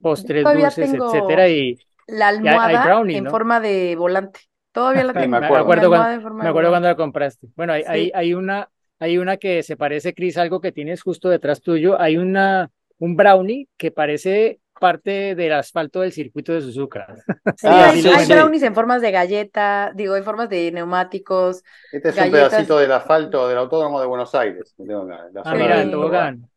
postres 0.00 0.44
Todavía 0.44 0.66
dulces, 0.66 0.92
tengo 0.92 1.12
etcétera, 1.12 1.48
y, 1.48 1.76
la 2.06 2.32
y 2.34 2.46
hay, 2.46 2.46
almohada 2.46 2.84
brownie, 2.84 3.16
en 3.16 3.24
¿no? 3.24 3.30
forma 3.30 3.58
de 3.58 3.96
volante. 3.96 4.38
Todavía 4.70 5.02
la 5.02 5.12
Sí, 5.12 5.18
me 5.18 5.24
tengo. 5.24 5.40
Me 5.40 5.46
acuerdo. 5.46 5.64
Mi 5.64 5.70
acuerdo 5.72 5.86
almohada 5.86 6.04
cuando, 6.04 6.14
en 6.14 6.22
forma 6.22 6.38
me 6.38 6.44
de 6.44 6.50
acuerdo 6.50 6.70
cuando 6.70 6.86
volante. 6.86 6.88
la 6.88 7.04
compraste. 7.04 7.48
Bueno, 7.56 7.72
hay, 7.72 8.12
hay 8.14 8.34
una, 8.34 8.70
hay 9.00 9.18
una 9.18 9.36
que 9.36 9.64
se 9.64 9.76
parece, 9.76 10.14
Cris, 10.14 10.38
algo 10.38 10.60
que 10.60 10.70
tienes 10.70 11.02
justo 11.02 11.28
detrás 11.30 11.62
tuyo. 11.62 12.00
Hay 12.00 12.16
una, 12.16 12.70
un 12.98 13.16
brownie 13.16 13.68
que 13.76 13.90
parece 13.90 14.60
parte 14.82 15.34
del 15.36 15.54
asfalto 15.54 16.00
del 16.02 16.12
circuito 16.12 16.52
de 16.52 16.62
Suzuka. 16.62 17.06
Sí, 17.54 17.80
Ah, 17.80 17.92
hay, 17.92 18.02
sí, 18.02 18.08
brownies 18.26 18.62
en 18.64 18.74
formas 18.74 19.02
de 19.02 19.12
galleta, 19.12 19.92
digo, 19.94 20.16
en 20.16 20.24
formas 20.24 20.48
de 20.48 20.72
neumáticos, 20.72 21.62
Este 21.90 22.08
es 22.08 22.20
un 22.20 22.30
pedacito 22.30 22.78
del 22.78 22.90
asfalto 22.92 23.46
del 23.48 23.58
Autódromo 23.58 24.00
de 24.00 24.06
Buenos 24.06 24.34
Aires. 24.34 24.74
la 24.78 25.30
Ah, 25.42 25.54
mira, 25.54 25.76
del 25.78 25.90
el 25.90 25.90
tobogán. 25.90 26.50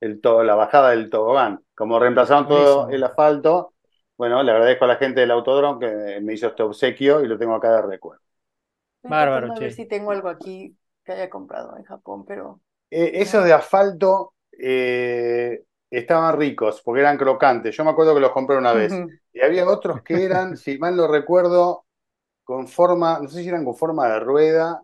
el 0.00 0.20
to- 0.20 0.42
la 0.44 0.54
bajada 0.54 0.90
del 0.90 1.10
tobogán. 1.10 1.64
Como 1.74 1.98
reemplazaron 1.98 2.48
todo 2.48 2.88
el 2.90 3.02
asfalto, 3.04 3.74
bueno, 4.16 4.42
le 4.42 4.52
agradezco 4.52 4.84
a 4.84 4.88
la 4.88 4.96
gente 4.96 5.20
del 5.20 5.30
autódromo 5.30 5.78
que 5.78 6.20
me 6.22 6.34
hizo 6.34 6.48
este 6.48 6.62
obsequio 6.62 7.22
y 7.24 7.28
lo 7.28 7.38
tengo 7.38 7.54
acá 7.54 7.76
de 7.76 7.82
recuerdo. 7.82 8.22
Estoy 9.04 9.12
Bárbaro, 9.12 9.48
de 9.48 9.60
ver 9.60 9.70
si 9.72 9.86
tengo 9.86 10.10
algo 10.10 10.28
aquí 10.28 10.76
que 11.04 11.12
haya 11.12 11.30
comprado 11.30 11.76
en 11.76 11.84
Japón, 11.84 12.24
pero 12.26 12.60
Eh, 12.90 13.12
esos 13.22 13.44
de 13.44 13.52
asfalto 13.52 14.34
eh, 14.58 15.64
estaban 15.98 16.38
ricos 16.38 16.82
porque 16.84 17.00
eran 17.02 17.18
crocantes. 17.18 17.76
Yo 17.76 17.84
me 17.84 17.90
acuerdo 17.90 18.14
que 18.14 18.20
los 18.20 18.32
compré 18.32 18.56
una 18.56 18.72
vez. 18.72 18.92
Y 19.32 19.40
había 19.42 19.66
otros 19.68 20.02
que 20.02 20.24
eran, 20.24 20.56
si 20.56 20.78
mal 20.78 20.96
no 20.96 21.06
recuerdo, 21.08 21.84
con 22.44 22.68
forma, 22.68 23.20
no 23.20 23.28
sé 23.28 23.42
si 23.42 23.48
eran 23.48 23.64
con 23.64 23.76
forma 23.76 24.08
de 24.08 24.20
rueda, 24.20 24.82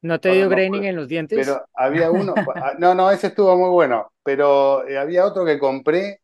¿No 0.00 0.20
te 0.20 0.32
dio 0.32 0.44
no 0.44 0.50
graining 0.50 0.84
en 0.84 0.96
los 0.96 1.08
dientes? 1.08 1.46
Pero 1.46 1.66
había 1.74 2.10
uno, 2.10 2.34
ah, 2.56 2.74
no, 2.78 2.94
no, 2.94 3.10
ese 3.10 3.28
estuvo 3.28 3.56
muy 3.56 3.70
bueno, 3.70 4.12
pero 4.22 4.86
eh, 4.88 4.98
había 4.98 5.24
otro 5.26 5.44
que 5.44 5.58
compré 5.58 6.20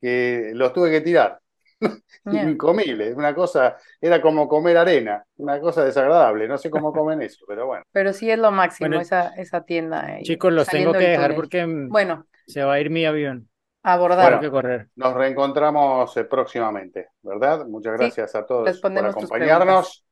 que 0.00 0.52
los 0.54 0.72
tuve 0.72 0.90
que 0.90 1.00
tirar. 1.02 1.40
Ya. 2.26 2.44
incomible, 2.44 3.14
una 3.14 3.34
cosa, 3.34 3.76
era 4.00 4.20
como 4.20 4.48
comer 4.48 4.76
arena, 4.76 5.24
una 5.38 5.60
cosa 5.60 5.84
desagradable, 5.84 6.46
no 6.48 6.58
sé 6.58 6.70
cómo 6.70 6.92
comen 6.92 7.22
eso, 7.22 7.44
pero 7.48 7.66
bueno. 7.66 7.84
Pero 7.92 8.12
sí 8.12 8.30
es 8.30 8.38
lo 8.38 8.50
máximo 8.52 8.90
Bueno, 8.90 9.00
esa, 9.02 9.28
esa 9.36 9.64
tienda. 9.64 10.18
eh, 10.18 10.22
Chicos, 10.24 10.52
los 10.52 10.68
tengo 10.68 10.92
que 10.92 10.98
dejar 10.98 11.30
túnel. 11.30 11.36
porque 11.36 11.66
mm, 11.66 11.88
Bueno, 11.90 12.26
se 12.46 12.62
va 12.62 12.74
a 12.74 12.80
ir 12.80 12.90
mi 12.90 13.04
avión. 13.04 13.49
Abordar. 13.82 14.28
Tengo 14.28 14.40
que 14.40 14.50
correr. 14.50 14.88
Nos 14.96 15.14
reencontramos 15.14 16.16
eh, 16.16 16.24
próximamente, 16.24 17.10
¿verdad? 17.22 17.66
Muchas 17.66 17.92
Sí, 17.92 17.98
gracias 17.98 18.34
a 18.34 18.46
todos 18.46 18.80
por 18.80 18.98
acompañarnos. 18.98 20.04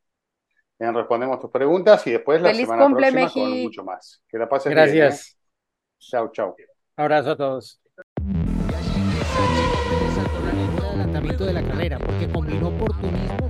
Eh, 0.79 0.93
respondemos 0.93 1.41
tus 1.41 1.51
preguntas 1.51 2.07
y 2.07 2.13
después 2.13 2.41
la 2.41 2.51
Feliz 2.51 2.63
semana 2.63 2.85
cumple, 2.85 3.13
próxima 3.13 3.31
con 3.33 3.63
mucho 3.63 3.85
más. 3.85 4.23
Que 4.29 4.39
la 4.39 4.49
pases 4.49 4.73
bien, 4.73 4.79
¿eh? 4.79 4.93
Gracias. 4.97 5.39
Chau, 5.99 6.31
chau. 6.31 6.55
Abrazo 6.97 7.31
a 7.33 7.37
todos. 7.37 7.81
De 11.39 11.53
la 11.53 11.63
carrera 11.63 11.99
porque 12.01 12.29
combinó 12.33 12.67
oportunismo 12.69 13.48